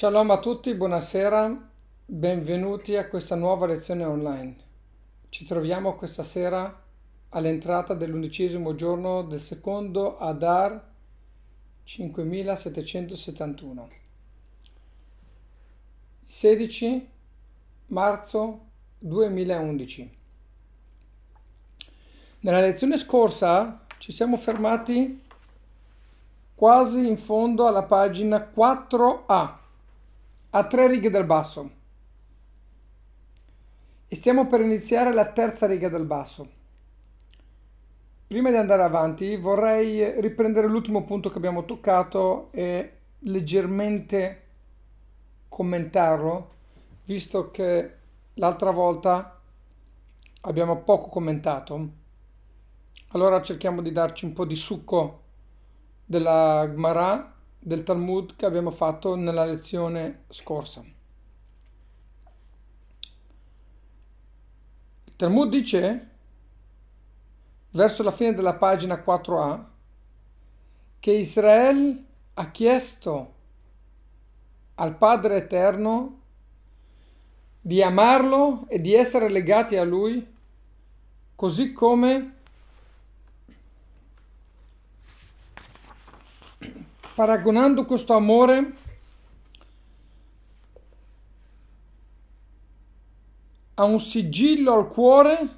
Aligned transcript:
Shalom 0.00 0.30
a 0.30 0.38
tutti, 0.38 0.72
buonasera, 0.72 1.68
benvenuti 2.06 2.96
a 2.96 3.06
questa 3.06 3.34
nuova 3.34 3.66
lezione 3.66 4.02
online. 4.02 4.56
Ci 5.28 5.44
troviamo 5.44 5.94
questa 5.94 6.22
sera 6.22 6.82
all'entrata 7.28 7.92
dell'undicesimo 7.92 8.74
giorno 8.74 9.20
del 9.20 9.42
secondo 9.42 10.16
Adar 10.16 10.90
5771. 11.82 13.88
16 16.24 17.08
marzo 17.88 18.60
2011. 19.00 20.16
Nella 22.40 22.60
lezione 22.60 22.96
scorsa 22.96 23.84
ci 23.98 24.12
siamo 24.12 24.38
fermati 24.38 25.22
quasi 26.54 27.06
in 27.06 27.18
fondo 27.18 27.66
alla 27.66 27.84
pagina 27.84 28.50
4A 28.50 29.58
a 30.50 30.66
tre 30.66 30.88
righe 30.88 31.10
dal 31.10 31.26
basso. 31.26 31.70
E 34.08 34.16
stiamo 34.16 34.48
per 34.48 34.60
iniziare 34.60 35.12
la 35.12 35.30
terza 35.30 35.66
riga 35.66 35.88
del 35.88 36.04
basso. 36.04 36.58
Prima 38.26 38.50
di 38.50 38.56
andare 38.56 38.82
avanti 38.82 39.36
vorrei 39.36 40.20
riprendere 40.20 40.66
l'ultimo 40.66 41.04
punto 41.04 41.30
che 41.30 41.38
abbiamo 41.38 41.64
toccato 41.64 42.50
e 42.52 42.98
leggermente 43.20 44.42
commentarlo, 45.48 46.50
visto 47.04 47.50
che 47.50 47.96
l'altra 48.34 48.70
volta 48.70 49.40
abbiamo 50.42 50.78
poco 50.82 51.08
commentato. 51.08 51.88
Allora 53.08 53.42
cerchiamo 53.42 53.82
di 53.82 53.92
darci 53.92 54.24
un 54.24 54.32
po' 54.32 54.44
di 54.44 54.56
succo 54.56 55.22
della 56.04 56.64
Gemara 56.68 57.34
del 57.62 57.82
Talmud 57.82 58.36
che 58.36 58.46
abbiamo 58.46 58.70
fatto 58.70 59.14
nella 59.14 59.44
lezione 59.44 60.24
scorsa. 60.30 60.82
Il 65.04 65.16
Talmud 65.16 65.50
dice, 65.50 66.08
verso 67.72 68.02
la 68.02 68.10
fine 68.10 68.32
della 68.32 68.54
pagina 68.54 68.96
4a, 69.04 69.64
che 70.98 71.12
Israele 71.12 72.04
ha 72.34 72.50
chiesto 72.50 73.34
al 74.76 74.96
Padre 74.96 75.36
Eterno 75.36 76.18
di 77.60 77.82
amarlo 77.82 78.64
e 78.68 78.80
di 78.80 78.94
essere 78.94 79.28
legati 79.28 79.76
a 79.76 79.84
Lui, 79.84 80.26
così 81.34 81.72
come 81.72 82.36
paragonando 87.20 87.84
questo 87.84 88.14
amore 88.14 88.72
a 93.74 93.84
un 93.84 94.00
sigillo 94.00 94.72
al 94.72 94.88
cuore 94.88 95.48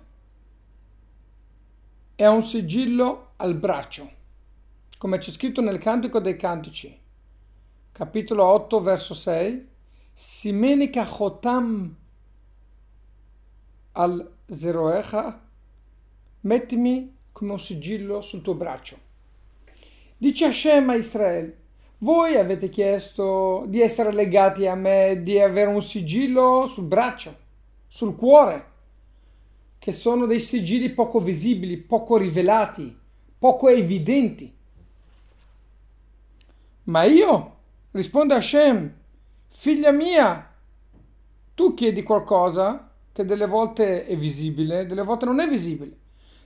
e 2.16 2.24
a 2.24 2.32
un 2.32 2.42
sigillo 2.42 3.34
al 3.36 3.54
braccio, 3.54 4.10
come 4.98 5.18
c'è 5.18 5.30
scritto 5.30 5.60
nel 5.60 5.78
Cantico 5.78 6.18
dei 6.18 6.36
Cantici, 6.36 6.98
capitolo 7.92 8.44
8, 8.44 8.80
verso 8.80 9.14
6, 9.14 9.68
Simenica 10.14 11.06
Chotam 11.06 11.96
al 13.92 14.34
Zeroecha, 14.46 15.40
mettimi 16.40 17.16
come 17.30 17.52
un 17.52 17.60
sigillo 17.60 18.20
sul 18.20 18.42
tuo 18.42 18.54
braccio. 18.54 19.01
Dice 20.22 20.44
Hashem 20.44 20.88
a 20.88 20.94
Israele, 20.94 21.56
voi 21.98 22.36
avete 22.36 22.68
chiesto 22.68 23.64
di 23.66 23.80
essere 23.80 24.12
legati 24.12 24.68
a 24.68 24.76
me, 24.76 25.20
di 25.24 25.40
avere 25.40 25.68
un 25.68 25.82
sigillo 25.82 26.64
sul 26.66 26.84
braccio, 26.84 27.36
sul 27.88 28.14
cuore, 28.14 28.66
che 29.80 29.90
sono 29.90 30.26
dei 30.26 30.38
sigilli 30.38 30.90
poco 30.90 31.18
visibili, 31.18 31.76
poco 31.76 32.18
rivelati, 32.18 32.96
poco 33.36 33.68
evidenti. 33.68 34.54
Ma 36.84 37.02
io, 37.02 37.56
risponde 37.90 38.34
Hashem, 38.34 38.94
figlia 39.48 39.90
mia, 39.90 40.54
tu 41.52 41.74
chiedi 41.74 42.04
qualcosa 42.04 42.92
che 43.10 43.24
delle 43.24 43.46
volte 43.48 44.06
è 44.06 44.16
visibile, 44.16 44.86
delle 44.86 45.02
volte 45.02 45.24
non 45.24 45.40
è 45.40 45.48
visibile, 45.48 45.96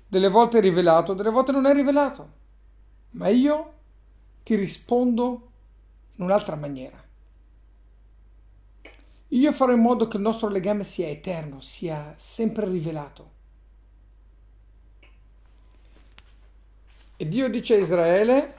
delle 0.09 0.31
volte 0.31 0.57
è 0.57 0.61
rivelato, 0.63 1.13
delle 1.13 1.29
volte 1.29 1.53
non 1.53 1.67
è 1.67 1.75
rivelato 1.75 2.45
ma 3.11 3.29
io 3.29 3.73
ti 4.43 4.55
rispondo 4.55 5.51
in 6.17 6.25
un'altra 6.25 6.57
maniera. 6.57 7.05
Io 9.31 9.53
farò 9.53 9.73
in 9.73 9.81
modo 9.81 10.07
che 10.07 10.17
il 10.17 10.23
nostro 10.23 10.49
legame 10.49 10.85
sia 10.85 11.09
eterno, 11.09 11.61
sia 11.61 12.15
sempre 12.17 12.67
rivelato. 12.67 13.35
E 17.17 17.29
Dio 17.29 17.49
dice 17.49 17.75
a 17.75 17.79
Israele, 17.79 18.55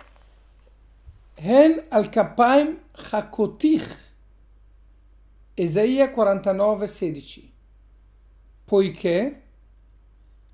Hen 1.36 1.86
al 1.90 2.10
kapaim 2.10 2.80
chakotich, 2.92 4.06
Esaia 5.54 6.12
49, 6.12 6.88
16, 6.88 7.54
poiché 8.66 9.42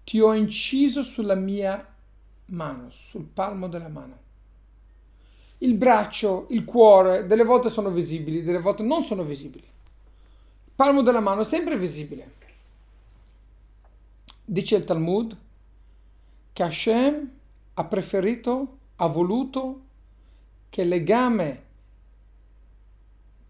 ti 0.03 0.19
ho 0.19 0.33
inciso 0.33 1.01
sulla 1.01 1.35
mia 1.35 1.92
mano, 2.53 2.89
sul 2.89 3.25
palmo 3.25 3.67
della 3.67 3.89
mano. 3.89 4.21
Il 5.59 5.75
braccio, 5.75 6.47
il 6.49 6.65
cuore, 6.65 7.25
delle 7.25 7.43
volte 7.43 7.69
sono 7.69 7.89
visibili, 7.89 8.43
delle 8.43 8.59
volte 8.59 8.83
non 8.83 9.03
sono 9.03 9.23
visibili. 9.23 9.63
Il 9.63 10.71
palmo 10.75 11.01
della 11.01 11.19
mano 11.19 11.41
è 11.41 11.45
sempre 11.45 11.77
visibile. 11.77 12.31
Dice 14.45 14.75
il 14.75 14.83
Talmud 14.83 15.37
che 16.51 16.63
Hashem 16.63 17.31
ha 17.75 17.83
preferito, 17.85 18.77
ha 18.97 19.07
voluto 19.07 19.81
che 20.69 20.81
il 20.81 20.89
legame 20.89 21.63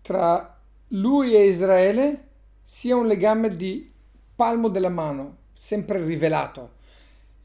tra 0.01 0.59
lui 0.89 1.33
e 1.33 1.47
Israele 1.47 2.27
sia 2.63 2.95
un 2.95 3.07
legame 3.07 3.55
di 3.55 3.91
palmo 4.35 4.67
della 4.67 4.89
mano, 4.89 5.37
sempre 5.53 6.03
rivelato. 6.03 6.73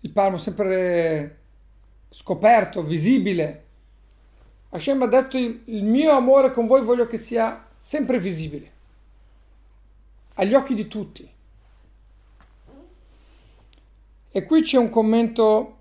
Il 0.00 0.10
palmo 0.10 0.38
sempre 0.38 1.38
scoperto, 2.08 2.82
visibile. 2.82 3.64
Hashem 4.70 5.02
ha 5.02 5.06
detto 5.06 5.36
il 5.36 5.84
mio 5.84 6.12
amore 6.12 6.52
con 6.52 6.66
voi 6.66 6.82
voglio 6.82 7.06
che 7.06 7.16
sia 7.16 7.66
sempre 7.80 8.19
visibile, 8.19 8.72
agli 10.34 10.54
occhi 10.54 10.74
di 10.74 10.86
tutti. 10.86 11.30
E 14.30 14.44
qui 14.44 14.62
c'è 14.62 14.76
un 14.76 14.91
commento 14.91 15.76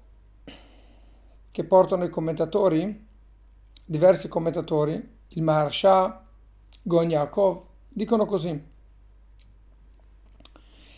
che 1.52 1.64
portano 1.66 2.06
i 2.06 2.10
commentatori, 2.10 3.06
diversi 3.84 4.28
commentatori, 4.30 5.16
il 5.30 5.42
Maharsha, 5.44 6.24
Gon 6.82 7.10
Yaakov, 7.10 7.62
dicono 7.90 8.26
così. 8.26 8.76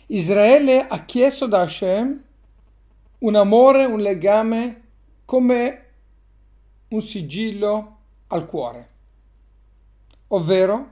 Israele 0.06 0.86
ha 0.86 1.04
chiesto 1.04 1.46
da 1.46 1.62
Hashem 1.62 2.22
un 3.18 3.34
amore, 3.34 3.84
un 3.84 4.00
legame 4.00 4.79
come 5.30 5.84
un 6.88 7.02
sigillo 7.02 7.98
al 8.26 8.46
cuore. 8.46 8.88
Ovvero, 10.28 10.88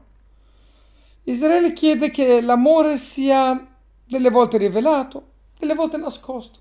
Israele 1.25 1.72
chiede 1.72 2.10
che 2.10 2.41
l'amore 2.41 2.99
sia 2.99 3.76
delle 4.04 4.31
volte 4.31 4.56
rivelato, 4.59 5.31
delle 5.59 5.75
volte 5.75 5.97
nascosto. 5.97 6.60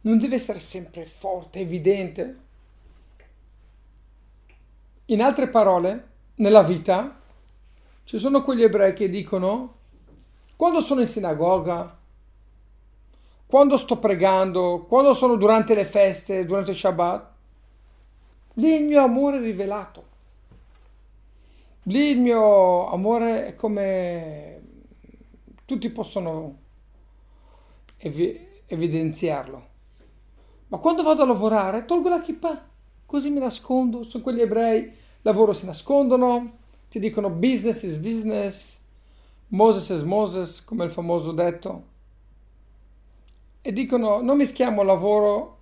Non 0.00 0.18
deve 0.18 0.34
essere 0.34 0.58
sempre 0.58 1.06
forte, 1.06 1.60
evidente. 1.60 2.38
In 5.04 5.22
altre 5.22 5.48
parole, 5.48 6.08
nella 6.36 6.64
vita 6.64 7.20
ci 8.02 8.18
sono 8.18 8.42
quegli 8.42 8.64
ebrei 8.64 8.92
che 8.94 9.08
dicono, 9.08 9.76
quando 10.56 10.80
sono 10.80 11.02
in 11.02 11.06
sinagoga, 11.06 11.96
quando 13.48 13.78
sto 13.78 13.96
pregando, 13.96 14.84
quando 14.86 15.14
sono 15.14 15.36
durante 15.36 15.74
le 15.74 15.86
feste, 15.86 16.44
durante 16.44 16.72
il 16.72 16.76
Shabbat, 16.76 17.26
lì 18.54 18.74
il 18.74 18.84
mio 18.84 19.02
amore 19.02 19.38
è 19.38 19.40
rivelato. 19.40 20.04
Lì 21.84 22.10
il 22.10 22.20
mio 22.20 22.90
amore 22.90 23.46
è 23.46 23.56
come 23.56 24.60
tutti 25.64 25.88
possono 25.88 26.58
evi- 27.96 28.38
evidenziarlo. 28.66 29.66
Ma 30.66 30.76
quando 30.76 31.02
vado 31.02 31.22
a 31.22 31.26
lavorare, 31.26 31.86
tolgo 31.86 32.10
la 32.10 32.20
kippa, 32.20 32.68
così 33.06 33.30
mi 33.30 33.40
nascondo. 33.40 34.02
Sono 34.02 34.22
quegli 34.22 34.42
ebrei, 34.42 34.92
lavoro 35.22 35.54
si 35.54 35.64
nascondono, 35.64 36.58
ti 36.90 36.98
dicono 36.98 37.30
business 37.30 37.82
is 37.82 37.96
business, 37.96 38.78
Moses 39.46 39.88
is 39.88 40.02
Moses, 40.02 40.62
come 40.62 40.84
il 40.84 40.90
famoso 40.90 41.32
detto 41.32 41.96
e 43.62 43.72
dicono 43.72 44.20
non 44.20 44.36
mischiamo 44.36 44.82
lavoro 44.82 45.56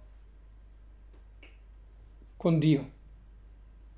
con 2.36 2.58
Dio. 2.58 2.94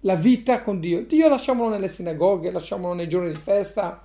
la 0.03 0.15
vita 0.15 0.63
con 0.63 0.81
Dio. 0.81 1.05
Dio 1.05 1.29
lasciamolo 1.29 1.69
nelle 1.71 1.89
sinagoghe, 1.89 2.51
lasciamolo 2.51 2.95
nei 2.95 3.09
giorni 3.09 3.33
di 3.33 3.39
festa, 3.39 4.01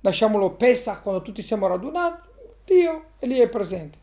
lasciamolo 0.00 0.50
Pesa 0.50 1.00
quando 1.00 1.22
tutti 1.22 1.42
siamo 1.42 1.66
radunati. 1.66 2.28
Dio 2.64 3.04
è 3.18 3.26
lì 3.26 3.38
è 3.38 3.48
presente. 3.48 3.98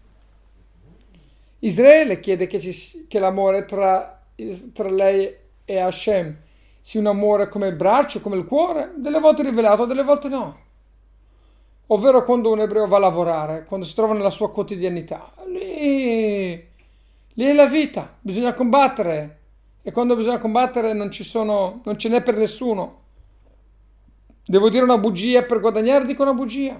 Israele 1.59 2.19
chiede 2.19 2.47
che, 2.47 2.59
ci, 2.59 3.05
che 3.07 3.19
l'amore 3.19 3.65
tra, 3.65 4.23
tra 4.73 4.89
lei 4.89 5.35
e 5.65 5.79
Hashem 5.79 6.37
sia 6.81 6.99
un 6.99 7.07
amore 7.07 7.49
come 7.49 7.67
il 7.67 7.75
braccio, 7.75 8.21
come 8.21 8.37
il 8.37 8.45
cuore, 8.45 8.93
delle 8.95 9.19
volte 9.19 9.43
rivelato, 9.43 9.85
delle 9.85 10.03
volte 10.03 10.29
no. 10.29 10.65
Ovvero 11.87 12.25
quando 12.25 12.51
un 12.51 12.59
ebreo 12.59 12.87
va 12.87 12.97
a 12.97 12.99
lavorare, 12.99 13.63
quando 13.65 13.85
si 13.85 13.95
trova 13.95 14.13
nella 14.13 14.29
sua 14.29 14.51
quotidianità. 14.51 15.31
Lì, 15.47 16.55
lì 17.33 17.45
è 17.45 17.53
la 17.53 17.65
vita, 17.65 18.17
bisogna 18.19 18.53
combattere. 18.53 19.39
E 19.81 19.91
quando 19.93 20.17
bisogna 20.17 20.37
combattere 20.37 20.91
non, 20.91 21.11
ci 21.11 21.23
sono, 21.23 21.81
non 21.85 21.97
ce 21.97 22.09
n'è 22.09 22.21
per 22.21 22.35
nessuno. 22.35 23.03
Devo 24.45 24.69
dire 24.69 24.83
una 24.83 24.97
bugia 24.97 25.43
per 25.43 25.61
guadagnare, 25.61 26.05
dico 26.05 26.23
una 26.23 26.33
bugia. 26.33 26.77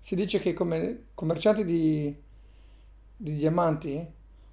Si 0.00 0.14
dice 0.14 0.38
che 0.38 0.52
come 0.52 1.06
commercianti 1.14 1.64
di, 1.64 2.14
di 3.16 3.36
diamanti, 3.36 4.06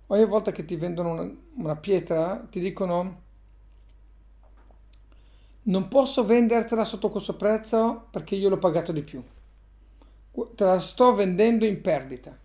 ogni 0.08 0.26
volta 0.26 0.54
che 0.54 0.64
ti 0.64 0.78
vendono 0.78 1.12
una, 1.12 1.30
una 1.58 1.76
pietra, 1.76 2.46
ti 2.50 2.62
dicono 2.62 3.23
non 5.64 5.88
posso 5.88 6.26
vendertela 6.26 6.84
sotto 6.84 7.10
questo 7.10 7.36
prezzo 7.36 8.08
perché 8.10 8.36
io 8.36 8.50
l'ho 8.50 8.58
pagato 8.58 8.92
di 8.92 9.02
più. 9.02 9.24
Te 10.56 10.64
la 10.64 10.80
sto 10.80 11.14
vendendo 11.14 11.66
in 11.66 11.80
perdita. 11.82 12.38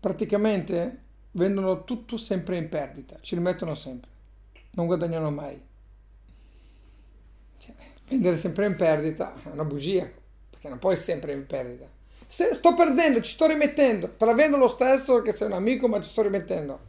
Praticamente 0.00 1.02
vendono 1.32 1.84
tutto 1.84 2.16
sempre 2.16 2.56
in 2.56 2.68
perdita, 2.68 3.16
ci 3.20 3.34
rimettono 3.34 3.74
sempre, 3.74 4.10
non 4.72 4.86
guadagnano 4.86 5.30
mai. 5.30 5.60
Cioè, 7.58 7.74
vendere 8.08 8.36
sempre 8.36 8.66
in 8.66 8.76
perdita 8.76 9.34
è 9.42 9.50
una 9.50 9.64
bugia, 9.64 10.08
perché 10.50 10.68
non 10.68 10.78
puoi 10.78 10.96
sempre 10.96 11.32
in 11.32 11.46
perdita. 11.46 11.86
Se 12.26 12.54
sto 12.54 12.74
perdendo, 12.74 13.20
ci 13.22 13.32
sto 13.32 13.46
rimettendo, 13.46 14.14
te 14.16 14.24
la 14.24 14.34
vendo 14.34 14.56
lo 14.56 14.68
stesso 14.68 15.22
che 15.22 15.32
sei 15.32 15.46
un 15.46 15.54
amico, 15.54 15.88
ma 15.88 16.00
ci 16.00 16.10
sto 16.10 16.22
rimettendo. 16.22 16.86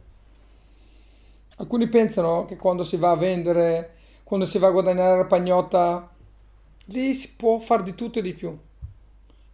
Alcuni 1.56 1.88
pensano 1.88 2.44
che 2.44 2.56
quando 2.56 2.84
si 2.84 2.96
va 2.96 3.10
a 3.10 3.16
vendere 3.16 3.98
quando 4.30 4.46
si 4.46 4.58
va 4.58 4.68
a 4.68 4.70
guadagnare 4.70 5.16
la 5.16 5.24
pagnotta, 5.24 6.08
lì 6.84 7.14
si 7.14 7.34
può 7.34 7.58
fare 7.58 7.82
di 7.82 7.96
tutto 7.96 8.20
e 8.20 8.22
di 8.22 8.32
più. 8.32 8.56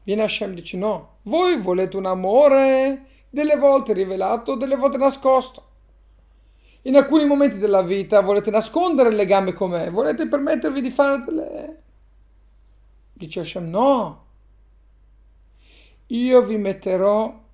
Viene 0.03 0.23
Hashem 0.23 0.51
e 0.51 0.55
dice 0.57 0.77
no, 0.77 1.17
voi 1.23 1.57
volete 1.57 1.97
un 1.97 2.05
amore 2.05 3.07
delle 3.31 3.57
volte 3.57 3.95
rivelato, 3.95 4.55
delle 4.55 4.77
volte 4.77 4.99
nascosto. 4.99 5.65
In 6.83 6.95
alcuni 6.95 7.25
momenti 7.25 7.57
della 7.57 7.81
vita 7.81 8.21
volete 8.21 8.51
nascondere 8.51 9.09
il 9.09 9.15
legame 9.15 9.55
con 9.55 9.71
volete 9.91 10.29
permettervi 10.29 10.83
di 10.83 10.91
fare 10.91 11.25
delle... 11.25 11.83
Dice 13.15 13.41
Hashem 13.41 13.71
no, 13.71 14.25
io 16.09 16.43
vi 16.43 16.59
metterò 16.59 17.45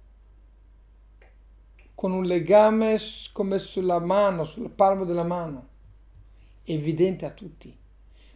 con 1.94 2.10
un 2.10 2.24
legame 2.24 2.98
come 3.32 3.60
sulla 3.60 4.00
mano, 4.00 4.42
sul 4.42 4.70
palmo 4.70 5.04
della 5.04 5.22
mano 5.22 5.70
evidente 6.64 7.24
a 7.24 7.30
tutti. 7.30 7.74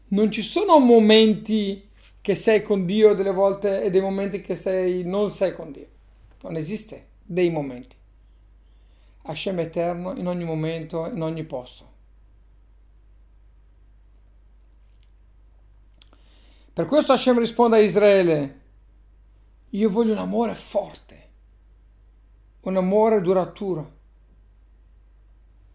Non 0.09 0.31
ci 0.31 0.43
sono 0.43 0.79
momenti 0.79 1.89
che 2.21 2.35
sei 2.35 2.63
con 2.63 2.87
Dio 2.87 3.15
delle 3.15 3.33
volte 3.33 3.83
e 3.83 3.91
dei 3.91 4.01
momenti 4.01 4.41
che 4.41 4.57
sei, 4.57 5.05
non 5.05 5.31
sei 5.31 5.55
con 5.55 5.73
Dio. 5.73 5.89
Non 6.43 6.57
esiste 6.57 7.09
dei 7.23 7.51
momenti. 7.51 7.97
Hashem 9.23 9.59
eterno 9.61 10.15
in 10.15 10.27
ogni 10.27 10.45
momento, 10.45 11.07
in 11.07 11.23
ogni 11.23 11.45
posto. 11.45 11.95
Per 16.73 16.85
questo 16.85 17.13
Hashem 17.13 17.39
risponde 17.39 17.77
a 17.77 17.81
Israele, 17.81 18.61
io 19.71 19.89
voglio 19.89 20.13
un 20.13 20.19
amore 20.19 20.55
forte, 20.55 21.29
un 22.61 22.77
amore 22.77 23.21
duraturo, 23.23 23.93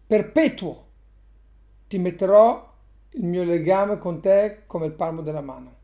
perpetuo 0.06 0.81
ti 1.92 1.98
metterò 1.98 2.74
il 3.10 3.24
mio 3.26 3.44
legame 3.44 3.98
con 3.98 4.18
te 4.22 4.62
come 4.66 4.86
il 4.86 4.92
palmo 4.92 5.20
della 5.20 5.42
mano. 5.42 5.76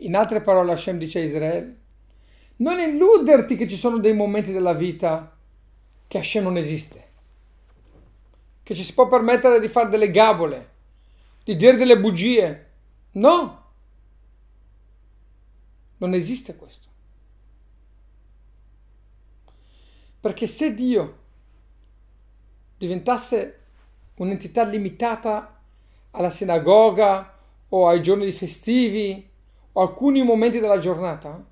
In 0.00 0.14
altre 0.14 0.42
parole 0.42 0.72
Hashem 0.72 0.98
dice 0.98 1.20
a 1.20 1.22
Israele, 1.22 1.80
non 2.56 2.78
illuderti 2.78 3.56
che 3.56 3.66
ci 3.66 3.76
sono 3.76 3.96
dei 3.96 4.12
momenti 4.12 4.52
della 4.52 4.74
vita 4.74 5.34
che 6.06 6.18
Hashem 6.18 6.42
non 6.42 6.58
esiste, 6.58 7.08
che 8.62 8.74
ci 8.74 8.82
si 8.82 8.92
può 8.92 9.08
permettere 9.08 9.58
di 9.58 9.68
fare 9.68 9.88
delle 9.88 10.10
gabole, 10.10 10.70
di 11.44 11.56
dire 11.56 11.78
delle 11.78 11.98
bugie. 11.98 12.70
No, 13.12 13.70
non 15.96 16.12
esiste 16.12 16.56
questo. 16.56 16.88
Perché 20.20 20.46
se 20.46 20.74
Dio 20.74 21.18
diventasse 22.76 23.60
un'entità 24.16 24.64
limitata 24.64 25.60
alla 26.12 26.30
sinagoga 26.30 27.38
o 27.68 27.88
ai 27.88 28.02
giorni 28.02 28.30
festivi 28.32 29.28
o 29.72 29.80
alcuni 29.80 30.22
momenti 30.22 30.58
della 30.58 30.78
giornata, 30.78 31.44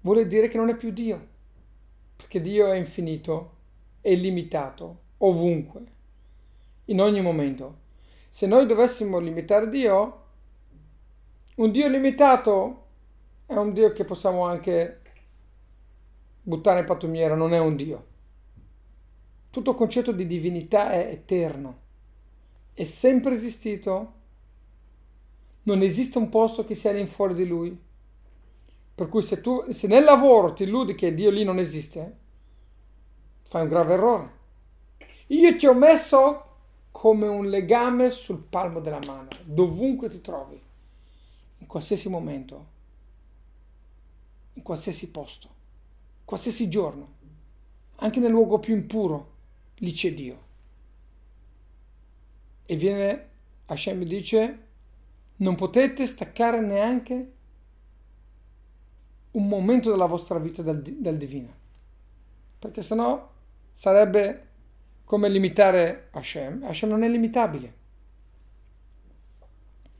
vuole 0.00 0.26
dire 0.26 0.48
che 0.48 0.56
non 0.56 0.70
è 0.70 0.76
più 0.76 0.90
Dio, 0.90 1.26
perché 2.16 2.40
Dio 2.40 2.70
è 2.70 2.76
infinito, 2.76 3.56
è 4.00 4.08
illimitato, 4.10 5.00
ovunque, 5.18 5.80
in 6.86 7.00
ogni 7.00 7.20
momento. 7.20 7.86
Se 8.30 8.46
noi 8.46 8.66
dovessimo 8.66 9.18
limitare 9.18 9.68
Dio, 9.68 10.22
un 11.56 11.70
Dio 11.70 11.88
limitato 11.88 12.84
è 13.44 13.56
un 13.56 13.72
Dio 13.72 13.92
che 13.92 14.04
possiamo 14.04 14.44
anche 14.44 15.00
buttare 16.42 16.80
in 16.80 16.86
pattumiera, 16.86 17.34
non 17.34 17.52
è 17.52 17.58
un 17.58 17.76
Dio. 17.76 18.06
Tutto 19.58 19.72
il 19.72 19.76
concetto 19.76 20.12
di 20.12 20.24
divinità 20.24 20.92
è 20.92 21.08
eterno, 21.10 21.78
è 22.74 22.84
sempre 22.84 23.34
esistito, 23.34 24.12
non 25.64 25.82
esiste 25.82 26.16
un 26.18 26.28
posto 26.28 26.64
che 26.64 26.76
sia 26.76 27.04
fuori 27.08 27.34
di 27.34 27.44
lui. 27.44 27.76
Per 28.94 29.08
cui 29.08 29.20
se 29.20 29.40
tu 29.40 29.64
se 29.72 29.88
nel 29.88 30.04
lavoro 30.04 30.52
ti 30.52 30.62
illudi 30.62 30.94
che 30.94 31.12
Dio 31.12 31.30
lì 31.30 31.42
non 31.42 31.58
esiste, 31.58 32.16
fai 33.48 33.62
un 33.62 33.68
grave 33.68 33.94
errore. 33.94 34.32
Io 35.26 35.56
ti 35.56 35.66
ho 35.66 35.74
messo 35.74 36.44
come 36.92 37.26
un 37.26 37.48
legame 37.48 38.10
sul 38.10 38.38
palmo 38.38 38.78
della 38.78 39.00
mano, 39.08 39.26
dovunque 39.42 40.08
ti 40.08 40.20
trovi, 40.20 40.62
in 41.58 41.66
qualsiasi 41.66 42.08
momento, 42.08 42.66
in 44.52 44.62
qualsiasi 44.62 45.10
posto, 45.10 45.48
qualsiasi 46.24 46.68
giorno, 46.68 47.08
anche 47.96 48.20
nel 48.20 48.30
luogo 48.30 48.60
più 48.60 48.76
impuro 48.76 49.34
c'è 49.80 50.12
Dio. 50.12 50.46
E 52.66 52.76
viene, 52.76 53.28
Hashem 53.66 54.02
dice, 54.04 54.66
non 55.36 55.54
potete 55.54 56.06
staccare 56.06 56.60
neanche 56.60 57.32
un 59.32 59.48
momento 59.48 59.90
della 59.90 60.06
vostra 60.06 60.38
vita 60.38 60.62
dal, 60.62 60.82
dal 60.82 61.16
divino, 61.16 61.54
perché 62.58 62.82
sennò 62.82 63.30
sarebbe 63.74 64.46
come 65.04 65.28
limitare 65.28 66.08
Hashem. 66.10 66.64
Hashem 66.64 66.90
non 66.90 67.02
è 67.02 67.08
limitabile. 67.08 67.76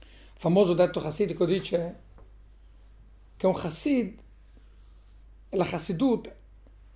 Il 0.00 0.44
famoso 0.44 0.74
detto 0.74 1.00
chassidico 1.00 1.46
dice 1.46 2.00
che 3.36 3.46
un 3.46 3.54
chassid, 3.54 4.18
la 5.50 5.64
chassidut 5.64 6.34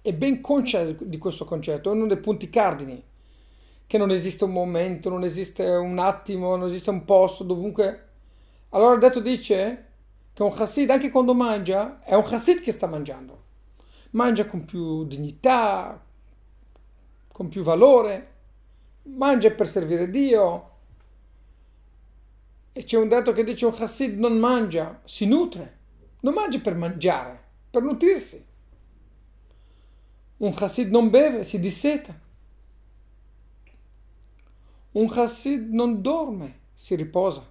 è 0.03 0.13
ben 0.13 0.41
conscia 0.41 0.85
di 0.85 1.19
questo 1.19 1.45
concetto, 1.45 1.89
è 1.89 1.95
uno 1.95 2.07
dei 2.07 2.19
punti 2.19 2.51
cardini, 2.51 3.03
che 3.87 3.99
non 3.99 4.11
esiste 4.11 4.45
un 4.45 4.51
momento, 4.51 5.09
non 5.09 5.23
esiste 5.23 5.65
un 5.65 5.99
attimo, 5.99 6.57
non 6.57 6.69
esiste 6.69 6.91
un 6.91 7.05
posto, 7.05 7.45
dovunque. 7.45 8.09
Allora 8.71 8.95
il 8.95 9.01
detto 9.01 9.21
dice 9.21 9.87
che 10.33 10.43
un 10.43 10.51
chassid, 10.51 10.91
anche 10.91 11.11
quando 11.11 11.35
mangia, 11.35 12.03
è 12.03 12.15
un 12.15 12.25
chassid 12.25 12.61
che 12.61 12.73
sta 12.73 12.89
mangiando. 12.89 13.41
Mangia 14.11 14.47
con 14.47 14.65
più 14.65 15.05
dignità, 15.05 16.03
con 17.29 17.49
più 17.49 17.63
valore, 17.63 18.33
mangia 19.05 19.51
per 19.53 19.69
servire 19.69 20.11
Dio. 20.11 20.71
E 22.73 22.83
c'è 22.83 22.99
un 22.99 23.09
detto 23.09 23.33
che 23.33 23.45
dice 23.45 23.67
un 23.67 23.75
chassid 23.75 24.19
non 24.19 24.37
mangia, 24.39 25.01
si 25.05 25.27
nutre, 25.27 25.79
non 26.21 26.35
mangia 26.35 26.59
per 26.59 26.75
mangiare, 26.75 27.41
per 27.71 27.83
nutrirsi. 27.83 28.51
Un 30.43 30.53
chassid 30.53 30.91
non 30.91 31.09
beve, 31.09 31.45
si 31.45 31.61
disseta. 31.61 32.19
Un 34.93 35.09
chassid 35.09 35.73
non 35.73 36.03
dorme, 36.03 36.61
si 36.75 36.97
riposa. 36.97 37.47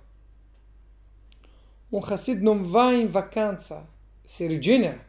Un 1.90 2.02
chassid 2.02 2.42
non 2.42 2.70
va 2.70 2.92
in 2.92 3.10
vacanza, 3.10 3.88
si 4.26 4.46
rigenera. 4.46 5.02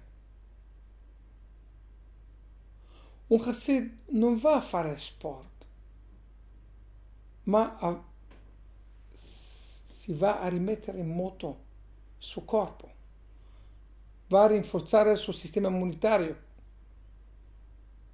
Un 3.27 3.39
chassid 3.41 3.99
non 4.11 4.37
va 4.37 4.55
a 4.57 4.61
fare 4.61 4.97
sport, 4.99 5.67
ma 7.45 7.77
a, 7.79 8.01
si 9.13 10.13
va 10.13 10.41
a 10.41 10.49
rimettere 10.49 10.99
in 10.99 11.09
moto 11.09 11.49
il 12.19 12.25
suo 12.25 12.43
corpo, 12.43 12.91
va 14.29 14.45
a 14.45 14.49
rinforzare 14.49 15.13
il 15.13 15.19
suo 15.19 15.33
sistema 15.33 15.69
immunitario, 15.69 16.51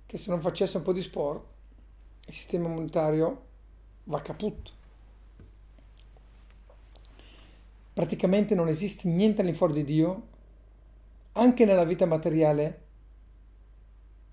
che 0.09 0.17
se 0.17 0.31
non 0.31 0.41
facesse 0.41 0.79
un 0.79 0.83
po' 0.83 0.95
di 0.95 1.03
sport, 1.03 1.45
il 2.29 2.33
sistema 2.33 2.67
immunitario 2.67 3.45
va 4.05 4.23
caput. 4.23 4.73
Praticamente 7.93 8.55
non 8.55 8.69
esiste 8.69 9.07
niente 9.07 9.43
all'infuori 9.43 9.75
di 9.75 9.85
Dio, 9.85 10.29
anche 11.33 11.67
nella 11.67 11.85
vita 11.85 12.07
materiale 12.07 12.87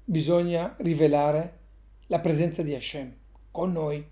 bisogna 0.05 0.73
rivelare 0.77 1.59
la 2.07 2.19
presenza 2.19 2.61
di 2.61 2.73
Hashem 2.73 3.13
con 3.51 3.73
noi 3.73 4.07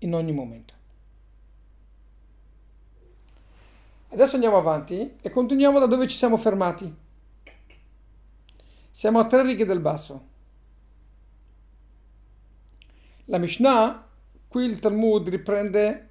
in 0.00 0.14
ogni 0.14 0.32
momento. 0.32 0.74
Adesso 4.08 4.34
andiamo 4.34 4.58
avanti 4.58 5.16
e 5.22 5.30
continuiamo 5.30 5.78
da 5.78 5.86
dove 5.86 6.06
ci 6.06 6.18
siamo 6.18 6.36
fermati. 6.36 6.94
Siamo 8.90 9.20
a 9.20 9.26
tre 9.26 9.42
righe 9.42 9.64
del 9.64 9.80
basso. 9.80 10.31
La 13.32 13.38
Mishnah, 13.38 14.06
qui 14.46 14.66
il 14.66 14.78
Talmud 14.78 15.26
riprende 15.26 16.08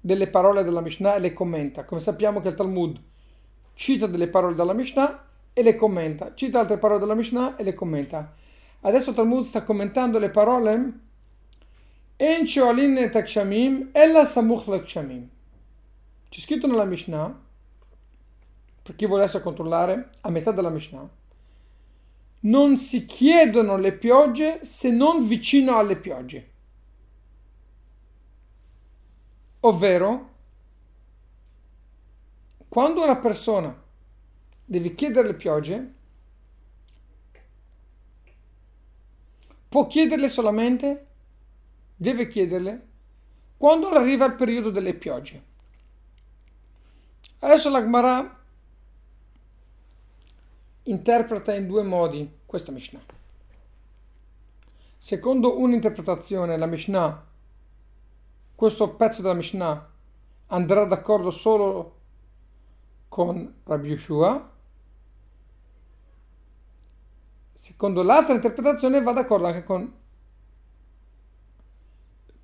delle 0.00 0.28
parole 0.28 0.64
della 0.64 0.80
Mishnah 0.80 1.16
e 1.16 1.20
le 1.20 1.34
commenta. 1.34 1.84
Come 1.84 2.00
sappiamo 2.00 2.40
che 2.40 2.48
il 2.48 2.54
Talmud 2.54 2.98
cita 3.74 4.06
delle 4.06 4.28
parole 4.28 4.54
della 4.54 4.72
Mishnah 4.72 5.26
e 5.52 5.62
le 5.62 5.76
commenta, 5.76 6.32
cita 6.34 6.60
altre 6.60 6.78
parole 6.78 7.00
della 7.00 7.14
Mishnah 7.14 7.56
e 7.56 7.64
le 7.64 7.74
commenta. 7.74 8.32
Adesso 8.80 9.10
il 9.10 9.16
Talmud 9.16 9.44
sta 9.44 9.62
commentando 9.62 10.18
le 10.18 10.30
parole 10.30 10.92
En 12.16 12.46
takshamim 13.10 13.90
ella 13.92 14.24
samuch 14.24 14.66
lakshamim. 14.68 15.28
C'è 16.30 16.40
scritto 16.40 16.66
nella 16.66 16.86
Mishnah, 16.86 17.38
per 18.82 18.96
chi 18.96 19.04
volesse 19.04 19.42
controllare, 19.42 20.12
a 20.22 20.30
metà 20.30 20.50
della 20.50 20.70
Mishnah, 20.70 21.06
non 22.46 22.76
si 22.76 23.06
chiedono 23.06 23.76
le 23.76 23.92
piogge 23.92 24.64
se 24.64 24.90
non 24.90 25.26
vicino 25.26 25.78
alle 25.78 25.96
piogge. 25.96 26.50
Ovvero, 29.60 30.34
quando 32.68 33.02
una 33.02 33.16
persona 33.16 33.82
deve 34.64 34.94
chiedere 34.94 35.28
le 35.28 35.34
piogge, 35.34 35.94
può 39.68 39.86
chiederle 39.88 40.28
solamente, 40.28 41.06
deve 41.96 42.28
chiederle, 42.28 42.86
quando 43.56 43.88
arriva 43.88 44.26
il 44.26 44.36
periodo 44.36 44.70
delle 44.70 44.94
piogge. 44.94 45.42
Adesso 47.40 47.70
l'Agmarà 47.70 48.40
interpreta 50.84 51.54
in 51.54 51.66
due 51.66 51.82
modi 51.82 52.35
questa 52.46 52.72
Mishnah. 52.72 53.00
Secondo 54.98 55.58
un'interpretazione, 55.58 56.56
la 56.56 56.66
Mishnah, 56.66 57.24
questo 58.54 58.94
pezzo 58.94 59.22
della 59.22 59.34
Mishnah, 59.34 59.90
andrà 60.46 60.84
d'accordo 60.84 61.30
solo 61.30 61.94
con 63.08 63.60
Rabbi 63.64 63.88
Yeshua. 63.88 64.52
Secondo 67.52 68.02
l'altra 68.02 68.34
interpretazione 68.34 69.02
va 69.02 69.12
d'accordo 69.12 69.46
anche 69.46 69.64
con, 69.64 69.92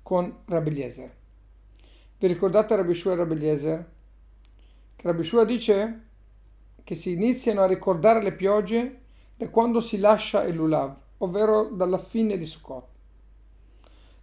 con 0.01 0.39
Rabbi 0.45 0.69
Eliezer. 0.69 1.15
Vi 2.17 2.27
ricordate 2.27 2.75
Rabbi 2.75 2.89
Yeshua 2.89 3.13
e 3.13 3.15
Rabbi 3.15 3.33
Eliezer? 3.33 3.91
Che 4.95 5.07
Rabbi 5.07 5.19
Yeshua 5.19 5.45
dice 5.45 6.07
che 6.83 6.95
si 6.95 7.11
iniziano 7.11 7.61
a 7.61 7.67
ricordare 7.67 8.21
le 8.21 8.33
piogge 8.33 9.02
da 9.43 9.49
quando 9.49 9.79
si 9.79 9.97
lascia 9.97 10.43
il 10.43 10.55
lulav, 10.55 10.95
ovvero 11.17 11.69
dalla 11.69 11.97
fine 11.97 12.37
di 12.37 12.45
Sukkot. 12.45 12.87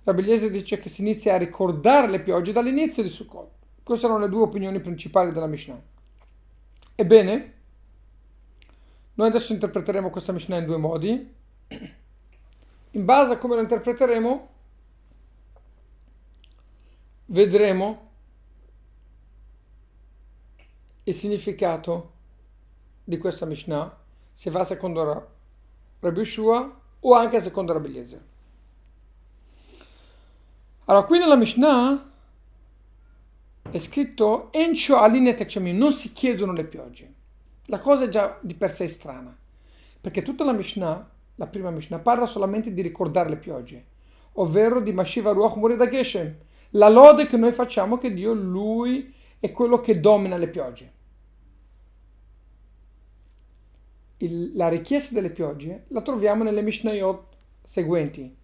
Rabbi 0.02 0.22
Eliezer 0.22 0.50
dice 0.50 0.78
che 0.78 0.88
si 0.88 1.02
inizia 1.02 1.34
a 1.34 1.38
ricordare 1.38 2.08
le 2.08 2.20
piogge 2.20 2.52
dall'inizio 2.52 3.02
di 3.02 3.10
Sukkot. 3.10 3.50
Queste 3.82 4.06
sono 4.06 4.18
le 4.18 4.28
due 4.28 4.42
opinioni 4.42 4.80
principali 4.80 5.32
della 5.32 5.46
Mishnah. 5.46 5.80
Ebbene, 6.94 7.54
noi 9.14 9.28
adesso 9.28 9.52
interpreteremo 9.52 10.10
questa 10.10 10.32
Mishnah 10.32 10.58
in 10.58 10.66
due 10.66 10.76
modi. 10.78 11.34
In 12.92 13.04
base 13.04 13.34
a 13.34 13.38
come 13.38 13.54
lo 13.54 13.60
interpreteremo, 13.60 14.48
vedremo 17.26 18.08
il 21.04 21.14
significato 21.14 22.12
di 23.04 23.18
questa 23.18 23.46
Mishnah 23.46 24.00
se 24.40 24.49
va 24.49 24.64
secondo 24.64 25.28
Rabbi 25.99 26.25
Shua 26.25 26.80
o 27.00 27.12
anche 27.12 27.42
secondo 27.42 27.75
Rabbi 27.75 27.88
Eliezer. 27.88 28.25
Allora, 30.87 31.04
qui 31.04 31.18
nella 31.18 31.37
Mishnah 31.37 32.11
è 33.70 33.78
scritto 33.78 34.50
Encho 34.50 34.97
aline 34.97 35.35
tekshemim, 35.35 35.76
non 35.76 35.92
si 35.92 36.14
chiedono 36.14 36.54
le 36.54 36.64
piogge. 36.64 37.12
La 37.66 37.80
cosa 37.80 38.04
è 38.04 38.09
già 38.09 38.38
di 38.40 38.54
per 38.54 38.70
sé 38.70 38.88
strana, 38.88 39.37
perché 40.00 40.23
tutta 40.23 40.44
la 40.44 40.52
Mishnah, 40.52 41.11
la 41.35 41.47
prima 41.47 41.68
Mishnah, 41.68 41.99
parla 41.99 42.25
solamente 42.25 42.73
di 42.73 42.80
ricordare 42.80 43.28
le 43.28 43.37
piogge, 43.37 43.85
ovvero 44.32 44.80
di 44.80 44.94
Mashiva 44.94 45.32
Ruach 45.32 45.56
Morida 45.56 45.87
Geshem, 45.87 46.35
la 46.70 46.88
lode 46.88 47.26
che 47.26 47.37
noi 47.37 47.52
facciamo 47.52 47.99
che 47.99 48.14
Dio, 48.14 48.32
Lui, 48.32 49.12
è 49.38 49.52
quello 49.52 49.82
che 49.82 50.00
domina 50.00 50.38
le 50.38 50.49
piogge. 50.49 50.92
Il, 54.22 54.52
la 54.54 54.68
richiesta 54.68 55.14
delle 55.14 55.30
piogge 55.30 55.84
la 55.88 56.02
troviamo 56.02 56.44
nelle 56.44 56.60
Mishnayot 56.62 57.22
seguenti. 57.64 58.36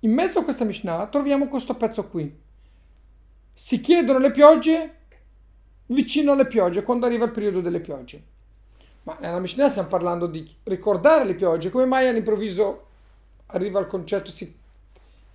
In 0.00 0.12
mezzo 0.12 0.40
a 0.40 0.44
questa 0.44 0.64
Mishnah 0.64 1.06
troviamo 1.06 1.48
questo 1.48 1.74
pezzo 1.74 2.06
qui. 2.06 2.36
Si 3.52 3.80
chiedono 3.80 4.18
le 4.18 4.30
piogge 4.32 4.94
vicino 5.86 6.32
alle 6.32 6.46
piogge, 6.46 6.82
quando 6.82 7.06
arriva 7.06 7.24
il 7.24 7.30
periodo 7.30 7.60
delle 7.60 7.80
piogge. 7.80 8.22
Ma 9.04 9.16
nella 9.20 9.38
Mishnah 9.38 9.68
stiamo 9.68 9.88
parlando 9.88 10.26
di 10.26 10.48
ricordare 10.64 11.24
le 11.24 11.34
piogge. 11.34 11.70
Come 11.70 11.86
mai 11.86 12.08
all'improvviso 12.08 12.86
arriva 13.46 13.80
il 13.80 13.86
concetto, 13.86 14.30
si, 14.30 14.52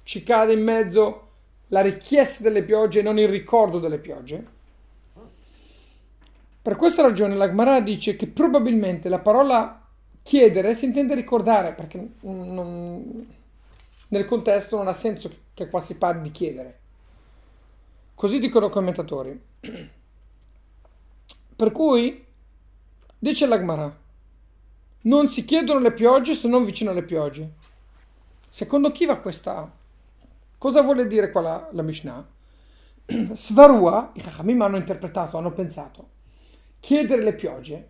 ci 0.04 0.24
cade 0.24 0.54
in 0.54 0.64
mezzo 0.64 1.30
la 1.68 1.82
richiesta 1.82 2.44
delle 2.44 2.64
piogge 2.64 3.00
e 3.00 3.04
non 3.04 3.18
il 3.18 3.30
ricordo 3.30 3.80
delle 3.80 3.98
piogge? 3.98 4.53
Per 6.64 6.78
questa 6.78 7.02
ragione 7.02 7.36
la 7.36 7.82
dice 7.82 8.16
che 8.16 8.26
probabilmente 8.26 9.10
la 9.10 9.20
parola 9.20 9.86
chiedere 10.24 10.74
si 10.74 10.86
intende 10.86 11.14
ricordare, 11.14 11.74
perché 11.74 12.14
non, 12.22 13.28
nel 14.08 14.26
contesto 14.26 14.78
non 14.78 14.88
ha 14.88 14.94
senso 14.94 15.30
che 15.54 15.70
qua 15.70 15.82
si 15.82 15.98
parli 15.98 16.22
di 16.22 16.32
chiedere. 16.32 16.80
Così 18.16 18.40
dicono 18.40 18.68
i 18.68 18.72
commentatori. 18.72 19.38
Per 21.58 21.72
cui, 21.74 22.26
dice 23.20 23.46
l'Agmara, 23.46 23.94
non 25.02 25.28
si 25.28 25.44
chiedono 25.44 25.80
le 25.80 25.92
piogge 25.92 26.34
se 26.34 26.48
non 26.48 26.64
vicino 26.64 26.92
alle 26.92 27.04
piogge. 27.04 27.52
Secondo 28.48 28.94
chi 28.94 29.06
va 29.06 29.18
questa? 29.18 29.70
Cosa 30.58 30.82
vuole 30.82 31.08
dire 31.08 31.30
qua 31.30 31.42
la, 31.42 31.68
la 31.74 31.82
Mishnah? 31.82 32.26
Svarua, 33.34 34.12
i 34.14 34.22
Chachamim 34.22 34.62
hanno 34.62 34.78
interpretato, 34.78 35.38
hanno 35.38 35.52
pensato 35.52 36.13
chiedere 36.84 37.24
le 37.24 37.34
piogge, 37.34 37.90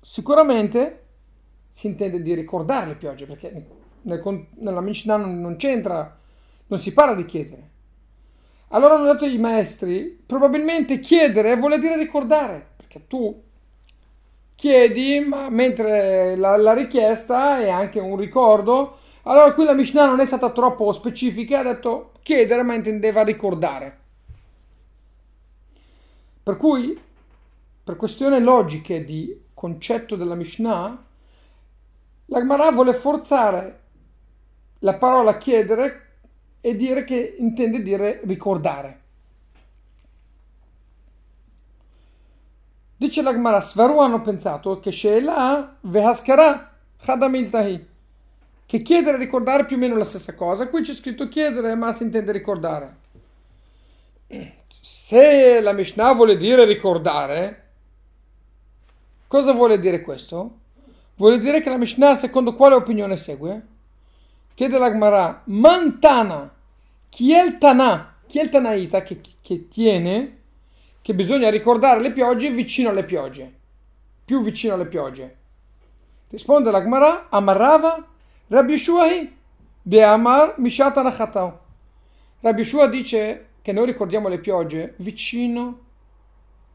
sicuramente 0.00 1.04
si 1.70 1.86
intende 1.86 2.22
di 2.22 2.32
ricordare 2.32 2.86
le 2.86 2.94
piogge, 2.94 3.26
perché 3.26 3.66
nel, 4.00 4.46
nella 4.54 4.80
Mishnah 4.80 5.16
non, 5.16 5.38
non 5.38 5.56
c'entra, 5.56 6.18
non 6.68 6.78
si 6.78 6.94
parla 6.94 7.14
di 7.14 7.26
chiedere. 7.26 7.70
Allora 8.68 8.94
hanno 8.94 9.12
detto 9.12 9.26
i 9.26 9.36
maestri, 9.36 10.18
probabilmente 10.24 10.98
chiedere 11.00 11.56
vuole 11.56 11.78
dire 11.78 11.98
ricordare, 11.98 12.68
perché 12.74 13.06
tu 13.06 13.42
chiedi, 14.54 15.20
ma 15.20 15.50
mentre 15.50 16.36
la, 16.36 16.56
la 16.56 16.72
richiesta 16.72 17.60
è 17.60 17.68
anche 17.68 18.00
un 18.00 18.16
ricordo, 18.16 18.96
allora 19.24 19.52
qui 19.52 19.64
la 19.64 19.74
Mishnah 19.74 20.06
non 20.06 20.20
è 20.20 20.24
stata 20.24 20.48
troppo 20.52 20.90
specifica, 20.94 21.58
ha 21.58 21.64
detto 21.64 22.12
chiedere, 22.22 22.62
ma 22.62 22.72
intendeva 22.72 23.22
ricordare. 23.22 23.98
Per 26.42 26.56
cui 26.56 27.12
per 27.84 27.96
questioni 27.96 28.40
logiche 28.40 29.04
di 29.04 29.42
concetto 29.52 30.16
della 30.16 30.34
Mishnah, 30.34 31.04
la 32.26 32.38
Gemara 32.38 32.72
vuole 32.72 32.94
forzare 32.94 33.80
la 34.78 34.94
parola 34.94 35.36
chiedere 35.36 36.00
e 36.62 36.74
dire 36.76 37.04
che 37.04 37.36
intende 37.38 37.82
dire 37.82 38.22
ricordare. 38.24 39.00
Dice 42.96 43.20
la 43.20 43.32
Gemara, 43.32 43.60
Svaru 43.60 43.98
hanno 43.98 44.22
pensato 44.22 44.80
che 44.80 44.90
Sheela 44.90 45.76
Vehaskara 45.82 46.72
Chadamiltahi, 47.02 47.86
che 48.64 48.80
chiedere 48.80 49.18
e 49.18 49.20
ricordare 49.20 49.66
più 49.66 49.76
o 49.76 49.78
meno 49.78 49.96
la 49.96 50.04
stessa 50.04 50.34
cosa. 50.34 50.68
Qui 50.68 50.80
c'è 50.80 50.94
scritto 50.94 51.28
chiedere, 51.28 51.74
ma 51.74 51.92
si 51.92 52.04
intende 52.04 52.32
ricordare. 52.32 52.96
Se 54.80 55.60
la 55.60 55.72
Mishnah 55.72 56.14
vuole 56.14 56.38
dire 56.38 56.64
ricordare, 56.64 57.63
cosa 59.34 59.50
vuole 59.50 59.80
dire 59.80 60.00
questo? 60.00 60.58
Vuole 61.16 61.40
dire 61.40 61.60
che 61.60 61.68
la 61.68 61.76
Mishnah 61.76 62.14
secondo 62.14 62.54
quale 62.54 62.76
opinione 62.76 63.16
segue? 63.16 63.66
Chiede 64.54 64.78
la 64.78 64.88
Gemara, 64.88 65.42
Mantana, 65.46 66.54
chi 67.08 67.32
è 67.32 67.42
il 67.42 67.58
Tanà, 67.58 68.14
chi 68.28 68.38
è 68.38 68.44
il 68.44 68.48
Tanaita 68.48 69.02
che, 69.02 69.20
che 69.42 69.66
tiene 69.66 70.38
che 71.02 71.14
bisogna 71.14 71.50
ricordare 71.50 72.00
le 72.00 72.12
piogge 72.12 72.52
vicino 72.52 72.90
alle 72.90 73.02
piogge, 73.02 73.52
più 74.24 74.40
vicino 74.40 74.74
alle 74.74 74.86
piogge. 74.86 75.36
Risponde 76.30 76.70
la 76.70 76.80
Gemara, 76.80 77.26
Amarrava, 77.28 78.06
Rabbi 78.46 78.70
Yeshuahi, 78.70 79.36
de 79.82 80.02
Amar 80.04 80.54
Mishat 80.58 80.96
Anachatao. 80.96 81.60
Rabbi 82.38 82.60
Yeshua 82.60 82.86
dice 82.86 83.48
che 83.62 83.72
noi 83.72 83.86
ricordiamo 83.86 84.28
le 84.28 84.38
piogge 84.38 84.94
vicino 84.98 85.83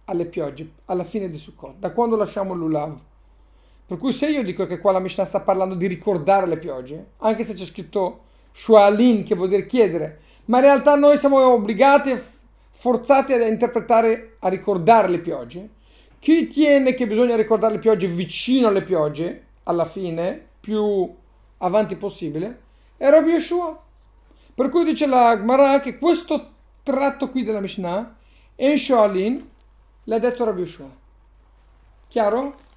alle 0.10 0.26
piogge, 0.26 0.70
alla 0.86 1.04
fine 1.04 1.30
di 1.30 1.38
Sukkot, 1.38 1.76
da 1.78 1.92
quando 1.92 2.16
lasciamo 2.16 2.54
l'Ulav. 2.54 2.98
Per 3.86 3.98
cui 3.98 4.12
se 4.12 4.30
io 4.30 4.44
dico 4.44 4.66
che 4.66 4.80
qua 4.80 4.92
la 4.92 5.00
Mishnah 5.00 5.26
sta 5.26 5.40
parlando 5.40 5.76
di 5.76 5.88
ricordare 5.88 6.48
le 6.48 6.58
piogge, 6.58 7.12
anche 7.18 7.44
se 7.44 7.54
c'è 7.54 7.66
scritto 7.66 8.26
Shualin, 8.54 9.24
che 9.24 9.36
vuol 9.36 9.50
dire 9.50 9.66
chiedere, 9.66 10.20
ma 10.46 10.58
in 10.58 10.64
realtà 10.64 10.96
noi 10.96 11.18
siamo 11.18 11.54
obbligati, 11.54 12.20
forzati 12.72 13.34
a 13.34 13.46
interpretare, 13.46 14.36
a 14.40 14.50
ricordare 14.50 15.08
le 15.10 15.20
piogge. 15.20 15.70
Chi 16.20 16.48
tiene 16.48 16.96
che 16.96 17.08
bisogna 17.08 17.36
ricordare 17.36 17.74
le 17.74 17.80
piogge 17.80 18.08
vicino 18.08 18.68
alle 18.68 18.84
piogge, 18.84 19.46
alla 19.64 19.86
fine, 19.86 20.48
più 20.60 21.16
avanti 21.58 21.96
possibile, 21.96 22.62
è 22.98 23.10
Rabbi 23.10 23.32
Yeshua. 23.32 23.82
Per 24.54 24.70
cui 24.70 24.84
dice 24.84 25.06
la 25.06 25.36
Gemara 25.38 25.80
che 25.80 25.98
questo 25.98 26.54
tratto 26.84 27.30
qui 27.30 27.44
della 27.44 27.62
Mishnah, 27.62 28.16
En 28.56 28.78
Shoalin, 28.78 29.50
l'ha 30.10 30.20
detto 30.20 30.44
Rabbi 30.44 30.62
Yeshua. 30.62 30.90
Chiaro? 32.08 32.68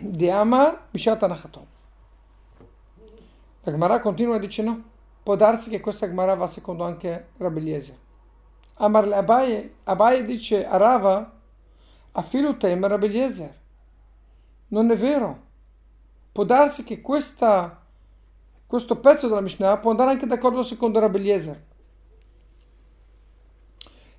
di 0.00 0.30
Amar 0.30 0.88
Bishat 0.90 1.22
Anachatom. 1.22 1.66
La 3.64 3.72
Gemara 3.72 4.00
continua 4.00 4.36
e 4.36 4.38
dice 4.38 4.62
no, 4.62 4.82
può 5.22 5.34
darsi 5.34 5.70
che 5.70 5.80
questa 5.80 6.06
Gemara 6.06 6.34
va 6.34 6.46
secondo 6.46 6.84
anche 6.84 7.30
Rabbi 7.36 7.58
Eliezer. 7.58 7.96
Amar 8.74 9.12
Abaye, 9.12 9.74
Abaye 9.84 10.24
dice 10.24 10.66
a 10.66 10.76
Rava, 10.76 11.32
affilu 12.12 12.56
tem 12.56 12.86
Rabbi 12.86 13.06
Eliezer. 13.06 13.60
Non 14.68 14.90
è 14.90 14.96
vero. 14.96 15.50
Può 16.32 16.44
darsi 16.44 16.84
che 16.84 17.00
questa, 17.00 17.80
questo 18.66 18.96
pezzo 18.98 19.28
della 19.28 19.40
Mishnah 19.40 19.78
può 19.78 19.90
andare 19.90 20.10
anche 20.10 20.26
d'accordo 20.26 20.62
secondo 20.62 21.00
Rabbi 21.00 21.18
Eliezer. 21.18 21.70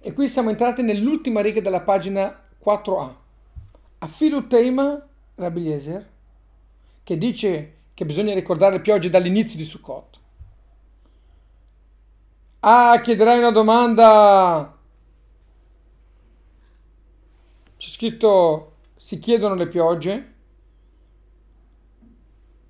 E 0.05 0.11
qui 0.11 0.27
siamo 0.27 0.49
entrati 0.49 0.81
nell'ultima 0.81 1.39
riga 1.39 1.61
della 1.61 1.79
pagina 1.79 2.37
4a. 2.61 3.13
Affilu 3.99 4.47
tema 4.47 5.01
Rabbi 5.35 5.61
Eliezer, 5.61 6.09
che 7.03 7.17
dice 7.17 7.75
che 7.93 8.05
bisogna 8.05 8.33
ricordare 8.33 8.73
le 8.73 8.81
piogge 8.81 9.09
dall'inizio 9.09 9.57
di 9.57 9.63
Sukkot. 9.63 10.19
Ah, 12.59 12.99
chiederai 12.99 13.37
una 13.37 13.51
domanda. 13.51 14.77
C'è 17.77 17.87
scritto 17.87 18.73
si 18.97 19.19
chiedono 19.19 19.55
le 19.55 19.67
piogge. 19.67 20.33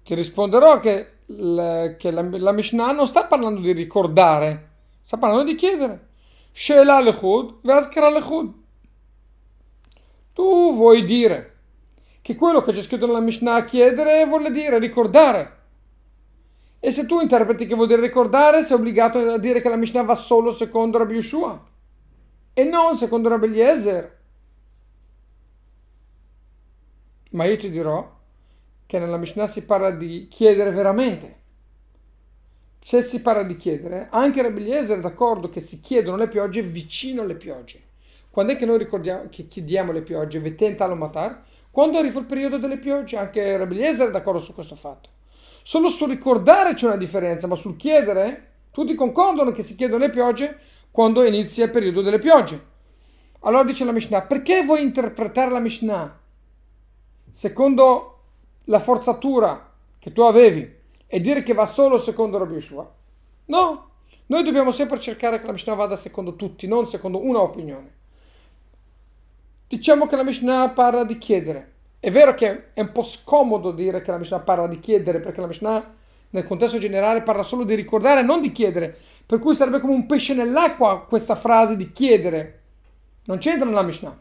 Ti 0.03 0.13
risponderò 0.13 0.79
che, 0.79 1.17
che 1.25 2.11
la, 2.11 2.21
la 2.21 2.51
Mishnah 2.51 2.91
non 2.91 3.07
sta 3.07 3.25
parlando 3.25 3.59
di 3.59 3.71
ricordare, 3.71 4.69
sta 5.01 5.17
parlando 5.17 5.45
di 5.45 5.55
chiedere. 5.55 6.11
Sheila 6.53 6.99
lechud, 7.01 7.59
veskara 7.63 8.09
lechud. 8.09 8.53
Tu 10.33 10.73
vuoi 10.73 11.03
dire 11.03 11.51
che 12.21 12.35
quello 12.35 12.61
che 12.61 12.71
c'è 12.71 12.81
scritto 12.81 13.05
nella 13.05 13.19
Mishnah 13.19 13.65
chiedere 13.65 14.25
vuol 14.25 14.51
dire 14.51 14.79
ricordare. 14.79 15.61
E 16.79 16.91
se 16.91 17.05
tu 17.05 17.19
interpreti 17.19 17.65
che 17.65 17.75
vuol 17.75 17.87
dire 17.87 18.01
ricordare, 18.01 18.63
sei 18.63 18.77
obbligato 18.77 19.17
a 19.19 19.37
dire 19.37 19.61
che 19.61 19.69
la 19.69 19.75
Mishnah 19.75 20.03
va 20.03 20.15
solo 20.15 20.51
secondo 20.51 20.97
Rabbi 20.97 21.15
Yeshua 21.15 21.71
e 22.53 22.63
non 22.63 22.95
secondo 22.97 23.29
Rabbi 23.29 23.45
Eliezer. 23.45 24.19
Ma 27.31 27.45
io 27.45 27.57
ti 27.57 27.71
dirò 27.71 28.19
che 28.85 28.99
nella 28.99 29.17
Mishnah 29.17 29.47
si 29.47 29.65
parla 29.65 29.91
di 29.91 30.27
chiedere 30.29 30.71
veramente. 30.71 31.42
Se 32.85 33.01
si 33.01 33.21
parla 33.21 33.43
di 33.43 33.55
chiedere, 33.55 34.09
anche 34.11 34.41
Rabbi 34.41 34.59
Eliezer 34.59 34.97
è 34.97 35.01
d'accordo 35.01 35.49
che 35.49 35.61
si 35.61 35.79
chiedono 35.79 36.17
le 36.17 36.27
piogge 36.27 36.61
vicino 36.61 37.21
alle 37.21 37.35
piogge. 37.35 37.81
Quando 38.29 38.51
è 38.51 38.55
che 38.57 38.65
noi 38.65 38.77
ricordiamo 38.77 39.29
che 39.29 39.47
chiediamo 39.47 39.93
le 39.93 40.01
piogge? 40.01 40.39
Vetenta 40.39 40.93
matar? 40.93 41.43
Quando 41.71 41.97
arriva 41.97 42.19
il 42.19 42.25
periodo 42.25 42.57
delle 42.57 42.77
piogge, 42.77 43.15
anche 43.15 43.55
Rabbi 43.55 43.75
Eliezer 43.75 44.09
è 44.09 44.11
d'accordo 44.11 44.41
su 44.41 44.53
questo 44.53 44.75
fatto. 44.75 45.09
Solo 45.63 45.87
sul 45.87 46.09
ricordare 46.09 46.73
c'è 46.73 46.87
una 46.87 46.97
differenza, 46.97 47.47
ma 47.47 47.55
sul 47.55 47.77
chiedere, 47.77 48.49
tutti 48.69 48.93
concordano 48.95 49.53
che 49.53 49.61
si 49.61 49.75
chiedono 49.75 50.03
le 50.03 50.09
piogge 50.09 50.57
quando 50.91 51.23
inizia 51.23 51.63
il 51.63 51.71
periodo 51.71 52.01
delle 52.01 52.19
piogge. 52.19 52.61
Allora 53.39 53.63
dice 53.63 53.85
la 53.85 53.93
Mishnah, 53.93 54.23
perché 54.23 54.65
vuoi 54.65 54.83
interpretare 54.83 55.49
la 55.49 55.59
Mishnah 55.59 56.19
secondo 57.31 58.19
la 58.65 58.81
forzatura 58.81 59.71
che 59.97 60.11
tu 60.11 60.21
avevi 60.21 60.72
e 61.13 61.19
dire 61.19 61.43
che 61.43 61.53
va 61.53 61.67
solo 61.67 61.99
secondo 61.99 62.39
Rabbi 62.39 62.55
Yeshua? 62.55 62.91
No, 63.45 63.89
noi 64.25 64.41
dobbiamo 64.41 64.71
sempre 64.71 64.99
cercare 64.99 65.39
che 65.39 65.45
la 65.45 65.51
Mishnah 65.51 65.75
vada 65.75 65.95
secondo 65.95 66.35
tutti, 66.35 66.65
non 66.65 66.87
secondo 66.87 67.23
una 67.23 67.39
opinione. 67.39 67.91
Diciamo 69.67 70.07
che 70.07 70.15
la 70.15 70.23
Mishnah 70.23 70.69
parla 70.69 71.03
di 71.03 71.19
chiedere. 71.19 71.73
È 71.99 72.09
vero 72.09 72.33
che 72.33 72.73
è 72.73 72.79
un 72.79 72.91
po' 72.91 73.03
scomodo 73.03 73.69
dire 73.69 74.01
che 74.01 74.09
la 74.09 74.17
Mishnah 74.17 74.39
parla 74.39 74.65
di 74.65 74.79
chiedere, 74.79 75.19
perché 75.19 75.39
la 75.39 75.45
Mishnah 75.45 75.93
nel 76.31 76.47
contesto 76.47 76.79
generale 76.79 77.21
parla 77.21 77.43
solo 77.43 77.63
di 77.63 77.75
ricordare, 77.75 78.23
non 78.23 78.41
di 78.41 78.51
chiedere. 78.51 78.97
Per 79.23 79.37
cui 79.37 79.53
sarebbe 79.53 79.81
come 79.81 79.93
un 79.93 80.07
pesce 80.07 80.33
nell'acqua 80.33 81.05
questa 81.07 81.35
frase 81.35 81.77
di 81.77 81.91
chiedere. 81.91 82.61
Non 83.25 83.37
c'entra 83.37 83.67
nella 83.67 83.83
Mishnah. 83.83 84.19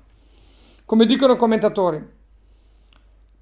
Come 0.84 1.06
dicono 1.06 1.32
i 1.32 1.38
commentatori. 1.38 2.06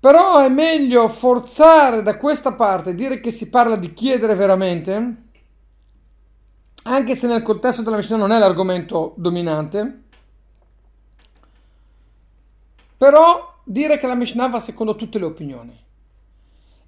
Però 0.01 0.39
è 0.39 0.49
meglio 0.49 1.09
forzare 1.09 2.03
da 2.03 2.17
questa 2.17 2.53
parte, 2.53 2.95
dire 2.95 3.21
che 3.21 3.31
si 3.31 3.51
parla 3.51 3.77
di 3.77 3.93
chiedere 3.93 4.35
veramente, 4.35 5.17
anche 6.85 7.15
se 7.15 7.27
nel 7.27 7.43
contesto 7.43 7.83
della 7.83 7.97
Mishnah 7.97 8.17
non 8.17 8.33
è 8.33 8.39
l'argomento 8.39 9.13
dominante, 9.17 10.03
però 12.97 13.57
dire 13.63 13.99
che 13.99 14.07
la 14.07 14.15
Mishnah 14.15 14.49
va 14.49 14.59
secondo 14.59 14.97
tutte 14.97 15.19
le 15.19 15.27
opinioni. 15.27 15.79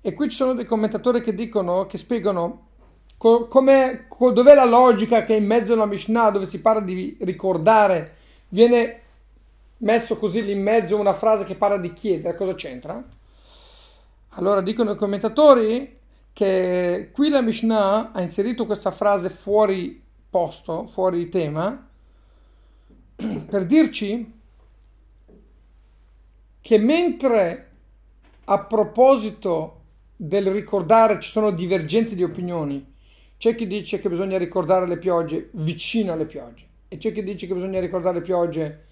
E 0.01 0.15
qui 0.15 0.31
ci 0.31 0.37
sono 0.37 0.55
dei 0.55 0.65
commentatori 0.65 1.21
che 1.21 1.35
dicono, 1.35 1.87
che 1.87 1.99
spiegano 1.99 2.69
co- 3.19 3.47
dov'è 3.47 4.55
la 4.55 4.65
logica 4.65 5.25
che 5.25 5.35
in 5.35 5.47
mezzo 5.47 5.75
alla 5.75 5.85
Mishnah, 5.85 6.31
dove 6.31 6.47
si 6.47 6.63
parla 6.63 6.81
di 6.81 7.17
ricordare, 7.21 8.17
viene 8.49 9.02
messo 9.83 10.17
così 10.17 10.45
lì 10.45 10.53
in 10.53 10.63
mezzo 10.63 10.99
una 10.99 11.15
frase 11.15 11.45
che 11.45 11.55
parla 11.55 11.77
di 11.77 11.93
chiedere, 11.93 12.37
cosa 12.37 12.55
c'entra? 12.55 13.03
Allora 14.31 14.61
dicono 14.61 14.93
i 14.93 14.97
commentatori 14.97 15.99
che 16.33 17.11
qui 17.13 17.29
la 17.29 17.43
Mishnah 17.43 18.13
ha 18.13 18.23
inserito 18.23 18.65
questa 18.65 18.91
frase 18.91 19.29
fuori 19.29 20.03
posto, 20.31 20.87
fuori 20.87 21.29
tema, 21.29 21.89
per 23.17 23.67
dirci 23.67 24.41
che 26.61 26.79
mentre 26.79 27.71
a 28.45 28.65
proposito 28.65 29.81
del 30.17 30.47
ricordare 30.51 31.21
ci 31.21 31.29
sono 31.29 31.51
divergenze 31.51 32.15
di 32.15 32.23
opinioni, 32.23 32.91
c'è 33.37 33.55
chi 33.57 33.67
dice 33.67 34.01
che 34.01 34.09
bisogna 34.09 34.39
ricordare 34.39 34.87
le 34.87 34.99
piogge 34.99 35.51
vicino 35.53 36.13
alle 36.13 36.27
piogge 36.27 36.67
e 36.89 36.97
c'è 36.97 37.13
chi 37.13 37.25
dice 37.25 37.47
che 37.47 37.55
bisogna 37.55 37.81
ricordare 37.81 38.19
le 38.19 38.23
piogge 38.23 38.85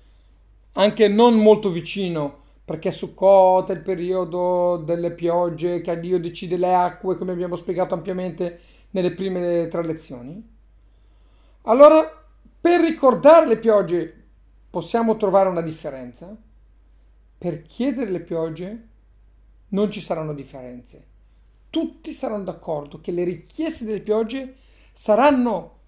anche 0.74 1.08
non 1.08 1.34
molto 1.34 1.70
vicino 1.70 2.38
perché 2.64 2.90
Sukkot 2.90 3.70
è 3.70 3.74
il 3.74 3.80
periodo 3.80 4.76
delle 4.76 5.12
piogge 5.12 5.80
che 5.80 5.98
Dio 5.98 6.20
decide 6.20 6.56
le 6.56 6.74
acque 6.74 7.16
come 7.16 7.32
abbiamo 7.32 7.56
spiegato 7.56 7.94
ampiamente 7.94 8.60
nelle 8.90 9.12
prime 9.12 9.66
tre 9.68 9.84
lezioni. 9.84 10.48
Allora, 11.62 12.08
per 12.60 12.80
ricordare 12.80 13.46
le 13.46 13.58
piogge 13.58 14.24
possiamo 14.70 15.16
trovare 15.16 15.48
una 15.48 15.62
differenza 15.62 16.36
per 17.40 17.62
chiedere 17.62 18.10
le 18.10 18.20
piogge 18.20 18.88
non 19.68 19.90
ci 19.90 20.02
saranno 20.02 20.34
differenze. 20.34 21.06
Tutti 21.70 22.12
saranno 22.12 22.44
d'accordo 22.44 23.00
che 23.00 23.12
le 23.12 23.24
richieste 23.24 23.86
delle 23.86 24.02
piogge 24.02 24.56
saranno 24.92 25.78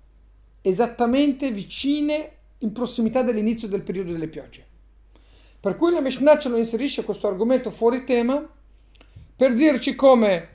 esattamente 0.63 1.51
vicine 1.51 2.37
in 2.59 2.73
prossimità 2.73 3.21
dell'inizio 3.21 3.69
del 3.69 3.83
periodo 3.83 4.13
delle 4.13 4.29
piogge. 4.29 4.67
Per 5.63 5.77
cui 5.77 5.93
la 5.93 6.01
Mishnah 6.01 6.39
ce 6.39 6.49
lo 6.49 6.57
inserisce 6.57 7.05
questo 7.05 7.29
argomento 7.29 7.71
fuori 7.71 8.03
tema 8.03 8.45
per 9.37 9.55
dirci 9.55 9.95
come 9.95 10.49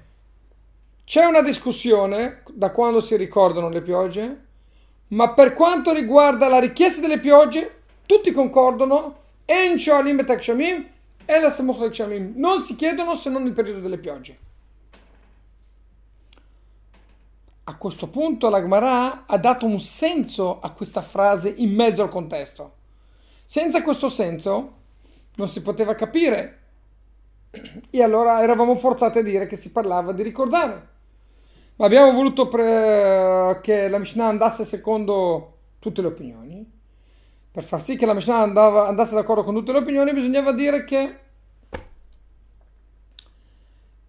c'è 1.05 1.23
una 1.23 1.41
discussione 1.41 2.43
da 2.51 2.71
quando 2.71 2.99
si 2.99 3.15
ricordano 3.15 3.69
le 3.69 3.81
piogge, 3.81 4.45
ma 5.07 5.29
per 5.31 5.53
quanto 5.53 5.93
riguarda 5.93 6.49
la 6.49 6.59
richiesta 6.59 6.99
delle 6.99 7.21
piogge, 7.21 7.83
tutti 8.05 8.33
concordano 8.33 9.19
En 9.45 9.77
Shoalim 9.79 10.19
et 10.19 10.29
Akshamim 10.29 10.89
e 11.23 11.39
la 11.39 11.49
Samuch 11.49 11.83
Akshamim. 11.83 12.33
Non 12.35 12.65
si 12.65 12.75
chiedono 12.75 13.15
se 13.15 13.29
non 13.29 13.43
nel 13.43 13.53
periodo 13.53 13.79
delle 13.79 13.99
piogge. 13.99 14.37
A 17.63 17.77
questo 17.77 18.09
punto 18.09 18.49
la 18.49 18.59
Gemara 18.59 19.25
ha 19.25 19.37
dato 19.37 19.65
un 19.65 19.79
senso 19.79 20.59
a 20.59 20.71
questa 20.71 21.01
frase 21.01 21.47
in 21.47 21.73
mezzo 21.73 22.01
al 22.01 22.09
contesto. 22.09 22.73
Senza 23.45 23.81
questo 23.83 24.09
senso 24.09 24.75
non 25.37 25.47
si 25.47 25.61
poteva 25.61 25.95
capire 25.95 26.59
e 27.89 28.03
allora 28.03 28.41
eravamo 28.41 28.75
forzati 28.75 29.19
a 29.19 29.23
dire 29.23 29.47
che 29.47 29.55
si 29.55 29.71
parlava 29.71 30.11
di 30.11 30.21
ricordare. 30.21 30.95
Ma 31.77 31.85
abbiamo 31.85 32.11
voluto 32.11 32.47
pre- 32.47 33.59
che 33.61 33.87
la 33.87 33.99
Mishnah 33.99 34.27
andasse 34.27 34.65
secondo 34.65 35.57
tutte 35.79 36.01
le 36.01 36.07
opinioni. 36.07 36.71
Per 37.51 37.63
far 37.63 37.81
sì 37.81 37.95
che 37.95 38.05
la 38.05 38.13
Mishnah 38.13 38.39
andava, 38.39 38.87
andasse 38.87 39.15
d'accordo 39.15 39.43
con 39.43 39.53
tutte 39.53 39.71
le 39.71 39.79
opinioni 39.79 40.13
bisognava 40.13 40.53
dire 40.53 40.83
che, 40.85 41.19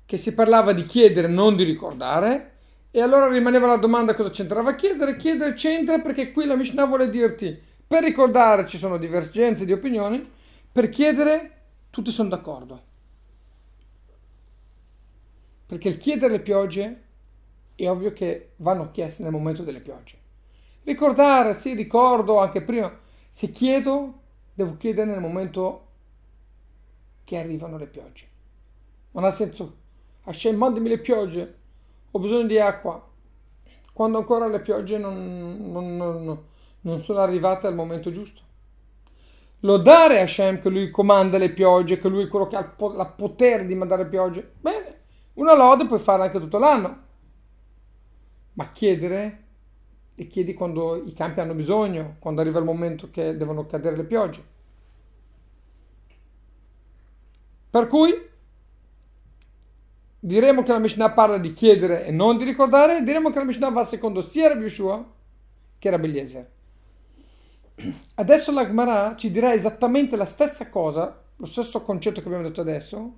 che 0.05 0.17
si 0.17 0.35
parlava 0.35 0.73
di 0.73 0.85
chiedere, 0.85 1.29
non 1.29 1.57
di 1.57 1.65
ricordare. 1.65 2.53
E 2.91 3.03
allora 3.03 3.29
rimaneva 3.29 3.67
la 3.67 3.77
domanda 3.77 4.15
cosa 4.15 4.31
c'entrava 4.31 4.75
chiedere. 4.75 5.17
Chiedere 5.17 5.53
c'entra 5.53 5.99
perché 6.01 6.33
qui 6.33 6.47
la 6.47 6.57
Mishnah 6.57 6.87
vuole 6.87 7.11
dirti 7.11 7.67
per 7.87 8.03
ricordare 8.03 8.67
ci 8.67 8.77
sono 8.77 8.99
divergenze 8.99 9.65
di 9.65 9.73
opinioni, 9.73 10.37
per 10.73 10.89
chiedere 10.91 11.63
tutti 11.91 12.11
sono 12.11 12.29
d'accordo. 12.29 12.83
Perché 15.67 15.89
il 15.89 15.99
chiedere 15.99 16.33
le 16.33 16.41
piogge 16.41 17.03
è 17.75 17.89
ovvio 17.89 18.13
che 18.13 18.53
vanno 18.57 18.91
chieste 18.91 19.23
nel 19.23 19.33
momento 19.33 19.63
delle 19.63 19.81
piogge. 19.81 20.19
Ricordare, 20.83 21.55
sì, 21.55 21.75
ricordo 21.75 22.39
anche 22.39 22.63
prima. 22.63 22.97
Se 23.29 23.53
chiedo, 23.53 24.21
devo 24.55 24.77
chiedere 24.77 25.11
nel 25.11 25.21
momento 25.21 25.87
che 27.25 27.37
arrivano 27.37 27.77
le 27.77 27.87
piogge. 27.87 28.27
Non 29.11 29.25
ha 29.25 29.31
senso, 29.31 29.77
Hashem, 30.25 30.57
mandami 30.57 30.89
le 30.89 31.01
piogge, 31.01 31.59
ho 32.11 32.19
bisogno 32.19 32.47
di 32.47 32.59
acqua. 32.59 33.07
Quando 33.93 34.19
ancora 34.19 34.47
le 34.47 34.61
piogge 34.61 34.97
non, 34.97 35.71
non, 35.71 35.97
non, 35.97 36.45
non 36.81 37.01
sono 37.03 37.19
arrivate 37.19 37.67
al 37.67 37.75
momento 37.75 38.11
giusto. 38.11 38.43
Lodare 39.61 40.21
Hashem 40.21 40.61
che 40.61 40.69
lui 40.69 40.91
comanda 40.91 41.39
le 41.39 41.51
piogge, 41.51 41.99
che 41.99 42.09
lui 42.09 42.25
è 42.25 42.29
quello 42.29 42.47
che 42.47 42.57
ha 42.57 42.61
il 42.61 43.15
potere 43.17 43.67
di 43.67 43.75
mandare 43.75 44.07
piogge. 44.07 44.55
Bene, 44.61 45.01
una 45.35 45.57
lode 45.57 45.87
puoi 45.87 45.99
farla 45.99 46.25
anche 46.25 46.39
tutto 46.39 46.59
l'anno 46.59 47.07
ma 48.59 48.73
chiedere 48.73 49.45
e 50.17 50.27
chiedi 50.27 50.53
quando 50.53 50.97
i 50.97 51.13
campi 51.13 51.39
hanno 51.39 51.55
bisogno, 51.55 52.17
quando 52.19 52.41
arriva 52.41 52.59
il 52.59 52.65
momento 52.65 53.09
che 53.09 53.37
devono 53.37 53.67
cadere 53.67 53.97
le 53.97 54.05
piogge. 54.05 54.45
Per 57.71 57.87
cui 57.87 58.13
diremo 60.19 60.65
che 60.65 60.73
la 60.73 60.81
Mishnah 60.81 61.13
parla 61.13 61.39
di 61.39 61.55
chiedere 61.55 62.05
e 62.05 62.11
non 62.11 62.37
di 62.37 62.43
ricordare, 62.43 63.05
diremo 63.05 63.31
che 63.31 63.39
la 63.39 63.45
Mishnah 63.45 63.71
va 63.71 63.85
secondo 63.85 64.21
sia 64.23 64.49
Rabbi 64.49 64.63
Yeshua 64.63 65.09
che 65.79 65.91
Rabbi 65.91 66.07
Eliezer. 66.09 66.51
Adesso 68.15 68.53
la 68.53 68.67
Gemara 68.67 69.15
ci 69.17 69.31
dirà 69.31 69.53
esattamente 69.53 70.17
la 70.17 70.25
stessa 70.25 70.69
cosa, 70.69 71.23
lo 71.37 71.47
stesso 71.47 71.83
concetto 71.83 72.21
che 72.21 72.27
abbiamo 72.27 72.47
detto 72.47 72.61
adesso, 72.61 73.13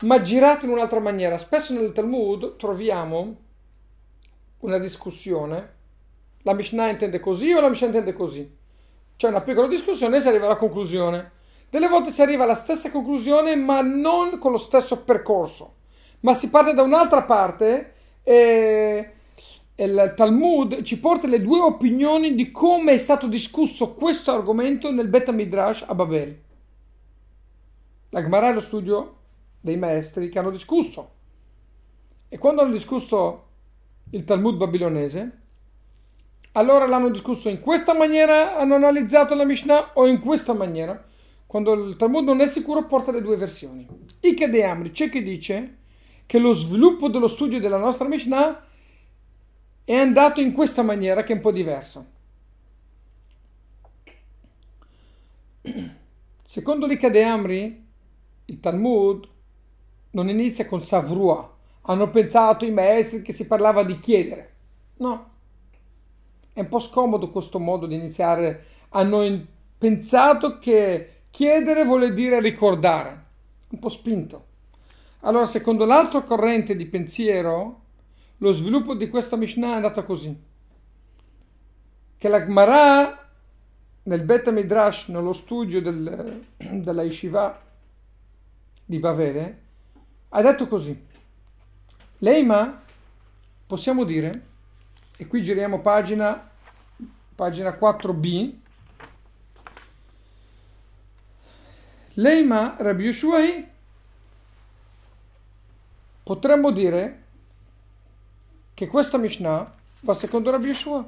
ma 0.00 0.20
girato 0.20 0.66
in 0.66 0.72
un'altra 0.72 0.98
maniera. 0.98 1.38
Spesso 1.38 1.72
nel 1.72 1.92
Talmud 1.92 2.56
troviamo 2.56 3.36
una 4.60 4.78
discussione, 4.78 5.74
la 6.42 6.52
Mishnah 6.52 6.88
intende 6.88 7.20
così 7.20 7.52
o 7.52 7.60
la 7.60 7.68
Mishnah 7.68 7.86
intende 7.86 8.12
così. 8.12 8.56
C'è 9.16 9.28
una 9.28 9.42
piccola 9.42 9.68
discussione 9.68 10.16
e 10.16 10.20
si 10.20 10.28
arriva 10.28 10.46
alla 10.46 10.56
conclusione. 10.56 11.32
Delle 11.70 11.88
volte 11.88 12.10
si 12.10 12.22
arriva 12.22 12.44
alla 12.44 12.54
stessa 12.54 12.90
conclusione 12.90 13.54
ma 13.54 13.80
non 13.82 14.38
con 14.38 14.52
lo 14.52 14.58
stesso 14.58 15.02
percorso, 15.02 15.74
ma 16.20 16.34
si 16.34 16.50
parte 16.50 16.74
da 16.74 16.82
un'altra 16.82 17.22
parte 17.22 17.94
e 18.22 19.12
il 19.84 20.12
Talmud 20.16 20.82
ci 20.82 20.98
porta 20.98 21.28
le 21.28 21.40
due 21.40 21.60
opinioni 21.60 22.34
di 22.34 22.50
come 22.50 22.92
è 22.92 22.98
stato 22.98 23.28
discusso 23.28 23.94
questo 23.94 24.32
argomento 24.32 24.90
nel 24.90 25.08
Beta 25.08 25.30
Midrash 25.30 25.84
a 25.86 25.94
Babel. 25.94 26.36
La 28.08 28.22
Gemara 28.22 28.48
è 28.48 28.54
lo 28.54 28.60
studio 28.60 29.16
dei 29.60 29.76
maestri 29.76 30.30
che 30.30 30.38
hanno 30.40 30.50
discusso. 30.50 31.10
E 32.28 32.38
quando 32.38 32.62
hanno 32.62 32.72
discusso 32.72 33.46
il 34.10 34.24
Talmud 34.24 34.56
babilonese, 34.56 35.38
allora 36.52 36.86
l'hanno 36.86 37.10
discusso 37.10 37.48
in 37.48 37.60
questa 37.60 37.94
maniera, 37.94 38.56
hanno 38.56 38.74
analizzato 38.74 39.36
la 39.36 39.44
Mishnah 39.44 39.90
o 39.94 40.08
in 40.08 40.18
questa 40.18 40.54
maniera. 40.54 41.06
Quando 41.46 41.72
il 41.74 41.94
Talmud 41.94 42.24
non 42.24 42.40
è 42.40 42.48
sicuro 42.48 42.86
porta 42.86 43.12
le 43.12 43.22
due 43.22 43.36
versioni. 43.36 43.86
Ikede 44.20 44.64
Amri 44.64 44.90
c'è 44.90 45.08
chi 45.08 45.22
dice 45.22 45.76
che 46.26 46.38
lo 46.38 46.52
sviluppo 46.52 47.08
dello 47.08 47.28
studio 47.28 47.60
della 47.60 47.78
nostra 47.78 48.08
Mishnah 48.08 48.66
è 49.88 49.96
andato 49.96 50.42
in 50.42 50.52
questa 50.52 50.82
maniera 50.82 51.24
che 51.24 51.32
è 51.32 51.36
un 51.36 51.40
po' 51.40 51.50
diverso. 51.50 52.04
Secondo 56.44 56.86
l'Ikade 56.86 57.24
Amri, 57.24 57.86
il 58.44 58.60
Talmud 58.60 59.26
non 60.10 60.28
inizia 60.28 60.66
con 60.66 60.84
Savrua, 60.84 61.56
hanno 61.80 62.10
pensato 62.10 62.66
i 62.66 62.70
maestri 62.70 63.22
che 63.22 63.32
si 63.32 63.46
parlava 63.46 63.82
di 63.82 63.98
chiedere. 63.98 64.52
No, 64.96 65.30
è 66.52 66.60
un 66.60 66.68
po' 66.68 66.80
scomodo 66.80 67.30
questo 67.30 67.58
modo 67.58 67.86
di 67.86 67.94
iniziare. 67.94 68.64
Hanno 68.90 69.46
pensato 69.78 70.58
che 70.58 71.20
chiedere 71.30 71.86
vuole 71.86 72.12
dire 72.12 72.40
ricordare, 72.40 73.24
un 73.70 73.78
po' 73.78 73.88
spinto. 73.88 74.44
Allora, 75.20 75.46
secondo 75.46 75.86
l'altro 75.86 76.24
corrente 76.24 76.76
di 76.76 76.84
pensiero, 76.84 77.86
lo 78.38 78.52
sviluppo 78.52 78.94
di 78.94 79.08
questa 79.08 79.36
Mishnah 79.36 79.72
è 79.72 79.74
andato 79.76 80.04
così. 80.04 80.36
Che 82.16 82.28
la 82.28 82.44
Gemara 82.44 83.28
nel 84.04 84.22
Beta 84.22 84.50
Midrash, 84.50 85.08
nello 85.08 85.32
studio 85.32 85.82
del, 85.82 86.44
della 86.56 87.02
Yeshiva 87.02 87.60
di 88.84 88.98
Bavere, 88.98 89.62
ha 90.30 90.42
detto 90.42 90.66
così. 90.66 91.06
Leima, 92.18 92.82
possiamo 93.66 94.04
dire, 94.04 94.46
e 95.16 95.26
qui 95.26 95.42
giriamo 95.42 95.80
pagina, 95.80 96.50
pagina 97.34 97.70
4b, 97.70 98.52
Leima 102.14 102.74
Rabbi 102.78 103.04
Yeshuai, 103.04 103.68
potremmo 106.24 106.72
dire 106.72 107.26
che 108.78 108.86
questa 108.86 109.18
Mishnah 109.18 109.74
va 110.02 110.14
secondo 110.14 110.52
Rabbi 110.52 110.68
Yeshua. 110.68 111.04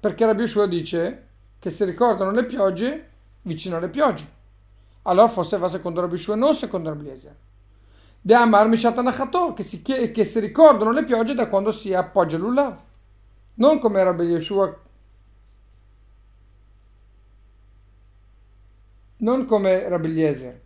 Perché 0.00 0.24
Rabbi 0.24 0.40
Yeshua 0.40 0.66
dice 0.66 1.26
che 1.58 1.68
si 1.68 1.84
ricordano 1.84 2.30
le 2.30 2.46
piogge 2.46 3.10
vicino 3.42 3.76
alle 3.76 3.90
piogge 3.90 4.26
allora 5.02 5.28
forse 5.28 5.58
va 5.58 5.68
secondo 5.68 6.00
Rabbi 6.00 6.16
Shua 6.16 6.36
e 6.36 6.38
non 6.38 6.54
secondo 6.54 6.88
Rabbi 6.88 7.06
Eliezer. 7.06 7.36
De 8.22 8.34
Amar 8.34 8.66
Mishat 8.68 8.96
Anachato, 8.96 9.52
che 9.52 9.62
si, 9.62 9.82
che 9.82 10.24
si 10.24 10.40
ricordano 10.40 10.90
le 10.90 11.04
piogge 11.04 11.34
da 11.34 11.50
quando 11.50 11.70
si 11.70 11.92
appoggia 11.92 12.38
l'Ullav. 12.38 12.82
Non 13.56 13.78
come 13.78 14.02
Rabbi 14.02 14.24
Yeshua, 14.24 14.74
non 19.18 19.44
come 19.44 19.86
Rabbi 19.86 20.06
Eliezer. 20.06 20.64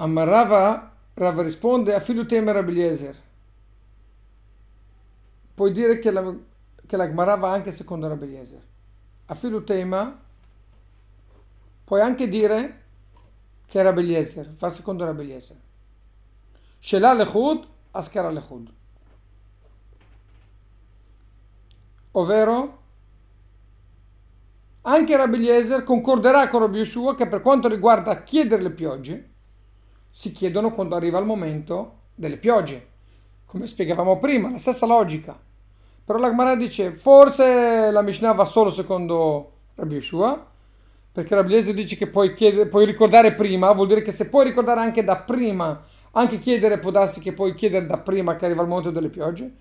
Amarava, 0.00 0.92
Rava 1.14 1.42
risponde, 1.42 1.94
a 1.94 2.00
figlio 2.00 2.24
teme 2.26 2.52
Rabbi 2.52 2.70
Eliezer. 2.72 3.16
Puoi 5.54 5.72
dire 5.72 5.98
che 5.98 6.10
la, 6.10 6.34
che 6.86 6.96
la 6.96 7.06
Gemara 7.06 7.36
va 7.36 7.52
anche 7.52 7.70
secondo 7.70 8.08
Rabbi 8.08 8.24
Eliezer 8.24 8.68
a 9.30 9.34
filutema 9.34 10.20
puoi 11.84 12.00
anche 12.00 12.26
dire 12.28 12.78
che 13.66 13.78
era 13.78 13.92
Beliezer, 13.92 14.50
fa 14.52 14.70
secondo 14.70 15.04
era 15.04 15.14
Beliezer. 15.14 15.56
Shelah 16.80 17.14
lechud, 17.14 17.66
askara 17.92 18.30
lechud. 18.30 18.72
Ovvero, 22.12 22.78
anche 24.82 25.16
Rabbi 25.16 25.36
Eliezer 25.36 25.84
concorderà 25.84 26.48
con 26.48 26.60
Rabbi 26.60 26.78
Yeshua 26.78 27.14
che 27.14 27.28
per 27.28 27.40
quanto 27.40 27.68
riguarda 27.68 28.24
chiedere 28.24 28.62
le 28.62 28.72
piogge, 28.72 29.29
si 30.10 30.32
chiedono 30.32 30.72
quando 30.72 30.96
arriva 30.96 31.18
il 31.18 31.24
momento 31.24 31.98
delle 32.14 32.36
piogge. 32.36 32.88
come 33.50 33.66
spiegavamo 33.66 34.20
prima, 34.20 34.48
la 34.48 34.58
stessa 34.58 34.86
logica. 34.86 35.36
Però 36.04 36.18
la 36.20 36.28
Gemara 36.28 36.54
dice, 36.54 36.92
forse 36.92 37.90
la 37.90 38.00
Mishnah 38.00 38.30
va 38.30 38.44
solo 38.44 38.70
secondo 38.70 39.52
Rabbi 39.74 39.94
Yeshua, 39.94 40.46
perché 41.12 41.34
Rabbi 41.34 41.52
Eliezer 41.52 41.74
dice 41.74 41.96
che 41.96 42.06
puoi, 42.06 42.34
chiedere, 42.34 42.68
puoi 42.68 42.86
ricordare 42.86 43.34
prima, 43.34 43.72
vuol 43.72 43.88
dire 43.88 44.02
che 44.02 44.12
se 44.12 44.28
puoi 44.28 44.44
ricordare 44.44 44.80
anche 44.80 45.02
da 45.02 45.16
prima, 45.16 45.84
anche 46.12 46.38
chiedere 46.38 46.78
può 46.78 46.92
darsi 46.92 47.20
che 47.20 47.32
puoi 47.32 47.54
chiedere 47.54 47.86
da 47.86 47.98
prima 47.98 48.36
che 48.36 48.44
arriva 48.44 48.62
il 48.62 48.68
momento 48.68 48.92
delle 48.92 49.08
piogge. 49.08 49.52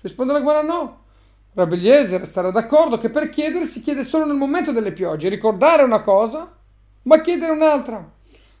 Risponde 0.00 0.32
la 0.32 0.40
Gemara 0.40 0.62
no. 0.62 1.04
Rabbi 1.54 1.74
Eliezer 1.74 2.26
sarà 2.26 2.50
d'accordo 2.50 2.98
che 2.98 3.10
per 3.10 3.30
chiedere 3.30 3.66
si 3.66 3.80
chiede 3.80 4.02
solo 4.02 4.26
nel 4.26 4.36
momento 4.36 4.72
delle 4.72 4.90
piogge, 4.92 5.28
ricordare 5.28 5.84
una 5.84 6.02
cosa, 6.02 6.52
ma 7.02 7.20
chiedere 7.20 7.52
un'altra. 7.52 8.14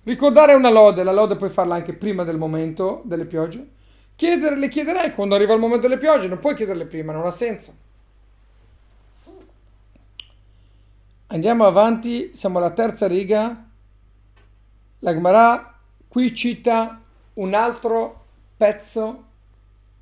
Ricordare 0.06 0.54
una 0.54 0.70
lode, 0.70 1.02
la 1.02 1.10
lode 1.10 1.34
puoi 1.34 1.50
farla 1.50 1.74
anche 1.74 1.92
prima 1.92 2.22
del 2.22 2.38
momento 2.38 3.02
delle 3.06 3.24
piogge. 3.24 3.70
Chiedere, 4.14 4.56
le 4.56 4.68
chiederai 4.68 5.12
quando 5.12 5.34
arriva 5.34 5.52
il 5.52 5.58
momento 5.58 5.88
delle 5.88 5.98
piogge, 5.98 6.28
non 6.28 6.38
puoi 6.38 6.54
chiederle 6.54 6.86
prima, 6.86 7.12
non 7.12 7.26
ha 7.26 7.32
senso. 7.32 7.74
Andiamo 11.26 11.66
avanti, 11.66 12.30
siamo 12.36 12.58
alla 12.58 12.70
terza 12.70 13.08
riga. 13.08 13.68
L'Agmarà 15.00 15.76
qui 16.06 16.32
cita 16.32 17.00
un 17.34 17.54
altro 17.54 18.26
pezzo 18.56 19.24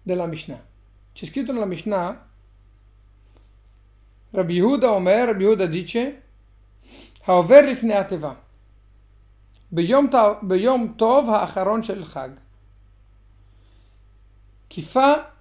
della 0.02 0.26
Mishnah. 0.26 0.62
C'è 1.14 1.24
scritto 1.24 1.50
nella 1.50 1.64
Mishnah, 1.64 2.28
Rabbi 4.32 4.54
Yehuda 4.56 4.92
Omer, 4.92 5.28
Rabbi 5.28 5.44
Yehuda 5.44 5.64
dice, 5.64 6.22
Haover 7.22 7.64
rifneateva, 7.64 8.43
ביום, 9.71 10.10
ביום 10.41 10.93
טוב 10.97 11.29
האחרון 11.29 11.84
של 11.84 12.05
חג 12.05 12.29
chi 14.69 14.82
fa 14.84 15.34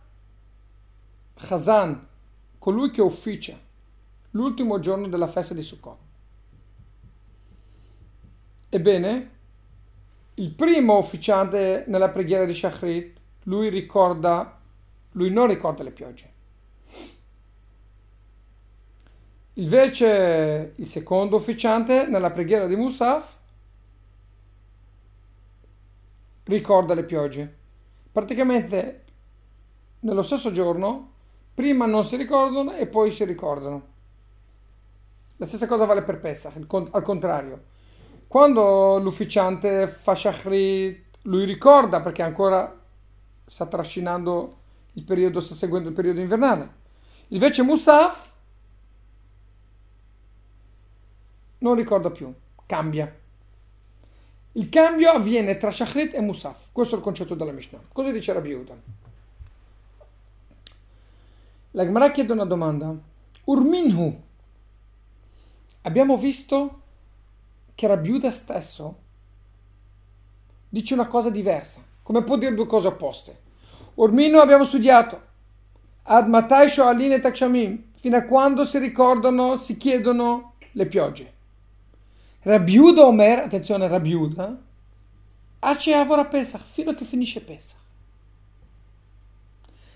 Chazan, 1.37 2.05
colui 2.59 2.91
che 2.91 3.03
ufficia 3.03 3.57
l'ultimo 4.33 4.81
giorno 4.81 5.07
della 5.07 5.29
festa 5.29 5.55
di 5.55 5.63
Sukkot. 5.63 5.99
Ebbene, 8.71 9.31
il 10.35 10.51
primo 10.51 10.99
ufficiante 10.99 11.85
nella 11.87 12.09
preghiera 12.09 12.45
di 12.45 12.53
Shachrit, 12.53 13.17
lui 13.45 13.69
ricorda, 13.69 14.61
lui 15.13 15.31
non 15.31 15.47
ricorda 15.47 15.83
le 15.83 15.91
piogge. 15.91 16.33
Invece 19.55 20.73
il 20.77 20.87
secondo 20.87 21.37
ufficiante 21.37 22.07
nella 22.07 22.31
preghiera 22.31 22.67
di 22.67 22.77
Musaf 22.77 23.37
ricorda 26.46 26.94
le 26.94 27.04
piogge. 27.04 27.58
Praticamente 28.12 29.04
nello 30.02 30.24
stesso 30.24 30.52
giorno, 30.52 31.12
prima 31.54 31.86
non 31.86 32.06
si 32.06 32.16
ricordano 32.16 32.74
e 32.76 32.88
poi 32.88 33.12
si 33.12 33.24
ricordano. 33.26 33.92
La 35.38 35.46
stessa 35.46 35.68
cosa 35.68 35.86
vale 35.86 36.04
per 36.04 36.20
Pesach, 36.20 36.54
al 36.92 37.04
contrario. 37.04 37.64
Quando 38.28 39.00
l'ufficiante 39.00 39.88
fa 39.88 40.16
Shachrit, 40.16 41.04
lui 41.24 41.46
ricorda 41.46 42.02
perché 42.02 42.22
ancora 42.22 42.82
sta 43.46 43.66
trascinando 43.66 44.58
il 44.94 45.04
periodo, 45.04 45.40
sta 45.40 45.56
seguendo 45.56 45.90
il 45.90 45.96
periodo 45.96 46.20
invernale. 46.20 46.82
Invece 47.30 47.64
Musaf 47.64 48.32
non 51.60 51.76
ricorda 51.76 52.12
più, 52.12 52.34
cambia. 52.66 53.22
Il 54.56 54.70
cambio 54.70 55.10
avviene 55.10 55.58
tra 55.58 55.72
Shachrit 55.72 56.14
e 56.14 56.22
Musaf. 56.22 56.68
Questo 56.72 56.94
è 56.94 56.98
il 57.00 57.04
concetto 57.04 57.34
della 57.34 57.52
Mishnah. 57.52 57.82
Cosa 57.92 58.12
dice 58.12 58.34
Rabbi 58.34 58.50
Yehuda? 58.50 58.76
La 61.72 61.84
Gemara 61.84 62.12
chiede 62.12 62.34
una 62.34 62.46
domanda. 62.46 62.96
Urminhu. 63.46 64.22
Abbiamo 65.82 66.18
visto 66.18 66.82
che 67.74 67.88
Rabbi 67.88 68.32
stesso 68.32 68.98
dice 70.70 70.94
una 70.94 71.08
cosa 71.08 71.32
diversa. 71.32 71.82
Come 72.04 72.24
può 72.24 72.38
dire 72.38 72.54
due 72.54 72.68
cose 72.68 72.88
opposte? 72.88 73.40
Urminhu 73.96 74.38
abbiamo 74.38 74.66
studiato. 74.66 75.32
Ad 76.04 76.28
matai 76.28 76.70
sho'alin 76.70 77.14
e 77.14 77.20
takshamim. 77.20 77.92
Fino 77.96 78.18
a 78.18 78.26
quando 78.26 78.66
si 78.66 78.78
ricordano, 78.78 79.58
si 79.58 79.78
chiedono 79.78 80.54
le 80.74 80.86
piogge. 80.86 81.33
Rabiuda 82.44 83.06
Omer, 83.06 83.40
attenzione 83.40 83.88
Rabiuda, 83.88 84.58
Ace 85.60 85.94
Avora 85.94 86.26
Pesach, 86.26 86.62
fino 86.62 86.92
a 86.92 86.94
che 86.94 87.06
finisce 87.06 87.42
Pesach. 87.42 87.82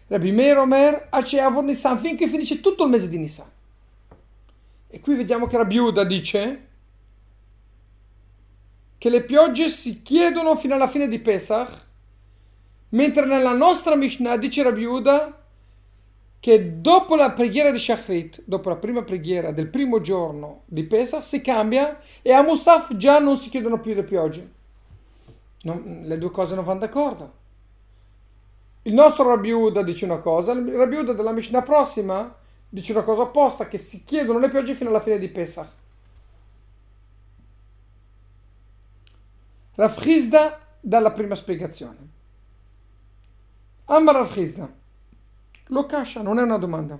Rabbi 0.07 0.31
Meir 0.31 0.57
Omer, 0.57 1.07
Ace 1.09 1.39
Avor 1.41 1.63
Nissan, 1.63 1.97
finché 1.99 2.27
finisce 2.27 2.61
tutto 2.61 2.85
il 2.85 2.89
mese 2.89 3.09
di 3.09 3.17
Nissan. 3.17 3.49
E 4.87 4.99
qui 5.01 5.15
vediamo 5.15 5.47
che 5.47 5.57
Rabbi 5.57 5.77
Uda 5.77 6.05
dice 6.05 6.67
che 8.97 9.09
le 9.09 9.23
piogge 9.23 9.69
si 9.69 10.01
chiedono 10.01 10.55
fino 10.55 10.75
alla 10.75 10.87
fine 10.87 11.09
di 11.09 11.19
Pesach, 11.19 11.85
mentre 12.89 13.25
nella 13.25 13.53
nostra 13.53 13.95
Mishnah 13.95 14.37
dice 14.37 14.63
Rabbi 14.63 14.85
Uda 14.85 15.36
che 16.39 16.81
dopo 16.81 17.15
la 17.15 17.31
preghiera 17.31 17.71
di 17.71 17.79
Shachrit, 17.79 18.43
dopo 18.45 18.69
la 18.69 18.75
prima 18.75 19.03
preghiera 19.03 19.51
del 19.51 19.67
primo 19.67 20.01
giorno 20.01 20.61
di 20.65 20.83
Pesach, 20.83 21.23
si 21.23 21.41
cambia 21.41 21.99
e 22.21 22.31
a 22.31 22.41
Musaf 22.41 22.95
già 22.95 23.19
non 23.19 23.37
si 23.37 23.49
chiedono 23.49 23.79
più 23.79 23.93
le 23.93 24.03
piogge. 24.03 24.51
Non, 25.63 26.01
le 26.03 26.17
due 26.17 26.29
cose 26.29 26.55
non 26.55 26.63
vanno 26.63 26.79
d'accordo. 26.79 27.33
Il 28.83 28.93
nostro 28.93 29.27
Rabbi 29.27 29.51
Uda 29.51 29.81
dice 29.83 30.05
una 30.05 30.19
cosa, 30.19 30.53
il 30.53 30.71
Rabbi 30.71 30.95
Uda 30.95 31.13
della 31.13 31.33
Mishnah 31.33 31.61
prossima 31.63 32.33
dice 32.69 32.91
una 32.91 33.03
cosa 33.03 33.23
opposta, 33.23 33.67
che 33.67 33.77
si 33.77 34.03
chiedono 34.05 34.39
le 34.39 34.49
piogge 34.49 34.75
fino 34.75 34.89
alla 34.89 35.01
fine 35.01 35.17
di 35.17 35.27
Pesach. 35.29 35.69
Rav 39.75 39.99
Chizda 39.99 40.59
dalla 40.79 41.11
prima 41.11 41.35
spiegazione. 41.35 41.97
Amar 43.85 44.15
Rav 44.15 44.31
Chizda. 44.31 44.85
Lo 45.67 45.85
cascia, 45.85 46.21
non 46.21 46.39
è 46.39 46.41
una 46.41 46.57
domanda. 46.57 46.97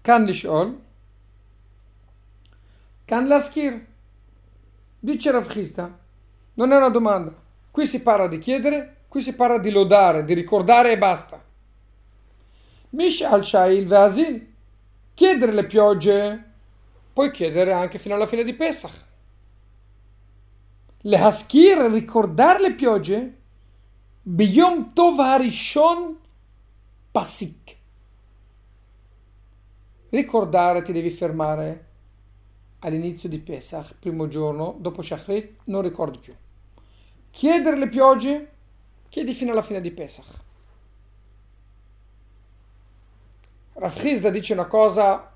Kan 0.00 0.24
lishol. 0.24 0.78
Kan 3.04 3.26
laskir. 3.26 3.84
Dice 4.98 5.30
Rav 5.30 5.46
Chizda. 5.46 5.98
Non 6.54 6.72
è 6.72 6.76
una 6.76 6.88
domanda. 6.88 7.34
Qui 7.70 7.86
si 7.86 8.02
parla 8.02 8.28
di 8.28 8.38
chiedere, 8.38 9.04
qui 9.08 9.22
si 9.22 9.34
parla 9.34 9.58
di 9.58 9.70
lodare, 9.70 10.24
di 10.24 10.34
ricordare 10.34 10.92
e 10.92 10.98
basta. 10.98 11.42
Mish 12.90 13.22
al 13.22 13.44
Shail 13.44 13.86
Vasil. 13.86 14.50
Chiedere 15.14 15.52
le 15.52 15.66
piogge, 15.66 16.44
puoi 17.12 17.30
chiedere 17.30 17.72
anche 17.72 17.98
fino 17.98 18.14
alla 18.14 18.26
fine 18.26 18.44
di 18.44 18.54
Pesach. 18.54 19.04
Le 21.02 21.18
Haskir, 21.18 21.90
ricordare 21.90 22.60
le 22.60 22.74
piogge, 22.74 23.38
Biyom 24.22 24.92
Tov 24.92 25.18
Harishon 25.18 26.18
Pasik. 27.12 27.76
Ricordare 30.08 30.80
ti 30.80 30.92
devi 30.92 31.10
fermare 31.10 31.88
all'inizio 32.80 33.28
di 33.28 33.38
Pesach, 33.38 33.94
primo 33.98 34.28
giorno, 34.28 34.76
dopo 34.78 35.02
Shachrit, 35.02 35.60
non 35.64 35.82
ricordi 35.82 36.18
più. 36.18 36.34
Chiedere 37.30 37.78
le 37.78 37.88
piogge, 37.88 38.52
chiedi 39.10 39.34
fino 39.34 39.52
alla 39.52 39.62
fine 39.62 39.82
di 39.82 39.90
Pesach. 39.90 40.40
Rav 43.74 43.94
Chizda 43.94 44.30
dice 44.30 44.54
una 44.54 44.66
cosa 44.66 45.32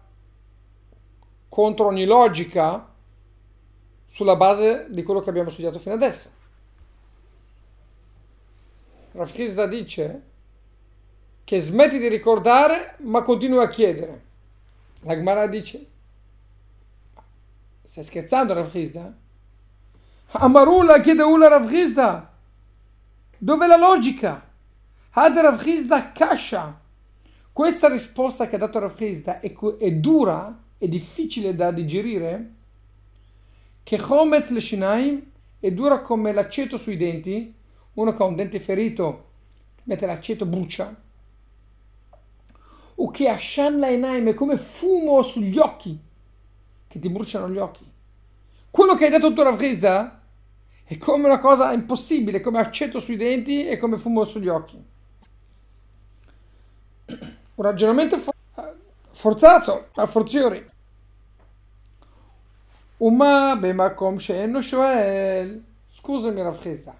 contro 1.48 1.86
ogni 1.86 2.04
logica 2.04 2.92
sulla 4.06 4.36
base 4.36 4.86
di 4.90 5.02
quello 5.02 5.20
che 5.20 5.30
abbiamo 5.30 5.50
studiato 5.50 5.78
fino 5.78 5.94
adesso. 5.94 6.30
Rav 9.12 9.30
Chizda 9.30 9.66
dice 9.66 10.34
che 11.46 11.60
smetti 11.60 12.00
di 12.00 12.08
ricordare 12.08 12.96
ma 13.02 13.22
continui 13.22 13.62
a 13.62 13.68
chiedere. 13.68 14.22
La 15.02 15.14
Gemara 15.14 15.46
dice 15.46 15.86
stai 17.86 18.02
scherzando 18.02 18.52
Rav 18.52 18.68
Chizda? 18.68 19.16
Amarula 20.32 21.00
chiede 21.00 21.22
Ula 21.22 21.46
Rav 21.46 21.70
Chizda 21.70 22.32
dov'è 23.38 23.66
la 23.68 23.76
logica? 23.76 24.44
Had 25.10 25.38
Rav 25.38 25.62
Chizda 25.62 26.10
kasha 26.10 26.80
questa 27.52 27.88
risposta 27.88 28.48
che 28.48 28.56
ha 28.56 28.58
dato 28.58 28.80
Rav 28.80 28.96
Chizda 28.96 29.38
è, 29.38 29.54
è 29.78 29.92
dura 29.92 30.64
e 30.78 30.88
difficile 30.88 31.54
da 31.54 31.70
digerire, 31.70 32.54
che 33.84 33.98
Chometz 33.98 34.50
le 34.50 34.60
Shinaim 34.60 35.22
è 35.60 35.70
dura 35.70 36.00
come 36.00 36.32
l'aceto 36.32 36.76
sui 36.76 36.96
denti, 36.96 37.54
uno 37.94 38.12
che 38.12 38.22
ha 38.22 38.26
un 38.26 38.34
dente 38.34 38.58
ferito 38.58 39.28
mette 39.84 40.06
l'aceto 40.06 40.44
brucia, 40.44 40.92
o 42.96 43.10
che 43.10 43.28
ascialla 43.28 43.88
e 43.88 43.96
è 44.30 44.34
come 44.34 44.56
fumo 44.56 45.22
sugli 45.22 45.58
occhi, 45.58 45.98
che 46.88 46.98
ti 46.98 47.08
bruciano 47.08 47.50
gli 47.50 47.58
occhi. 47.58 47.84
Quello 48.70 48.94
che 48.94 49.04
hai 49.04 49.10
detto 49.10 49.32
tu 49.32 49.40
a 49.40 50.20
è 50.84 50.98
come 50.98 51.26
una 51.26 51.38
cosa 51.38 51.72
impossibile, 51.72 52.40
come 52.40 52.58
aceto 52.58 52.98
sui 52.98 53.16
denti 53.16 53.66
e 53.66 53.76
come 53.76 53.98
fumo 53.98 54.24
sugli 54.24 54.48
occhi. 54.48 54.82
Un 57.06 57.64
ragionamento 57.64 58.20
forzato 59.10 59.88
a 59.94 60.06
forziori. 60.06 60.64
Umma 62.98 63.56
bemakom 63.56 64.16
shenno 64.16 64.62
shoel. 64.62 65.62
Scusami 65.90 66.42
Rafresa. 66.42 66.96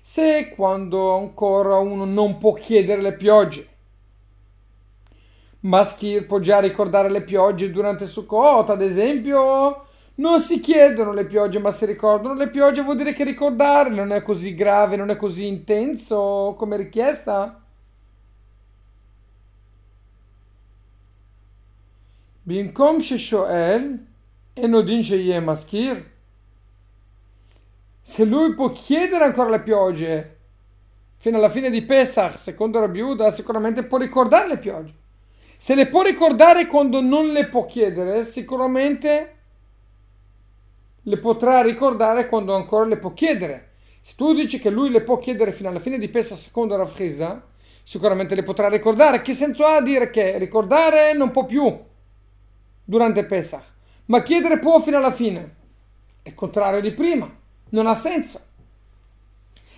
Se 0.00 0.48
quando 0.50 1.16
ancora 1.16 1.78
uno 1.78 2.04
non 2.04 2.38
può 2.38 2.52
chiedere 2.52 3.00
le 3.00 3.14
piogge 3.14 3.71
Maschir 5.61 6.25
può 6.25 6.39
già 6.39 6.59
ricordare 6.59 7.09
le 7.09 7.23
piogge 7.23 7.71
durante 7.71 8.05
Sukkot, 8.05 8.69
ad 8.69 8.81
esempio, 8.81 9.85
non 10.15 10.39
si 10.39 10.59
chiedono 10.59 11.13
le 11.13 11.25
piogge 11.25 11.59
ma 11.59 11.71
si 11.71 11.85
ricordano 11.85 12.35
le 12.35 12.49
piogge, 12.49 12.81
vuol 12.81 12.97
dire 12.97 13.13
che 13.13 13.23
ricordare 13.23 13.89
non 13.89 14.11
è 14.11 14.21
così 14.21 14.53
grave, 14.55 14.95
non 14.95 15.09
è 15.09 15.15
così 15.15 15.47
intenso 15.47 16.55
come 16.57 16.77
richiesta. 16.77 17.61
במקום 22.47 23.01
ששואל, 23.01 23.97
אינו 24.57 24.81
דין 24.81 25.03
שיהיה 25.03 25.39
מזכיר? 25.41 26.03
Se 28.03 28.23
lui 28.23 28.55
può 28.55 28.71
chiedere 28.71 29.25
ancora 29.25 29.49
le 29.49 29.59
piogge 29.59 30.37
fino 31.15 31.35
alla 31.35 31.49
fine 31.49 31.69
di 31.69 31.81
Pesach, 31.81 32.37
secondo 32.37 32.79
Rabbi 32.79 33.01
Uda, 33.01 33.29
sicuramente 33.31 33.83
può 33.83 33.97
ricordare 33.97 34.47
le 34.47 34.57
piogge. 34.57 34.93
Se 35.62 35.76
le 35.76 35.86
può 35.86 36.02
ricordare 36.02 36.66
quando 36.66 37.00
non 37.00 37.28
le 37.28 37.46
può 37.46 37.66
chiedere, 37.66 38.24
sicuramente 38.24 39.36
le 41.00 41.18
potrà 41.18 41.62
ricordare 41.62 42.26
quando 42.26 42.56
ancora 42.56 42.84
le 42.84 42.96
può 42.96 43.12
chiedere. 43.12 43.74
Se 44.00 44.14
tu 44.16 44.34
dici 44.34 44.58
che 44.58 44.70
lui 44.70 44.90
le 44.90 45.02
può 45.02 45.18
chiedere 45.18 45.52
fino 45.52 45.68
alla 45.68 45.78
fine 45.78 45.98
di 45.98 46.08
Pesach, 46.08 46.36
secondo 46.36 46.74
Rav 46.74 46.92
Chizda, 46.92 47.46
sicuramente 47.84 48.34
le 48.34 48.42
potrà 48.42 48.68
ricordare. 48.68 49.22
Che 49.22 49.34
senso 49.34 49.64
ha 49.64 49.80
dire 49.80 50.10
che 50.10 50.36
ricordare 50.36 51.12
non 51.12 51.30
può 51.30 51.44
più 51.44 51.78
durante 52.84 53.24
Pesach, 53.24 53.62
ma 54.06 54.20
chiedere 54.22 54.58
può 54.58 54.80
fino 54.80 54.96
alla 54.96 55.12
fine? 55.12 55.54
È 56.22 56.34
contrario 56.34 56.80
di 56.80 56.90
prima 56.90 57.32
non 57.68 57.86
ha 57.86 57.94
senso. 57.94 58.40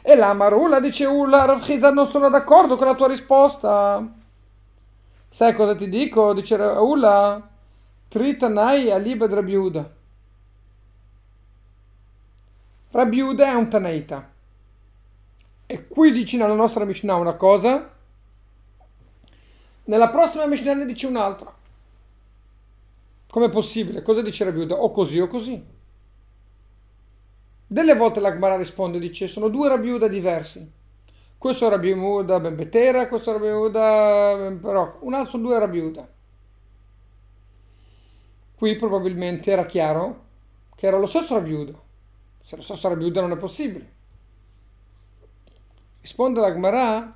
E 0.01 0.17
la 0.17 0.33
Marula 0.33 0.81
dice 0.81 1.05
Ulla, 1.05 1.45
Rav 1.45 1.63
Chizar, 1.63 1.93
non 1.93 2.07
sono 2.07 2.31
d'accordo 2.31 2.77
con 2.77 2.87
la 2.87 2.95
tua 2.95 3.09
risposta. 3.09 4.23
Sai 5.35 5.53
cosa 5.53 5.75
ti 5.75 5.89
dico? 5.89 6.33
Dice 6.33 6.55
Ulla, 6.55 7.51
Tritanai 8.07 8.93
Alibad 8.93 9.33
Rabiuda. 9.33 9.93
Rabiuda 12.93 13.51
è 13.51 13.55
un 13.55 13.69
Tanaita. 13.69 14.31
E 15.67 15.89
qui 15.89 16.13
dice 16.13 16.37
nella 16.37 16.55
nostra 16.55 16.85
Mishnah 16.85 17.17
una 17.17 17.35
cosa, 17.35 17.91
nella 19.87 20.09
prossima 20.11 20.47
Mishnah 20.47 20.75
ne 20.75 20.87
dice 20.87 21.09
un'altra. 21.09 21.53
Com'è 23.29 23.51
possibile? 23.51 24.03
Cosa 24.03 24.23
dice 24.23 24.45
Rabiuda? 24.45 24.77
O 24.77 24.93
così 24.93 25.19
o 25.19 25.27
così. 25.27 25.61
Delle 27.67 27.95
volte 27.97 28.21
l'Akbara 28.21 28.57
risponde, 28.57 29.01
dice, 29.01 29.27
sono 29.27 29.49
due 29.49 29.69
Rabiuda 29.69 30.07
diversi. 30.07 30.83
Questo 31.45 31.67
è 31.67 31.69
Rabiuda 31.69 32.41
ben 32.41 32.57
Betera, 32.57 33.07
questo 33.07 33.29
è 33.29 33.33
Rabiuda 33.35 34.35
ben 34.35 34.61
Però, 34.61 34.97
un 35.01 35.13
altro 35.13 35.33
sono 35.33 35.43
due 35.43 35.59
Rabiuda. 35.59 36.09
Qui 38.55 38.77
probabilmente 38.77 39.51
era 39.51 39.67
chiaro 39.67 40.25
che 40.75 40.87
era 40.87 40.97
lo 40.97 41.05
stesso 41.05 41.35
Rabiuda. 41.35 41.79
Se 42.41 42.57
lo 42.57 42.63
stesso 42.63 42.89
Rabiuda 42.89 43.21
non 43.21 43.33
è 43.33 43.37
possibile. 43.37 43.93
Risponde 46.01 46.41
l'Agmarà 46.41 47.15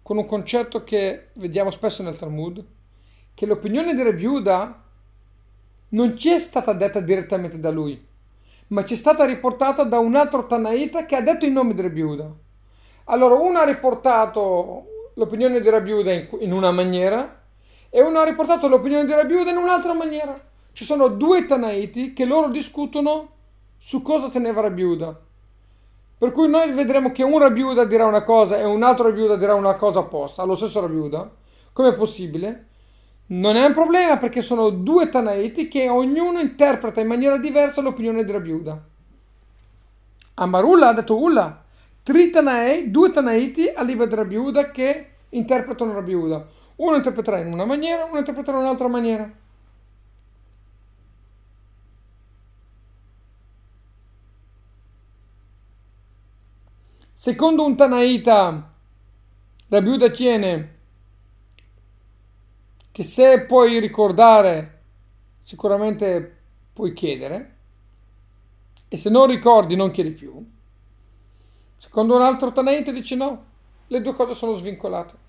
con 0.00 0.16
un 0.16 0.26
concetto 0.26 0.84
che 0.84 1.30
vediamo 1.32 1.72
spesso 1.72 2.04
nel 2.04 2.16
Talmud, 2.16 2.64
che 3.34 3.44
l'opinione 3.44 3.92
di 3.92 4.04
Rabiuda 4.04 4.84
non 5.88 6.16
ci 6.16 6.30
è 6.30 6.38
stata 6.38 6.72
detta 6.72 7.00
direttamente 7.00 7.58
da 7.58 7.72
lui, 7.72 8.00
ma 8.68 8.84
ci 8.84 8.94
è 8.94 8.96
stata 8.96 9.24
riportata 9.24 9.82
da 9.82 9.98
un 9.98 10.14
altro 10.14 10.46
Tanaita 10.46 11.06
che 11.06 11.16
ha 11.16 11.22
detto 11.22 11.44
il 11.44 11.50
nome 11.50 11.74
di 11.74 11.82
Rabiuda. 11.82 12.42
Allora, 13.04 13.34
uno 13.34 13.58
ha 13.58 13.64
riportato 13.64 14.86
l'opinione 15.14 15.60
di 15.60 15.68
Rabiuda 15.68 16.12
in, 16.12 16.52
una 16.52 16.70
maniera 16.70 17.42
e 17.90 18.02
uno 18.02 18.18
ha 18.18 18.24
riportato 18.24 18.68
l'opinione 18.68 19.04
di 19.04 19.12
Rabiuda 19.12 19.50
in 19.50 19.58
un'altra 19.58 19.92
maniera. 19.92 20.38
Ci 20.72 20.84
sono 20.84 21.08
due 21.08 21.46
Tanaiti 21.46 22.12
che 22.12 22.24
loro 22.24 22.48
discutono 22.48 23.30
su 23.78 24.02
cosa 24.02 24.30
teneva 24.30 24.62
Rabiuda. 24.62 25.20
Per 26.16 26.32
cui 26.32 26.48
noi 26.48 26.72
vedremo 26.72 27.12
che 27.12 27.22
un 27.22 27.38
Rabiuda 27.38 27.84
dirà 27.84 28.06
una 28.06 28.22
cosa 28.22 28.56
e 28.56 28.64
un 28.64 28.82
altro 28.82 29.08
Rabiuda 29.08 29.36
dirà 29.36 29.54
una 29.54 29.74
cosa 29.74 29.98
opposta, 29.98 30.42
allo 30.42 30.54
stesso 30.54 30.80
Rabiuda. 30.80 31.30
Come 31.72 31.88
è 31.90 31.94
possibile? 31.94 32.66
Non 33.26 33.56
è 33.56 33.64
un 33.64 33.72
problema 33.72 34.16
perché 34.16 34.42
sono 34.42 34.70
due 34.70 35.08
Tanaiti 35.08 35.68
che 35.68 35.88
ognuno 35.88 36.40
interpreta 36.40 37.00
in 37.00 37.06
maniera 37.06 37.36
diversa 37.36 37.80
l'opinione 37.80 38.24
di 38.24 38.32
Rabiuda. 38.32 38.82
Amarullah 40.34 40.88
ha 40.88 40.92
detto 40.94 41.20
Ulla, 41.20 41.63
tri 42.04 42.28
Tanaei, 42.30 42.90
due 42.90 43.10
Tanaiti 43.10 43.66
a 43.68 43.82
livello 43.82 44.10
di 44.10 44.14
Rabiuda 44.14 44.70
che 44.70 45.12
interpretano 45.30 45.94
Rabiuda. 45.94 46.46
Uno 46.76 46.96
interpreterà 46.96 47.38
in 47.38 47.52
una 47.52 47.64
maniera, 47.64 48.04
uno 48.04 48.18
interpreterà 48.18 48.58
in 48.58 48.64
un'altra 48.64 48.88
maniera. 48.88 49.32
Secondo 57.14 57.64
un 57.64 57.74
Tanaita, 57.74 58.74
Rabiuda 59.68 60.10
tiene 60.10 60.76
che 62.92 63.02
se 63.02 63.46
puoi 63.46 63.80
ricordare 63.80 64.82
sicuramente 65.40 66.36
puoi 66.74 66.92
chiedere 66.92 67.56
e 68.88 68.96
se 68.98 69.08
non 69.08 69.26
ricordi 69.26 69.74
non 69.74 69.90
chiedi 69.90 70.10
più. 70.10 70.52
Secondo 71.76 72.16
un 72.16 72.22
altro 72.22 72.52
Tanaite 72.52 72.92
dice 72.92 73.14
no, 73.14 73.44
le 73.88 74.00
due 74.00 74.14
cose 74.14 74.34
sono 74.34 74.54
svincolate. 74.54 75.22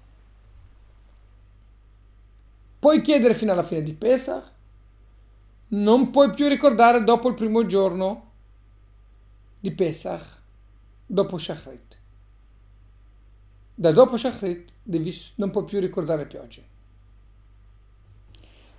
Puoi 2.79 3.01
chiedere 3.01 3.33
fino 3.33 3.51
alla 3.51 3.63
fine 3.63 3.81
di 3.81 3.93
Pesach, 3.93 4.51
non 5.69 6.11
puoi 6.11 6.29
più 6.31 6.47
ricordare 6.47 7.03
dopo 7.03 7.27
il 7.27 7.33
primo 7.33 7.65
giorno 7.65 8.31
di 9.59 9.71
Pesach, 9.71 10.41
dopo 11.05 11.37
Shachrit. 11.37 11.97
Da 13.73 13.91
dopo 13.91 14.17
Shachrit 14.17 14.71
devi, 14.83 15.13
non 15.35 15.49
puoi 15.51 15.65
più 15.65 15.79
ricordare 15.79 16.25
piogge. 16.25 16.73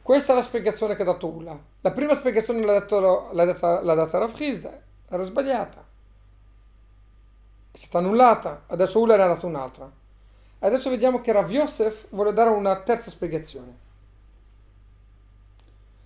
Questa 0.03 0.33
è 0.33 0.37
la 0.37 0.43
spiegazione 0.43 0.95
che 0.95 1.03
ha 1.03 1.07
dato 1.07 1.27
Ulla. 1.27 1.61
La 1.81 1.91
prima 1.91 2.15
spiegazione 2.15 2.65
l'ha, 2.65 2.79
detto, 2.79 3.31
l'ha, 3.33 3.45
data, 3.45 3.83
l'ha 3.83 3.95
data 3.95 4.19
Rav 4.19 4.33
Chizda, 4.33 4.81
era 5.09 5.23
sbagliata. 5.25 5.86
È 7.77 7.79
stata 7.79 7.99
annullata, 7.99 8.63
adesso 8.69 8.99
Ulla 8.99 9.17
ne 9.17 9.23
ha 9.25 9.27
dato 9.27 9.47
un'altra. 9.47 9.93
Adesso 10.61 10.89
vediamo 10.89 11.21
che 11.21 11.31
Rav 11.31 11.51
Yosef 11.51 12.07
vuole 12.09 12.33
dare 12.33 12.49
una 12.49 12.81
terza 12.81 13.11
spiegazione. 13.11 13.79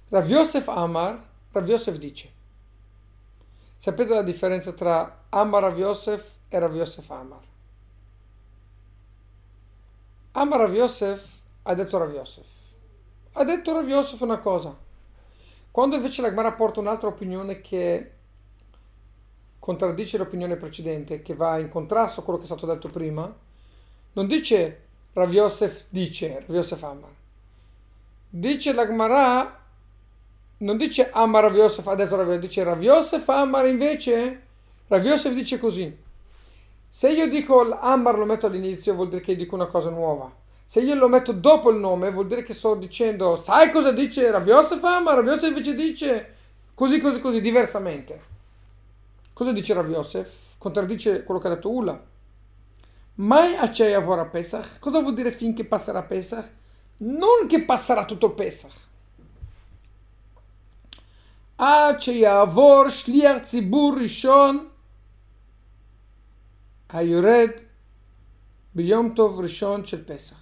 Rav 0.09 0.29
Yosef 0.29 0.67
Amar, 0.67 1.25
Rav 1.53 1.69
Yosef 1.69 1.97
dice, 1.97 2.33
sapete 3.77 4.15
la 4.15 4.23
differenza 4.23 4.73
tra 4.73 5.27
Amar 5.29 5.63
Rav 5.63 5.79
Yosef 5.79 6.33
e 6.49 6.59
Rav 6.59 6.75
Yosef 6.75 7.09
Amar? 7.09 7.45
Amar 10.33 10.59
Rav 10.59 10.75
Yosef 10.75 11.25
ha 11.63 11.75
detto 11.75 11.99
Rav 11.99 12.13
Yosef 12.13 12.49
ha 13.35 13.45
detto 13.45 13.73
Rav 13.73 13.89
Yosef 13.89 14.21
una 14.23 14.41
cosa. 14.41 14.77
Quando 15.71 15.95
invece 15.95 16.21
la 16.21 16.31
Gemara 16.31 16.51
porta 16.51 16.81
un'altra 16.81 17.07
opinione 17.07 17.61
che 17.61 18.15
contraddice 19.71 20.19
l'opinione 20.19 20.57
precedente, 20.57 21.23
che 21.23 21.35
va 21.35 21.59
in 21.59 21.69
contrasto 21.69 22.17
con 22.17 22.25
quello 22.25 22.39
che 22.41 22.45
è 22.45 22.49
stato 22.49 22.67
detto 22.67 22.89
prima, 22.89 23.33
non 24.15 24.27
dice 24.27 24.81
Rav 25.13 25.33
Yosef 25.33 25.85
dice, 25.89 26.43
Rav 26.45 26.57
Yosef 26.57 26.83
Amar. 26.83 27.11
Dice 28.29 28.73
la 28.73 29.59
non 30.59 30.77
dice 30.77 31.11
Amar 31.13 31.45
Rav 31.45 31.55
Yosef, 31.55 31.87
ha 31.87 31.95
detto 31.95 32.17
Rav 32.17 32.27
Yosef, 32.27 32.41
dice 32.41 32.65
Rav 32.65 32.83
Yosef 32.83 33.29
Amar 33.29 33.67
invece, 33.67 34.43
Rav 34.89 35.05
Yosef 35.05 35.33
dice 35.33 35.61
così. 35.61 35.97
Se 36.91 37.09
io 37.09 37.29
dico 37.29 37.61
Amar 37.79 38.19
lo 38.19 38.25
metto 38.25 38.47
all'inizio 38.47 38.95
vuol 38.95 39.09
dire 39.09 39.21
che 39.21 39.37
dico 39.37 39.55
una 39.55 39.67
cosa 39.67 39.91
nuova. 39.91 40.33
Se 40.67 40.81
io 40.81 40.97
lo 40.97 41.09
metto 41.09 41.31
dopo 41.31 41.71
il 41.71 41.79
nome, 41.79 42.11
vuol 42.11 42.27
dire 42.27 42.43
che 42.43 42.55
sto 42.55 42.75
dicendo, 42.75 43.37
sai 43.37 43.71
cosa 43.71 43.93
dice 43.93 44.29
Rav 44.33 44.47
Yosef 44.47 44.81
Ma 44.81 45.15
Rav 45.15 45.25
Yosef 45.25 45.47
invece 45.49 45.75
dice 45.75 46.35
così, 46.75 46.99
così, 46.99 47.21
così, 47.21 47.41
diversamente. 47.41 48.39
Cosa 49.40 49.52
dice 49.52 49.74
Rav 49.74 49.90
Yosef? 49.90 50.58
Contraddice 50.58 51.24
quello 51.24 51.40
che 51.40 51.48
ha 51.48 51.56
detto 51.56 51.72
Ula. 51.72 52.04
Mai 53.16 53.56
acei 53.56 53.94
avora 53.94 54.26
Pesach? 54.26 54.80
Cosa 54.80 55.00
vuol 55.00 55.14
dire 55.14 55.32
finché 55.32 55.66
passerà 55.66 56.04
Pesach? 56.04 56.52
Non 56.98 57.48
che 57.48 57.64
passerà 57.64 58.06
tutto 58.06 58.28
il 58.28 58.34
Pesach. 58.34 58.84
עד 61.58 62.02
שיעבור 62.02 62.90
שליח 62.90 63.38
ציבור 63.38 63.96
ראשון 64.02 64.70
היורד 66.90 67.50
ביום 68.76 69.14
טוב 69.16 69.40
ראשון 69.40 69.86
של 69.86 70.04
פסח. 70.06 70.36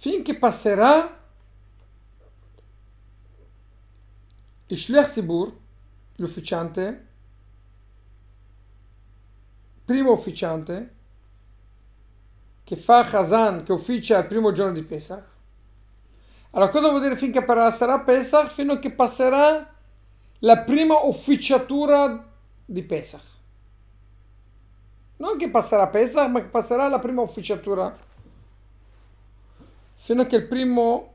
finché 0.00 0.32
passerà 0.40 1.13
il 4.67 4.77
Shlech 4.77 5.23
l'ufficiante, 6.15 7.07
primo 9.85 10.11
ufficiante, 10.11 10.93
che 12.63 12.75
fa 12.75 13.03
Chazan, 13.03 13.63
che 13.63 13.71
ufficia 13.71 14.17
il 14.17 14.25
primo 14.25 14.51
giorno 14.51 14.73
di 14.73 14.83
Pesach. 14.83 15.33
Allora 16.51 16.71
cosa 16.71 16.89
vuol 16.89 17.01
dire 17.01 17.15
finché 17.15 17.45
sarà 17.71 17.99
Pesach? 17.99 18.49
Fino 18.49 18.73
a 18.73 18.79
che 18.79 18.91
passerà 18.91 19.73
la 20.39 20.57
prima 20.59 20.95
ufficiatura 21.03 22.27
di 22.65 22.81
Pesach. 22.81 23.33
Non 25.17 25.37
che 25.37 25.49
passerà 25.49 25.87
Pesach, 25.87 26.29
ma 26.29 26.41
che 26.41 26.47
passerà 26.47 26.87
la 26.87 26.99
prima 26.99 27.21
ufficiatura. 27.21 27.95
Fino 29.95 30.21
a 30.23 30.25
che 30.25 30.35
il 30.37 30.47
primo 30.47 31.13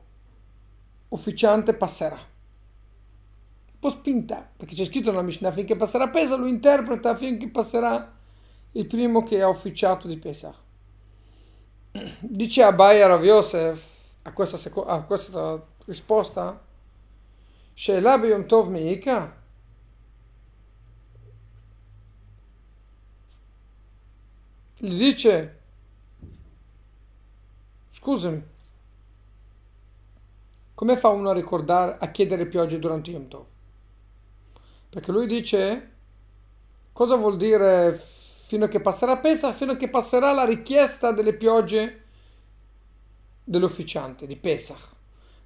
ufficiante 1.09 1.73
passerà. 1.73 2.30
Po' 3.81 3.89
spinta, 3.89 4.47
perché 4.55 4.75
c'è 4.75 4.85
scritto 4.85 5.09
nella 5.09 5.23
Mishnah 5.23 5.49
finché 5.49 5.75
passerà 5.75 6.07
Pesach, 6.09 6.37
lo 6.37 6.45
interpreta 6.45 7.15
finché 7.15 7.49
passerà 7.49 8.13
il 8.73 8.85
primo 8.85 9.23
che 9.23 9.41
ha 9.41 9.47
ufficiato 9.47 10.07
di 10.07 10.17
Pesach. 10.17 10.53
Dice 12.19 12.61
Abai 12.61 12.99
Rav 13.01 13.23
Yosef 13.23 13.89
a 14.21 14.33
questa, 14.33 14.57
seco- 14.57 14.85
a 14.85 15.01
questa 15.01 15.65
risposta, 15.85 16.63
Sheila 17.73 18.17
Yom 18.17 18.45
Tov 18.45 18.69
Meika, 18.69 19.35
gli 24.77 24.95
dice, 24.95 25.59
scusami, 27.89 28.43
come 30.75 30.97
fa 30.97 31.09
uno 31.09 31.31
a 31.31 31.33
ricordare, 31.33 31.97
a 31.99 32.11
chiedere 32.11 32.45
piogge 32.45 32.77
durante 32.77 33.09
Yom 33.09 33.27
Tov? 33.27 33.50
Perché 34.91 35.11
lui 35.13 35.25
dice, 35.25 35.91
cosa 36.91 37.15
vuol 37.15 37.37
dire 37.37 37.97
fino 38.47 38.65
a 38.65 38.67
che 38.67 38.81
passerà 38.81 39.15
Pesach, 39.15 39.55
fino 39.55 39.71
a 39.71 39.77
che 39.77 39.89
passerà 39.89 40.33
la 40.33 40.43
richiesta 40.43 41.13
delle 41.13 41.33
piogge 41.33 42.03
dell'ufficiante 43.45 44.27
di 44.27 44.35
Pesach. 44.35 44.89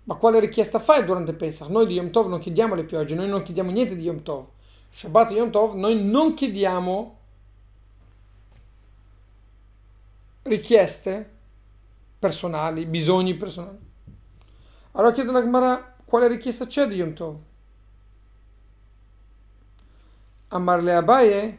Ma 0.05 0.15
quale 0.15 0.39
richiesta 0.39 0.79
fai 0.79 1.05
durante 1.05 1.33
Pesach? 1.33 1.69
Noi 1.69 1.85
di 1.85 1.93
Yom 1.93 2.09
Tov 2.09 2.27
non 2.27 2.39
chiediamo 2.39 2.73
le 2.73 2.85
piogge, 2.85 3.13
noi 3.13 3.27
non 3.27 3.43
chiediamo 3.43 3.69
niente 3.69 3.95
di 3.95 4.05
Yom 4.05 4.23
Tov. 4.23 4.47
Shabbat 4.91 5.31
Yom 5.33 5.51
Tov 5.51 5.75
noi 5.75 6.03
non 6.03 6.33
chiediamo 6.33 7.19
richieste 10.41 11.33
personali, 12.17 12.87
bisogni 12.87 13.35
personali. 13.35 13.77
Allora 14.93 15.13
chiedo 15.13 15.29
alla 15.29 15.41
Gemara 15.41 15.95
quale 16.03 16.27
richiesta 16.27 16.65
c'è 16.65 16.87
di 16.87 16.95
Yom 16.95 17.13
Tov. 17.13 17.37
Amarle 20.55 20.93
Abaye 20.93 21.57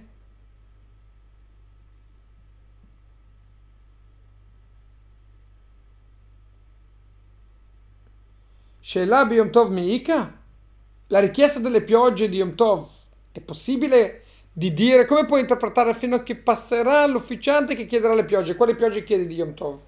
Sheila 8.81 9.29
Yom 9.31 9.51
Tov 9.51 9.71
Miika? 9.71 10.33
La 11.09 11.19
richiesta 11.21 11.61
delle 11.61 11.83
piogge 11.83 12.29
di 12.31 12.39
Yom 12.39 12.55
Tov 12.55 12.89
è 13.33 13.41
possibile 13.41 14.23
di 14.51 14.73
dire 14.73 15.05
come 15.05 15.27
puoi 15.27 15.41
interpretare 15.41 15.93
fino 15.93 16.17
a 16.17 16.23
che 16.23 16.37
passerà 16.37 17.05
l'ufficiante 17.07 17.75
che 17.75 17.85
chiederà 17.85 18.15
le 18.15 18.25
piogge? 18.25 18.57
Quali 18.57 18.75
piogge 18.75 19.05
chiedi 19.05 19.27
di 19.27 19.35
Yom 19.35 19.53
Tov? 19.53 19.79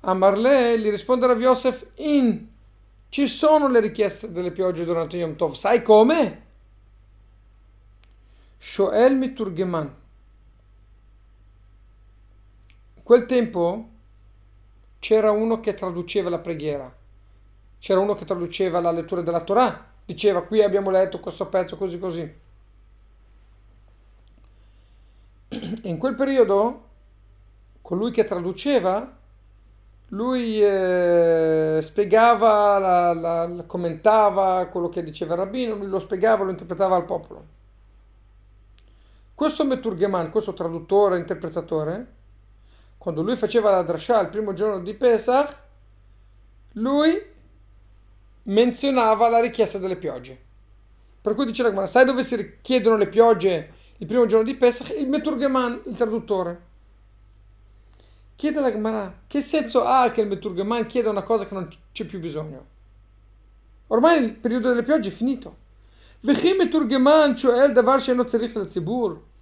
A 0.00 0.12
Marlè 0.12 0.76
gli 0.76 0.90
risponde 0.90 1.26
Rav 1.26 1.40
Yosef 1.40 1.86
in 1.94 2.48
ci 3.08 3.26
sono 3.26 3.68
le 3.68 3.80
richieste 3.80 4.30
delle 4.30 4.50
piogge 4.50 4.84
durante 4.84 5.16
Yom 5.16 5.36
Tov. 5.36 5.54
Sai 5.54 5.80
come? 5.82 6.43
Shoel 8.66 9.14
Miturgeman. 9.16 9.94
Quel 13.02 13.26
tempo 13.26 13.88
c'era 14.98 15.30
uno 15.30 15.60
che 15.60 15.74
traduceva 15.74 16.30
la 16.30 16.38
preghiera 16.38 17.02
c'era 17.84 18.00
uno 18.00 18.14
che 18.14 18.24
traduceva 18.24 18.80
la 18.80 18.90
lettura 18.90 19.20
della 19.20 19.42
Torah, 19.42 19.86
diceva 20.06 20.42
qui 20.44 20.62
abbiamo 20.62 20.88
letto 20.88 21.20
questo 21.20 21.48
pezzo 21.48 21.76
così 21.76 21.98
così. 21.98 22.34
In 25.82 25.98
quel 25.98 26.14
periodo, 26.14 26.88
colui 27.82 28.10
che 28.10 28.24
traduceva, 28.24 29.14
lui 30.08 30.62
eh, 30.62 31.78
spiegava, 31.82 32.78
la, 32.78 33.12
la, 33.12 33.64
commentava 33.66 34.64
quello 34.68 34.88
che 34.88 35.02
diceva 35.02 35.34
il 35.34 35.40
rabbino, 35.40 35.74
lui 35.74 35.88
lo 35.88 35.98
spiegava, 35.98 36.44
lo 36.44 36.50
interpretava 36.52 36.96
al 36.96 37.04
popolo. 37.04 37.53
Questo 39.34 39.64
Meturgeman, 39.64 40.30
questo 40.30 40.54
traduttore, 40.54 41.18
interpretatore, 41.18 42.12
quando 42.98 43.22
lui 43.22 43.34
faceva 43.34 43.70
la 43.70 43.82
drasha 43.82 44.20
il 44.20 44.28
primo 44.28 44.52
giorno 44.52 44.80
di 44.80 44.94
Pesach, 44.94 45.62
lui 46.74 47.20
menzionava 48.44 49.28
la 49.28 49.40
richiesta 49.40 49.78
delle 49.78 49.96
piogge. 49.96 50.40
Per 51.20 51.34
cui 51.34 51.46
dice 51.46 51.62
la 51.62 51.70
Gemara, 51.70 51.86
sai 51.88 52.04
dove 52.04 52.22
si 52.22 52.58
chiedono 52.62 52.96
le 52.96 53.08
piogge 53.08 53.72
il 53.96 54.06
primo 54.06 54.26
giorno 54.26 54.44
di 54.44 54.54
Pesach? 54.54 54.90
Il 54.96 55.08
Meturgeman, 55.08 55.82
il 55.86 55.96
traduttore. 55.96 56.62
Chiede 58.36 58.58
alla 58.58 58.70
Gemara, 58.70 59.22
che 59.26 59.40
senso 59.40 59.84
ha 59.84 60.10
che 60.10 60.20
il 60.20 60.28
Meturgeman 60.28 60.86
chieda 60.86 61.10
una 61.10 61.22
cosa 61.22 61.46
che 61.46 61.54
non 61.54 61.68
c'è 61.92 62.04
più 62.04 62.20
bisogno? 62.20 62.66
Ormai 63.88 64.22
il 64.22 64.32
periodo 64.34 64.68
delle 64.68 64.82
piogge 64.82 65.08
è 65.08 65.12
finito. 65.12 65.62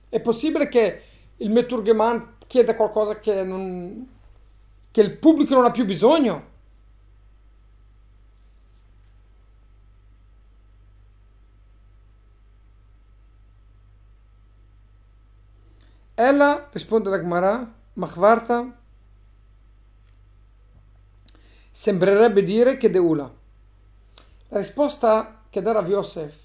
È 0.09 0.21
possibile 0.21 0.69
che 0.69 1.03
il 1.37 1.51
Meturgeman 1.51 2.35
chieda 2.49 2.75
qualcosa 2.75 3.21
che, 3.21 3.45
non, 3.45 4.09
che 4.91 5.01
il 5.01 5.17
pubblico 5.17 5.55
non 5.55 5.65
ha 5.65 5.71
più 5.71 5.85
bisogno? 5.85 6.51
Ella, 16.15 16.69
risponde 16.73 17.11
la 17.11 17.21
Gemara, 17.21 17.73
Machvarta, 17.93 18.77
sembrerebbe 21.71 22.43
dire 22.43 22.77
che 22.77 22.91
Deula. 22.91 23.33
La 24.49 24.59
risposta 24.59 25.45
che 25.49 25.63
dà 25.63 25.71
Rav 25.71 25.89
Yosef, 25.89 26.42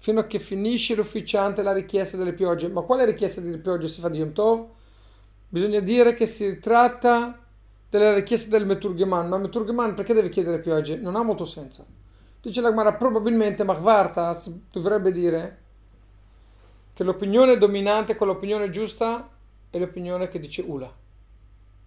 fino 0.00 0.20
a 0.20 0.26
che 0.26 0.38
finisce 0.38 0.94
l'ufficiante 0.94 1.62
la 1.62 1.74
richiesta 1.74 2.16
delle 2.16 2.32
piogge, 2.32 2.68
ma 2.68 2.80
quale 2.80 3.04
richiesta 3.04 3.42
delle 3.42 3.58
piogge 3.58 3.86
si 3.86 4.00
fa 4.00 4.08
di 4.08 4.18
Yom 4.18 4.32
Tov? 4.32 4.66
Bisogna 5.46 5.80
dire 5.80 6.14
che 6.14 6.24
si 6.24 6.58
tratta 6.58 7.38
della 7.88 8.14
richiesta 8.14 8.48
del 8.48 8.64
Meturgeman, 8.64 9.28
ma 9.28 9.36
Meturgeman 9.36 9.94
perché 9.94 10.14
deve 10.14 10.30
chiedere 10.30 10.58
piogge? 10.58 10.96
Non 10.96 11.16
ha 11.16 11.22
molto 11.22 11.44
senso. 11.44 11.84
Dice 12.40 12.62
la 12.62 12.70
Gemara, 12.70 12.94
probabilmente 12.94 13.62
Machvarta 13.62 14.40
dovrebbe 14.72 15.12
dire 15.12 15.58
che 16.94 17.04
l'opinione 17.04 17.58
dominante, 17.58 18.16
quell'opinione 18.16 18.70
giusta, 18.70 19.28
è 19.68 19.78
l'opinione 19.78 20.28
che 20.28 20.38
dice 20.38 20.62
Ula. 20.62 20.90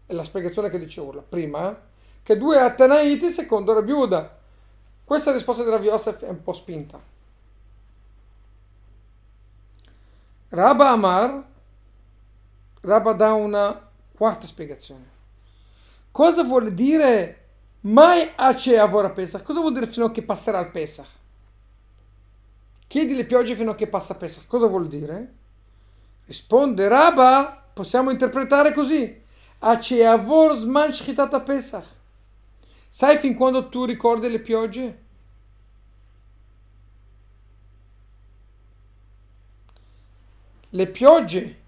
È 0.05 0.13
la 0.13 0.23
spiegazione 0.23 0.69
che 0.69 0.77
dice 0.77 1.01
Ula. 1.01 1.23
Prima, 1.27 1.71
eh? 1.71 1.75
che 2.21 2.37
due 2.37 2.59
Atanaiti 2.59 3.29
secondo 3.29 3.73
Rabbi 3.73 3.91
Uda. 3.91 4.37
Questa 5.03 5.31
risposta 5.31 5.63
di 5.63 5.85
Yosef 5.85 6.23
è 6.23 6.29
un 6.29 6.43
po' 6.43 6.53
spinta. 6.53 7.12
Rabba 10.55 10.91
Amar, 10.91 11.43
Rabba 12.81 13.13
dà 13.13 13.33
una 13.33 13.89
quarta 14.15 14.45
spiegazione. 14.45 15.09
Cosa 16.11 16.43
vuole 16.43 16.75
dire 16.75 17.45
mai 17.81 18.29
Ace 18.35 18.77
Avora 18.77 19.09
Pesach? 19.09 19.41
Cosa 19.41 19.61
vuol 19.61 19.73
dire 19.73 19.87
fino 19.87 20.05
a 20.05 20.11
che 20.11 20.21
passerà 20.21 20.59
il 20.59 20.69
Pesach? 20.69 21.07
Chiedi 22.85 23.15
le 23.15 23.25
piogge 23.25 23.55
fino 23.55 23.71
a 23.71 23.75
che 23.75 23.87
passa 23.87 24.13
Pesach. 24.13 24.45
Cosa 24.45 24.67
vuol 24.67 24.87
dire? 24.87 25.33
Risponde 26.27 26.87
Rabba, 26.87 27.69
possiamo 27.73 28.11
interpretare 28.11 28.73
così. 28.73 29.21
Aceavor 29.57 30.53
zman 30.53 30.93
shchitata 30.93 31.41
Pesach. 31.41 31.87
Sai 32.89 33.17
fin 33.17 33.33
quando 33.33 33.69
tu 33.69 33.85
ricordi 33.85 34.29
le 34.29 34.39
piogge? 34.39 35.02
Le 40.73 40.87
piogge. 40.87 41.61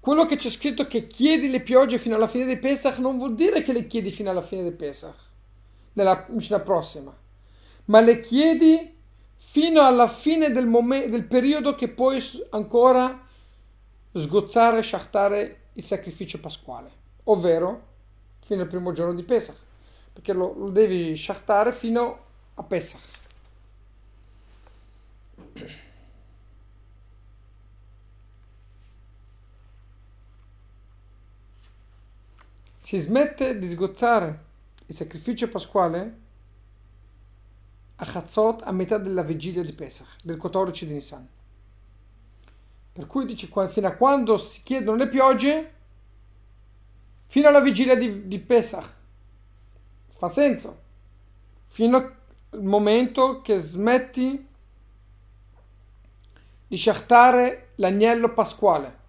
Quello 0.00 0.26
che 0.26 0.36
c'è 0.36 0.50
scritto 0.50 0.86
che 0.86 1.06
chiedi 1.06 1.48
le 1.48 1.62
piogge 1.62 1.98
fino 1.98 2.14
alla 2.14 2.26
fine 2.26 2.44
di 2.44 2.58
Pesach 2.58 2.98
non 2.98 3.16
vuol 3.16 3.34
dire 3.34 3.62
che 3.62 3.72
le 3.72 3.86
chiedi 3.86 4.10
fino 4.10 4.30
alla 4.30 4.42
fine 4.42 4.62
di 4.62 4.70
Pesach 4.70 5.16
nella 5.94 6.26
Mishnah 6.28 6.60
prossima, 6.60 7.16
ma 7.86 8.00
le 8.00 8.20
chiedi 8.20 8.94
fino 9.34 9.80
alla 9.80 10.08
fine 10.08 10.50
del, 10.50 10.66
momento, 10.66 11.08
del 11.08 11.24
periodo 11.24 11.74
che 11.74 11.88
poi 11.88 12.22
ancora 12.50 13.26
sgozzare, 14.12 14.82
shachtare 14.82 15.60
il 15.72 15.82
sacrificio 15.82 16.38
pasquale, 16.38 16.90
ovvero 17.24 17.94
fino 18.40 18.60
al 18.62 18.68
primo 18.68 18.92
giorno 18.92 19.14
di 19.14 19.24
Pesach, 19.24 19.56
perché 20.12 20.34
lo, 20.34 20.52
lo 20.54 20.68
devi 20.68 21.16
shachtare 21.16 21.72
fino 21.72 22.25
a 22.56 22.62
Pesach. 22.62 23.00
Si 32.78 32.98
smette 32.98 33.58
di 33.58 33.68
sgozzare 33.70 34.44
il 34.86 34.94
sacrificio 34.94 35.48
pasquale 35.48 36.20
a 37.96 38.04
Chatzot 38.04 38.62
a 38.62 38.72
metà 38.72 38.98
della 38.98 39.22
vigilia 39.22 39.62
di 39.62 39.72
Pesach, 39.72 40.22
del 40.22 40.36
14 40.36 40.86
di 40.86 40.92
Nisan. 40.92 41.28
Per 42.92 43.06
cui 43.06 43.26
dice 43.26 43.48
fino 43.68 43.86
a 43.88 43.94
quando 43.94 44.36
si 44.36 44.62
chiedono 44.62 44.96
le 44.96 45.08
piogge, 45.08 45.74
fino 47.26 47.48
alla 47.48 47.60
vigilia 47.60 47.96
di, 47.96 48.26
di 48.26 48.38
Pesach. 48.38 48.94
Fa 50.16 50.28
senso. 50.28 50.84
Fino 51.66 52.15
al 52.56 52.62
momento 52.62 53.42
che 53.42 53.58
smetti 53.58 54.48
di 56.68 56.76
sciattare 56.76 57.72
l'agnello 57.76 58.32
pasquale. 58.32 59.04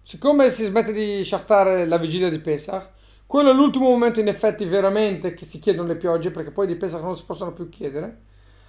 Siccome 0.00 0.48
si 0.50 0.64
smette 0.64 0.92
di 0.92 1.24
sciattare 1.24 1.84
la 1.86 1.98
vigilia 1.98 2.30
di 2.30 2.38
Pesach, 2.38 2.90
quello 3.26 3.50
è 3.50 3.52
l'ultimo 3.52 3.88
momento 3.88 4.20
in 4.20 4.28
effetti 4.28 4.64
veramente 4.64 5.34
che 5.34 5.44
si 5.44 5.58
chiedono 5.58 5.88
le 5.88 5.96
piogge, 5.96 6.30
perché 6.30 6.52
poi 6.52 6.68
di 6.68 6.76
Pesach 6.76 7.02
non 7.02 7.16
si 7.16 7.24
possono 7.24 7.52
più 7.52 7.68
chiedere. 7.68 8.22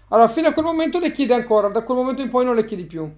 Allora, 0.09 0.27
fino 0.27 0.47
a 0.47 0.53
quel 0.53 0.65
momento 0.65 0.99
le 0.99 1.11
chiede 1.11 1.35
ancora, 1.35 1.67
da 1.67 1.83
quel 1.83 1.97
momento 1.97 2.23
in 2.23 2.29
poi 2.29 2.45
non 2.45 2.55
le 2.55 2.65
chiedi 2.65 2.85
più. 2.85 3.09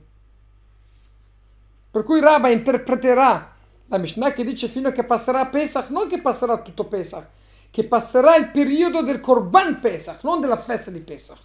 Per 1.91 2.03
cui 2.03 2.19
Rabba 2.19 2.49
interpreterà 2.49 3.55
la 3.87 3.97
Mishnah 3.97 4.33
che 4.33 4.43
dice 4.43 4.67
fino 4.67 4.89
a 4.89 4.91
che 4.91 5.05
passerà 5.05 5.45
Pesach, 5.45 5.89
non 5.89 6.09
che 6.09 6.19
passerà 6.19 6.61
tutto 6.61 6.85
Pesach, 6.85 7.27
che 7.71 7.83
passerà 7.83 8.35
il 8.35 8.51
periodo 8.51 9.01
del 9.01 9.19
Korban 9.19 9.79
Pesach, 9.79 10.23
non 10.23 10.41
della 10.41 10.57
festa 10.57 10.89
di 10.91 10.99
Pesach. 10.99 11.39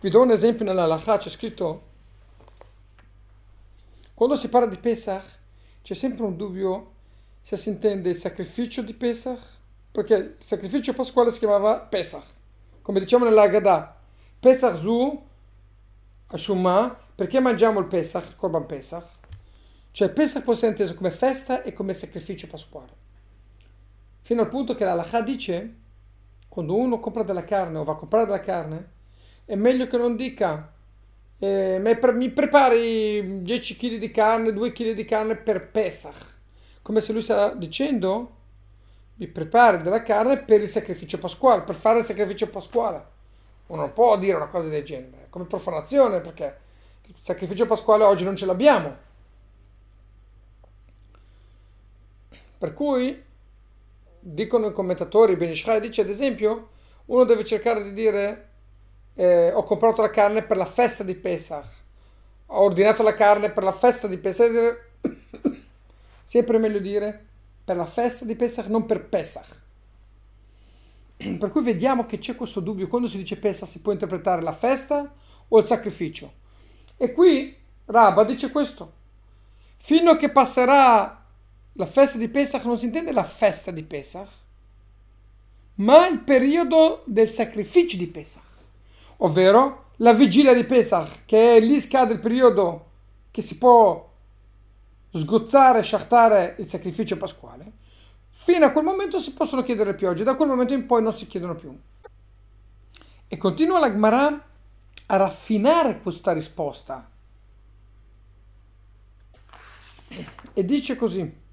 Vi 0.00 0.10
do 0.10 0.22
un 0.22 0.30
esempio 0.30 0.64
nella 0.64 0.86
Lacha, 0.86 1.18
c'è 1.18 1.28
scritto, 1.28 1.86
quando 4.14 4.36
si 4.36 4.48
parla 4.48 4.68
di 4.68 4.78
Pesach, 4.78 5.26
c'è 5.82 5.94
sempre 5.94 6.24
un 6.24 6.36
dubbio 6.36 6.92
se 7.40 7.56
si 7.56 7.68
intende 7.68 8.10
il 8.10 8.16
sacrificio 8.16 8.82
di 8.82 8.94
Pesach, 8.94 9.40
perché 9.90 10.14
il 10.14 10.34
sacrificio 10.38 10.92
pasquale 10.92 11.30
si 11.30 11.38
chiamava 11.38 11.80
Pesach, 11.80 12.26
come 12.82 13.00
diciamo 13.00 13.24
nella 13.24 13.42
Haggadah. 13.42 13.96
Pesach 14.40 14.76
Zu, 14.78 15.26
Ashuma, 16.28 16.96
perché 17.14 17.40
mangiamo 17.40 17.80
il 17.80 17.86
Pesach, 17.86 18.28
il 18.28 18.36
Korban 18.36 18.66
Pesach? 18.66 19.06
Cioè 19.90 20.10
Pesach 20.10 20.44
può 20.44 20.52
essere 20.52 20.70
inteso 20.70 20.94
come 20.94 21.10
festa 21.10 21.62
e 21.62 21.72
come 21.72 21.92
sacrificio 21.92 22.46
pasquale. 22.46 22.97
Fino 24.28 24.42
al 24.42 24.48
punto 24.50 24.74
che 24.74 24.84
la 24.84 24.92
Lacha 24.92 25.22
dice, 25.22 25.74
quando 26.48 26.76
uno 26.76 27.00
compra 27.00 27.22
della 27.22 27.44
carne 27.44 27.78
o 27.78 27.84
va 27.84 27.92
a 27.92 27.96
comprare 27.96 28.26
della 28.26 28.40
carne, 28.40 28.90
è 29.46 29.54
meglio 29.54 29.86
che 29.86 29.96
non 29.96 30.16
dica 30.16 30.70
eh, 31.38 31.80
mi 31.80 32.28
prepari 32.28 33.40
10 33.40 33.76
kg 33.78 33.96
di 33.96 34.10
carne, 34.10 34.52
2 34.52 34.72
kg 34.72 34.92
di 34.92 35.06
carne 35.06 35.34
per 35.34 35.70
Pesach. 35.70 36.40
Come 36.82 37.00
se 37.00 37.12
lui 37.12 37.22
sta 37.22 37.54
dicendo 37.54 38.36
mi 39.14 39.28
prepari 39.28 39.80
della 39.80 40.02
carne 40.02 40.42
per 40.42 40.60
il 40.60 40.68
sacrificio 40.68 41.18
pasquale, 41.18 41.62
per 41.62 41.74
fare 41.74 42.00
il 42.00 42.04
sacrificio 42.04 42.50
pasquale. 42.50 43.02
Uno 43.68 43.80
non 43.80 43.94
può 43.94 44.18
dire 44.18 44.36
una 44.36 44.48
cosa 44.48 44.68
del 44.68 44.84
genere, 44.84 45.28
come 45.30 45.46
profanazione, 45.46 46.20
perché 46.20 46.58
il 47.06 47.14
sacrificio 47.18 47.64
pasquale 47.64 48.04
oggi 48.04 48.24
non 48.24 48.36
ce 48.36 48.44
l'abbiamo. 48.44 48.94
Per 52.58 52.74
cui, 52.74 53.24
dicono 54.20 54.68
i 54.68 54.72
commentatori, 54.72 55.36
Ben 55.36 55.50
Ishai 55.50 55.80
dice 55.80 56.02
ad 56.02 56.08
esempio, 56.08 56.70
uno 57.06 57.24
deve 57.24 57.44
cercare 57.44 57.82
di 57.82 57.92
dire 57.92 58.48
eh, 59.14 59.52
ho 59.52 59.62
comprato 59.62 60.02
la 60.02 60.10
carne 60.10 60.42
per 60.42 60.56
la 60.56 60.64
festa 60.64 61.02
di 61.02 61.14
Pesach, 61.14 61.66
ho 62.46 62.62
ordinato 62.62 63.02
la 63.02 63.14
carne 63.14 63.50
per 63.50 63.62
la 63.62 63.72
festa 63.72 64.06
di 64.06 64.18
Pesach, 64.18 64.90
sempre 66.24 66.58
meglio 66.58 66.78
dire 66.78 67.26
per 67.64 67.76
la 67.76 67.86
festa 67.86 68.24
di 68.24 68.34
Pesach, 68.34 68.66
non 68.66 68.86
per 68.86 69.04
Pesach. 69.06 69.66
Per 71.38 71.50
cui 71.50 71.62
vediamo 71.62 72.06
che 72.06 72.18
c'è 72.18 72.36
questo 72.36 72.60
dubbio, 72.60 72.86
quando 72.86 73.08
si 73.08 73.16
dice 73.16 73.38
Pesach 73.38 73.68
si 73.68 73.80
può 73.80 73.90
interpretare 73.90 74.40
la 74.40 74.52
festa 74.52 75.12
o 75.48 75.58
il 75.58 75.66
sacrificio. 75.66 76.32
E 76.96 77.12
qui 77.12 77.56
Rabba 77.86 78.22
dice 78.22 78.50
questo, 78.50 78.92
fino 79.76 80.12
a 80.12 80.16
che 80.16 80.30
passerà 80.30 81.17
la 81.78 81.86
festa 81.86 82.18
di 82.18 82.28
Pesach 82.28 82.64
non 82.64 82.76
si 82.76 82.86
intende 82.86 83.12
la 83.12 83.22
festa 83.22 83.70
di 83.70 83.84
Pesach, 83.84 84.28
ma 85.76 86.08
il 86.08 86.18
periodo 86.18 87.02
del 87.06 87.28
sacrificio 87.28 87.96
di 87.96 88.08
Pesach 88.08 88.46
ovvero 89.18 89.90
la 89.96 90.12
vigilia 90.12 90.54
di 90.54 90.64
Pesach, 90.64 91.24
che 91.24 91.56
è 91.56 91.60
lì 91.60 91.80
scade 91.80 92.14
il 92.14 92.20
periodo 92.20 92.86
che 93.30 93.42
si 93.42 93.58
può 93.58 94.06
sgozzare, 95.12 95.82
sciartare 95.82 96.56
il 96.58 96.66
sacrificio 96.66 97.16
pasquale. 97.16 97.72
Fino 98.30 98.66
a 98.66 98.70
quel 98.70 98.84
momento 98.84 99.20
si 99.20 99.32
possono 99.32 99.62
chiedere 99.62 99.94
piogge, 99.94 100.24
da 100.24 100.34
quel 100.34 100.48
momento 100.48 100.74
in 100.74 100.86
poi 100.86 101.02
non 101.02 101.12
si 101.12 101.26
chiedono 101.26 101.54
più. 101.54 101.76
E 103.26 103.36
continua 103.36 103.78
la 103.78 103.90
Gemara 103.90 104.46
a 105.06 105.16
raffinare 105.16 106.00
questa 106.00 106.32
risposta. 106.32 107.10
E 110.52 110.64
dice 110.64 110.96
così, 110.96 111.46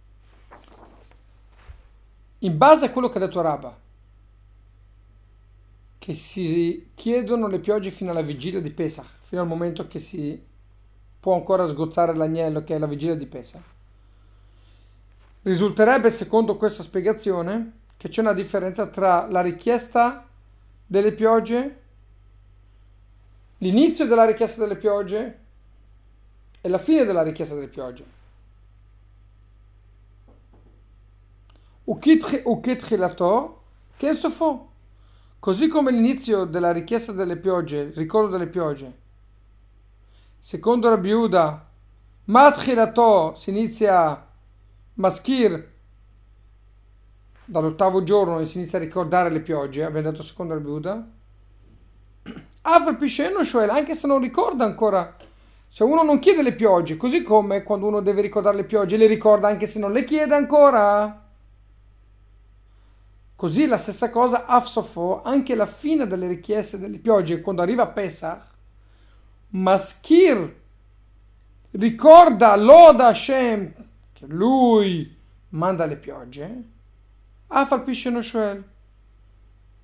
in 2.46 2.58
base 2.58 2.86
a 2.86 2.92
quello 2.92 3.10
che 3.10 3.18
ha 3.18 3.22
detto 3.22 3.42
Rabba, 3.42 3.76
che 5.98 6.14
si 6.14 6.90
chiedono 6.94 7.48
le 7.48 7.60
piogge 7.60 7.90
fino 7.90 8.12
alla 8.12 8.22
vigilia 8.22 8.62
di 8.62 8.70
Pesach, 8.70 9.08
fino 9.22 9.42
al 9.42 9.48
momento 9.48 9.88
che 9.88 9.98
si 9.98 10.40
può 11.20 11.34
ancora 11.34 11.68
sgozzare 11.68 12.16
l'agnello 12.16 12.64
che 12.64 12.76
è 12.76 12.78
la 12.78 12.86
vigilia 12.86 13.16
di 13.16 13.26
Pesach. 13.26 13.64
Risulterebbe, 15.42 16.12
secondo 16.12 16.56
questa 16.56 16.84
spiegazione, 16.84 17.80
che 17.98 18.10
c'è 18.10 18.22
una 18.22 18.34
differenza 18.34 18.86
tra 18.88 19.28
la 19.28 19.42
richiesta 19.42 20.28
delle 20.86 21.14
piogge, 21.14 21.82
l'inizio 23.60 24.06
della 24.06 24.26
richiesta 24.26 24.62
delle 24.62 24.78
piogge 24.78 25.40
e 26.62 26.70
la 26.70 26.78
fine 26.78 27.06
della 27.06 27.24
richiesta 27.24 27.56
delle 27.56 27.68
piogge. 27.68 28.15
Ukitchilato, 31.86 33.62
che 33.98 34.08
è 34.08 34.12
il 34.12 34.18
sofò. 34.18 34.68
Così 35.40 35.68
come 35.68 35.92
l'inizio 35.92 36.46
della 36.46 36.72
richiesta 36.72 37.12
delle 37.12 37.38
piogge, 37.38 37.78
il 37.78 37.94
ricordo 37.94 38.30
delle 38.30 38.48
piogge. 38.48 39.00
Secondo 40.40 40.90
Rabbi 40.90 41.12
Uda, 41.12 41.68
Matchilato 42.26 43.36
si 43.36 43.52
inizia 43.52 44.28
Maschir 44.96 45.74
dall'ottavo 47.46 48.04
giorno 48.04 48.44
si 48.46 48.58
inizia 48.58 48.80
a 48.80 48.82
ricordare 48.82 49.30
le 49.30 49.42
piogge, 49.42 49.84
abbiamo 49.84 50.10
detto 50.10 50.24
secondo 50.24 50.56
Rabbi 50.56 50.70
Uda. 50.70 51.08
Afal 52.62 52.98
Pisheno 52.98 53.44
Shoel, 53.44 53.70
anche 53.70 53.94
se 53.94 54.08
non 54.08 54.20
ricorda 54.20 54.66
ancora, 54.66 55.16
se 55.68 55.84
uno 55.84 56.02
non 56.02 56.18
chiede 56.18 56.42
le 56.42 56.54
piogge, 56.54 56.98
così 56.98 57.22
come 57.22 57.62
quando 57.62 57.86
uno 57.86 58.02
deve 58.02 58.22
ricordare 58.22 58.56
le 58.56 58.64
piogge, 58.64 58.98
le 58.98 59.06
ricorda 59.06 59.48
anche 59.48 59.68
se 59.68 59.78
non 59.78 59.92
le 59.92 60.04
chiede 60.04 60.34
ancora. 60.34 61.25
Così 63.36 63.68
la 63.68 63.78
stessa 63.78 64.10
cosa 64.10 64.46
Afsofo, 64.46 65.22
anche 65.22 65.56
la 65.56 65.66
fine 65.66 66.08
delle 66.08 66.28
richieste 66.28 66.80
delle 66.80 67.00
piogge, 67.00 67.42
quando 67.42 67.62
arriva 67.62 67.90
Pesach, 67.90 68.48
Maschir 69.50 70.56
ricorda, 71.72 72.56
loda 72.56 73.08
Hashem, 73.08 73.74
che 74.14 74.26
lui 74.28 75.14
manda 75.50 75.86
le 75.86 75.98
piogge, 75.98 76.64
Afal 77.48 77.84
Pisheno 77.84 78.22
Shoel, 78.22 78.64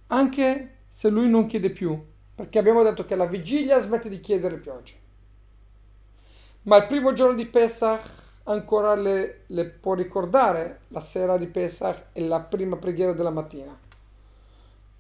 anche 0.07 0.75
se 0.89 1.09
lui 1.09 1.29
non 1.29 1.45
chiede 1.47 1.71
più, 1.71 2.01
perché 2.33 2.57
abbiamo 2.57 2.83
detto 2.83 3.05
che 3.05 3.15
la 3.15 3.25
vigilia 3.25 3.79
smette 3.79 4.07
di 4.07 4.21
chiedere 4.21 4.57
piogge. 4.57 4.99
Ma 6.63 6.77
il 6.77 6.87
primo 6.87 7.11
giorno 7.11 7.35
di 7.35 7.45
Pesach 7.45 8.09
ancora 8.43 8.95
le, 8.95 9.41
le, 9.47 9.65
può 9.65 9.93
ricordare 9.93 10.81
la 10.89 10.99
sera 10.99 11.37
di 11.37 11.47
Pesach 11.47 12.05
e 12.13 12.25
la 12.27 12.41
prima 12.41 12.77
preghiera 12.77 13.13
della 13.13 13.29
mattina. 13.29 13.77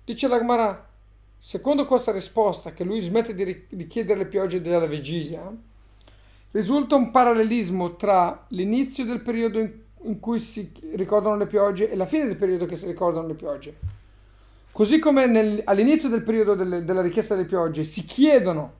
Dice 0.03 0.27
l'Agmarà, 0.27 0.87
secondo 1.39 1.85
questa 1.85 2.11
risposta 2.11 2.71
che 2.71 2.83
lui 2.83 2.99
smette 2.99 3.33
di, 3.33 3.65
di 3.69 3.87
chiedere 3.87 4.19
le 4.19 4.25
piogge 4.27 4.61
della 4.61 4.85
vigilia, 4.85 5.51
risulta 6.51 6.95
un 6.95 7.11
parallelismo 7.11 7.95
tra 7.95 8.45
l'inizio 8.49 9.05
del 9.05 9.21
periodo 9.21 9.59
in, 9.59 9.71
in 10.03 10.19
cui 10.19 10.39
si 10.39 10.71
ricordano 10.95 11.37
le 11.37 11.47
piogge 11.47 11.89
e 11.89 11.95
la 11.95 12.05
fine 12.05 12.25
del 12.27 12.37
periodo 12.37 12.65
che 12.65 12.75
si 12.75 12.85
ricordano 12.85 13.27
le 13.27 13.35
piogge. 13.35 13.77
Così 14.71 14.99
come 14.99 15.25
nel, 15.25 15.61
all'inizio 15.65 16.09
del 16.09 16.23
periodo 16.23 16.55
delle, 16.55 16.85
della 16.85 17.01
richiesta 17.01 17.35
delle 17.35 17.47
piogge 17.47 17.83
si 17.83 18.05
chiedono 18.05 18.79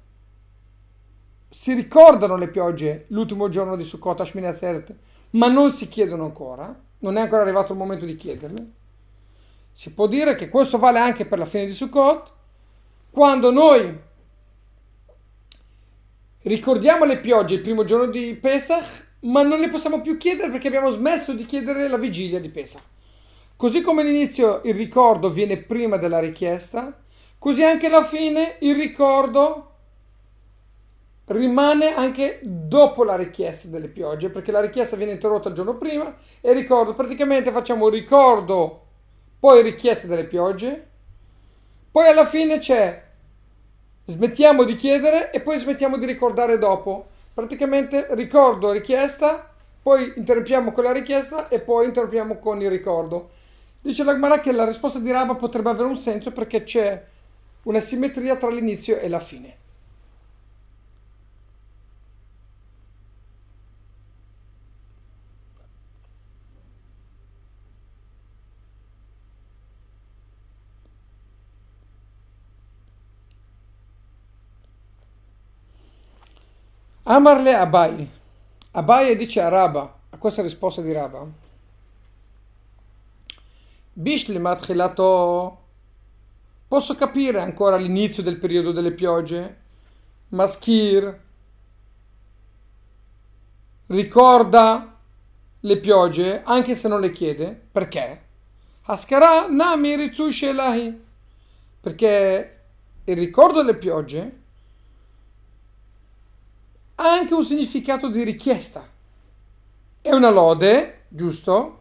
si 1.54 1.74
ricordano 1.74 2.38
le 2.38 2.48
piogge 2.48 3.06
l'ultimo 3.10 3.50
giorno 3.50 3.76
di 3.76 3.84
Sukkot, 3.84 4.22
Ashmini 4.22 4.48
Atzeret, 4.48 4.96
ma 5.32 5.50
non 5.50 5.74
si 5.74 5.90
chiedono 5.90 6.24
ancora, 6.24 6.74
non 7.00 7.18
è 7.18 7.22
ancora 7.22 7.42
arrivato 7.42 7.74
il 7.74 7.78
momento 7.78 8.06
di 8.06 8.16
chiederle. 8.16 8.72
Si 9.74 9.92
può 9.92 10.08
dire 10.08 10.36
che 10.36 10.48
questo 10.48 10.78
vale 10.78 11.00
anche 11.00 11.26
per 11.26 11.40
la 11.40 11.46
fine 11.46 11.66
di 11.66 11.74
Sukkot, 11.74 12.32
quando 13.12 13.52
noi 13.52 14.00
ricordiamo 16.44 17.04
le 17.04 17.20
piogge 17.20 17.56
il 17.56 17.62
primo 17.62 17.84
giorno 17.84 18.06
di 18.06 18.34
Pesach, 18.36 19.10
ma 19.24 19.42
non 19.42 19.60
le 19.60 19.68
possiamo 19.68 20.00
più 20.00 20.16
chiedere 20.16 20.52
perché 20.52 20.68
abbiamo 20.68 20.90
smesso 20.90 21.34
di 21.34 21.46
chiedere 21.46 21.90
la 21.90 21.98
vigilia 21.98 22.40
di 22.40 22.50
Pesach. 22.50 22.82
Così 23.58 23.82
come 23.82 24.04
all'inizio 24.04 24.62
il 24.64 24.74
ricordo 24.74 25.30
viene 25.30 25.58
prima 25.58 25.98
della 25.98 26.20
richiesta, 26.20 26.98
così 27.38 27.62
anche 27.62 27.88
alla 27.88 28.06
fine 28.06 28.56
il 28.62 28.76
ricordo 28.76 29.71
rimane 31.32 31.94
anche 31.94 32.40
dopo 32.44 33.04
la 33.04 33.16
richiesta 33.16 33.68
delle 33.68 33.88
piogge, 33.88 34.30
perché 34.30 34.52
la 34.52 34.62
richiesta 34.62 34.96
viene 34.96 35.14
interrotta 35.14 35.50
il 35.50 35.56
giorno 35.56 35.78
prima 35.78 36.16
e 36.40 36.54
ricordo, 36.54 36.94
praticamente 36.94 37.52
facciamo 37.52 37.90
ricordo, 37.90 38.86
poi 39.40 39.62
richiesta 39.62 40.08
delle 40.08 40.26
piogge, 40.26 40.88
poi 41.92 42.08
alla 42.08 42.26
fine 42.26 42.60
c'è 42.60 43.04
smettiamo 44.06 44.64
di 44.64 44.76
chiedere 44.76 45.32
e 45.32 45.42
poi 45.42 45.58
smettiamo 45.58 45.98
di 45.98 46.06
ricordare 46.06 46.58
dopo. 46.58 47.08
Praticamente 47.34 48.08
ricordo, 48.12 48.72
richiesta, 48.72 49.50
poi 49.82 50.14
interrompiamo 50.16 50.72
con 50.72 50.84
la 50.84 50.92
richiesta 50.92 51.48
e 51.48 51.60
poi 51.60 51.86
interrompiamo 51.88 52.38
con 52.40 52.62
il 52.62 52.70
ricordo. 52.70 53.30
Dice 53.82 54.04
l'Agmara 54.04 54.40
che 54.40 54.52
la 54.52 54.66
risposta 54.66 55.00
di 55.00 55.12
Rabba 55.12 55.36
potrebbe 55.36 55.70
avere 55.70 55.88
un 55.88 55.98
senso 55.98 56.32
perché 56.32 56.64
c'è 56.64 57.04
una 57.64 57.80
simmetria 57.80 58.36
tra 58.36 58.50
l'inizio 58.50 59.00
e 59.00 59.10
la 59.10 59.20
fine. 59.20 59.56
Amarle 77.12 77.54
Abai. 77.54 78.10
Abai 78.72 79.18
dice 79.18 79.42
a 79.42 79.50
Rabba, 79.50 80.00
a 80.12 80.18
questa 80.18 80.42
risposta 80.42 80.82
di 80.82 80.94
Rabba. 80.94 81.28
Bishlimat 83.92 84.64
Chilato. 84.64 85.58
Posso 86.70 86.96
capire 86.96 87.42
ancora 87.42 87.76
l'inizio 87.76 88.24
del 88.24 88.38
periodo 88.38 88.72
delle 88.72 88.94
piogge? 88.94 89.58
Maschir 90.30 91.22
ricorda 93.88 94.98
le 95.60 95.78
piogge 95.80 96.44
anche 96.46 96.76
se 96.76 96.88
non 96.88 97.02
le 97.02 97.12
chiede. 97.12 97.62
Perché? 97.74 98.26
Haskara 98.84 99.50
Nami 99.50 99.98
Ritsushi 99.98 100.46
Elahi. 100.46 101.04
Perché 101.82 102.60
il 103.04 103.18
ricordo 103.18 103.62
delle 103.62 103.76
piogge 103.76 104.41
ha 107.02 107.14
anche 107.14 107.34
un 107.34 107.44
significato 107.44 108.10
di 108.10 108.24
richiesta. 108.24 108.88
È 110.02 110.12
una 110.12 110.30
lode, 110.30 111.06
giusto? 111.08 111.80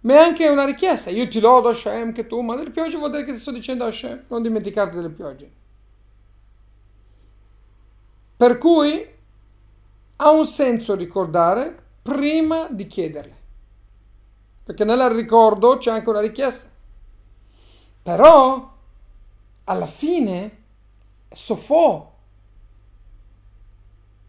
Ma 0.00 0.14
è 0.14 0.16
anche 0.18 0.46
una 0.48 0.66
richiesta. 0.66 1.08
Io 1.08 1.26
ti 1.28 1.40
lodo 1.40 1.70
Hashem 1.70 2.12
che 2.12 2.26
tu 2.26 2.40
mandi 2.42 2.64
le 2.64 2.70
piogge, 2.70 2.98
vuol 2.98 3.10
dire 3.10 3.24
che 3.24 3.32
ti 3.32 3.38
sto 3.38 3.50
dicendo 3.50 3.84
Hashem, 3.84 4.24
non 4.28 4.42
dimenticarti 4.42 4.96
delle 4.96 5.10
piogge. 5.10 5.50
Per 8.36 8.58
cui 8.58 9.08
ha 10.16 10.30
un 10.30 10.46
senso 10.46 10.94
ricordare 10.94 11.82
prima 12.02 12.68
di 12.68 12.86
chiederle. 12.86 13.36
Perché 14.62 14.84
nel 14.84 15.08
ricordo 15.08 15.78
c'è 15.78 15.90
anche 15.90 16.10
una 16.10 16.20
richiesta. 16.20 16.68
Però 18.02 18.72
alla 19.64 19.86
fine 19.86 20.58
soffò 21.30 22.13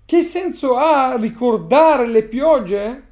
che 0.06 0.22
senso 0.22 0.76
ha 0.76 1.16
ricordare 1.18 2.06
le 2.06 2.24
piogge 2.24 3.04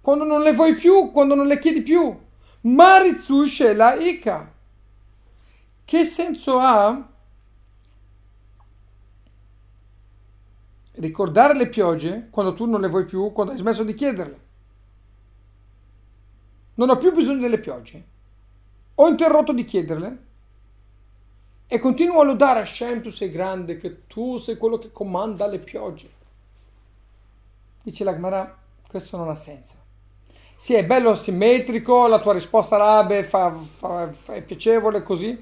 quando 0.00 0.24
non 0.24 0.40
le 0.40 0.54
vuoi 0.54 0.74
più, 0.74 1.10
quando 1.12 1.34
non 1.34 1.46
le 1.46 1.58
chiedi 1.58 1.82
più? 1.82 2.18
Marizushe 2.62 3.74
la 3.74 3.94
Ika. 3.94 4.50
Che 5.84 6.04
senso 6.04 6.58
ha 6.58 7.08
ricordare 10.92 11.54
le 11.54 11.68
piogge 11.68 12.28
quando 12.30 12.54
tu 12.54 12.64
non 12.64 12.80
le 12.80 12.88
vuoi 12.88 13.04
più, 13.04 13.30
quando 13.32 13.52
hai 13.52 13.58
smesso 13.58 13.84
di 13.84 13.94
chiederle? 13.94 14.40
Non 16.74 16.88
ho 16.88 16.96
più 16.96 17.12
bisogno 17.12 17.40
delle 17.40 17.58
piogge. 17.58 18.04
Ho 18.94 19.08
interrotto 19.08 19.52
di 19.52 19.64
chiederle 19.64 20.26
e 21.66 21.78
continuo 21.78 22.20
a 22.20 22.24
lodare 22.24 22.60
Hashem, 22.60 23.02
tu 23.02 23.10
sei 23.10 23.30
grande, 23.30 23.76
che 23.76 24.06
tu 24.06 24.36
sei 24.36 24.56
quello 24.56 24.78
che 24.78 24.92
comanda 24.92 25.46
le 25.46 25.58
piogge. 25.58 26.20
Dice 27.84 28.04
la 28.04 28.12
Gemara, 28.12 28.56
questo 28.88 29.16
non 29.16 29.28
ha 29.28 29.34
senso. 29.34 29.72
Sì, 30.56 30.74
è 30.74 30.84
bello 30.84 31.16
simmetrico, 31.16 32.06
la 32.06 32.20
tua 32.20 32.32
risposta 32.32 32.76
arabe 32.76 33.24
fa, 33.24 33.52
fa, 33.52 34.08
fa, 34.12 34.34
è 34.34 34.42
piacevole 34.42 35.02
così, 35.02 35.36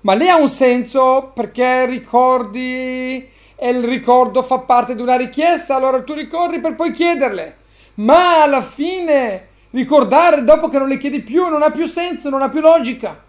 ma 0.00 0.14
lì 0.14 0.28
ha 0.28 0.34
un 0.34 0.48
senso 0.48 1.30
perché 1.32 1.86
ricordi 1.86 3.28
e 3.54 3.68
il 3.68 3.84
ricordo 3.84 4.42
fa 4.42 4.58
parte 4.58 4.96
di 4.96 5.02
una 5.02 5.16
richiesta, 5.16 5.76
allora 5.76 6.02
tu 6.02 6.14
ricordi 6.14 6.58
per 6.58 6.74
poi 6.74 6.90
chiederle. 6.90 7.58
Ma 7.94 8.42
alla 8.42 8.62
fine 8.62 9.46
ricordare 9.70 10.42
dopo 10.42 10.68
che 10.68 10.78
non 10.78 10.88
le 10.88 10.98
chiedi 10.98 11.20
più 11.20 11.46
non 11.48 11.62
ha 11.62 11.70
più 11.70 11.86
senso, 11.86 12.30
non 12.30 12.42
ha 12.42 12.48
più 12.48 12.60
logica. 12.60 13.22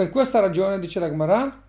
Per 0.00 0.08
questa 0.08 0.40
ragione, 0.40 0.78
dice 0.78 0.98
la 0.98 1.10
Gemara, 1.10 1.62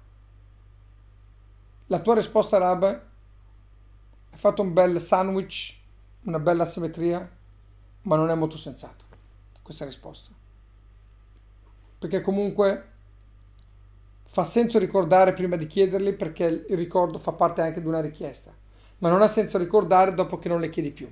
la 1.87 1.99
tua 1.99 2.15
risposta 2.15 2.55
araba 2.55 2.87
hai 2.87 4.37
fatto 4.37 4.61
un 4.61 4.71
bel 4.71 5.01
sandwich, 5.01 5.77
una 6.23 6.39
bella 6.39 6.65
simmetria, 6.65 7.29
ma 8.03 8.15
non 8.15 8.29
è 8.29 8.35
molto 8.35 8.55
sensato 8.55 9.03
questa 9.61 9.83
risposta. 9.83 10.31
Perché 11.99 12.21
comunque 12.21 12.91
fa 14.23 14.45
senso 14.45 14.79
ricordare 14.79 15.33
prima 15.33 15.57
di 15.57 15.67
chiederli 15.67 16.13
perché 16.13 16.65
il 16.69 16.77
ricordo 16.77 17.19
fa 17.19 17.33
parte 17.33 17.59
anche 17.59 17.81
di 17.81 17.87
una 17.87 17.99
richiesta, 17.99 18.53
ma 18.99 19.09
non 19.09 19.21
ha 19.21 19.27
senso 19.27 19.57
ricordare 19.57 20.13
dopo 20.13 20.39
che 20.39 20.47
non 20.47 20.61
le 20.61 20.69
chiedi 20.69 20.91
più. 20.91 21.11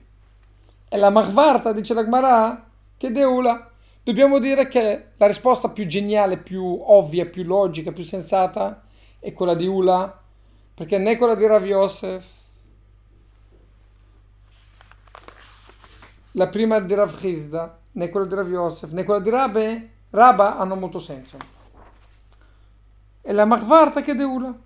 E 0.88 0.98
la 0.98 1.10
Mahvarta, 1.10 1.74
dice 1.74 1.94
la 1.94 2.06
Gemara, 2.06 2.66
che 2.96 3.12
deula 3.12 3.69
Dobbiamo 4.10 4.40
dire 4.40 4.68
che 4.68 5.12
la 5.18 5.28
risposta 5.28 5.70
più 5.70 5.86
geniale, 5.86 6.40
più 6.40 6.64
ovvia, 6.66 7.28
più 7.28 7.44
logica, 7.44 7.92
più 7.92 8.02
sensata 8.02 8.82
è 9.20 9.34
quella 9.34 9.54
di 9.54 9.68
Ula, 9.68 10.20
perché 10.74 10.98
né 10.98 11.16
quella 11.16 11.36
di 11.36 11.46
Rav 11.46 11.64
Yosef, 11.64 12.28
la 16.32 16.48
prima 16.48 16.80
di 16.80 16.92
Rav 16.96 17.16
Chizda, 17.20 17.80
né 17.92 18.10
quella 18.10 18.26
di 18.26 18.34
Rav 18.34 18.50
Yosef, 18.50 18.90
né 18.90 19.04
quella 19.04 19.20
di 19.20 19.30
Rabbe, 19.30 19.92
Rabba 20.10 20.58
hanno 20.58 20.76
molto 20.76 20.98
senso. 20.98 21.38
E 23.22 23.32
la 23.32 23.46
Machvarta 23.46 24.02
che 24.02 24.14
è 24.14 24.24
Ula. 24.24 24.60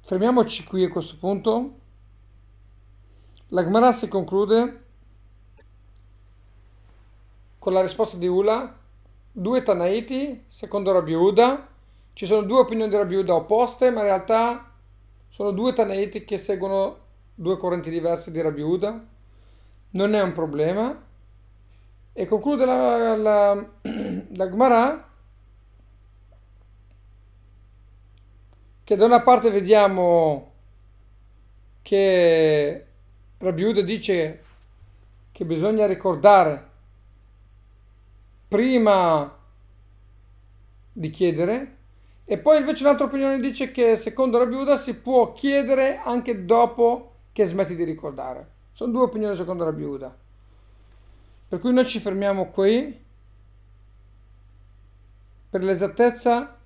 Fermiamoci 0.00 0.64
qui 0.64 0.84
a 0.84 0.88
questo 0.88 1.18
punto. 1.18 1.80
La 3.48 3.62
Gemara 3.62 3.92
si 3.92 4.08
conclude 4.08 4.81
con 7.62 7.74
la 7.74 7.80
risposta 7.80 8.16
di 8.16 8.26
Ula, 8.26 8.76
due 9.30 9.62
Tanaiti, 9.62 10.46
secondo 10.48 10.90
Rabbi 10.90 11.12
Uda. 11.12 11.68
Ci 12.12 12.26
sono 12.26 12.42
due 12.42 12.58
opinioni 12.58 12.90
di 12.90 12.96
Rabbi 12.96 13.14
Uda 13.14 13.36
opposte, 13.36 13.92
ma 13.92 14.00
in 14.00 14.06
realtà 14.06 14.72
sono 15.28 15.52
due 15.52 15.72
Tanaiti 15.72 16.24
che 16.24 16.38
seguono 16.38 16.98
due 17.32 17.56
correnti 17.58 17.88
diverse 17.88 18.32
di 18.32 18.40
Rabbi 18.40 18.62
Uda. 18.62 19.06
Non 19.90 20.12
è 20.12 20.20
un 20.20 20.32
problema. 20.32 21.04
E 22.12 22.26
conclude 22.26 22.64
la, 22.64 23.16
la, 23.16 23.54
la 24.34 24.50
Gemara 24.50 25.08
che 28.82 28.96
da 28.96 29.04
una 29.04 29.22
parte 29.22 29.50
vediamo 29.50 30.52
che 31.80 32.86
Rabbi 33.38 33.62
Uda 33.62 33.82
dice 33.82 34.42
che 35.30 35.44
bisogna 35.44 35.86
ricordare 35.86 36.70
prima 38.52 39.34
di 40.92 41.08
chiedere 41.08 41.76
e 42.26 42.36
poi 42.36 42.58
invece 42.58 42.84
un'altra 42.84 43.06
opinione 43.06 43.40
dice 43.40 43.72
che 43.72 43.96
secondo 43.96 44.36
la 44.36 44.44
Biuda 44.44 44.76
si 44.76 44.94
può 44.94 45.32
chiedere 45.32 45.96
anche 45.96 46.44
dopo 46.44 47.14
che 47.32 47.46
smetti 47.46 47.74
di 47.74 47.84
ricordare. 47.84 48.50
Sono 48.70 48.92
due 48.92 49.04
opinioni 49.04 49.34
secondo 49.36 49.64
la 49.64 49.72
Biuda. 49.72 50.14
Per 51.48 51.58
cui 51.58 51.72
noi 51.72 51.86
ci 51.86 51.98
fermiamo 51.98 52.50
qui. 52.50 53.00
Per 55.48 55.64
l'esattezza 55.64 56.58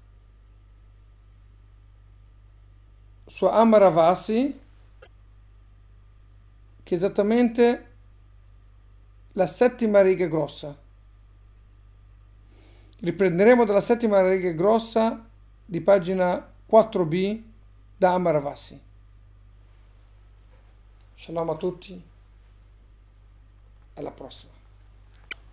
su 3.27 3.45
Amaravasi, 3.45 4.61
che 6.83 6.95
esattamente 6.95 7.91
la 9.33 9.47
settima 9.47 10.01
riga 10.03 10.27
grossa. 10.27 10.85
Riprenderemo 12.99 13.65
dalla 13.65 13.81
settima 13.81 14.27
riga 14.27 14.51
grossa 14.53 15.29
di 15.65 15.81
pagina 15.83 16.53
4b 16.71 17.43
da 17.97 18.15
Amaravasi. 18.15 18.81
Shalom 21.15 21.51
a 21.51 21.57
tutti, 21.57 22.03
alla 23.95 24.11
prossima. 24.11 24.56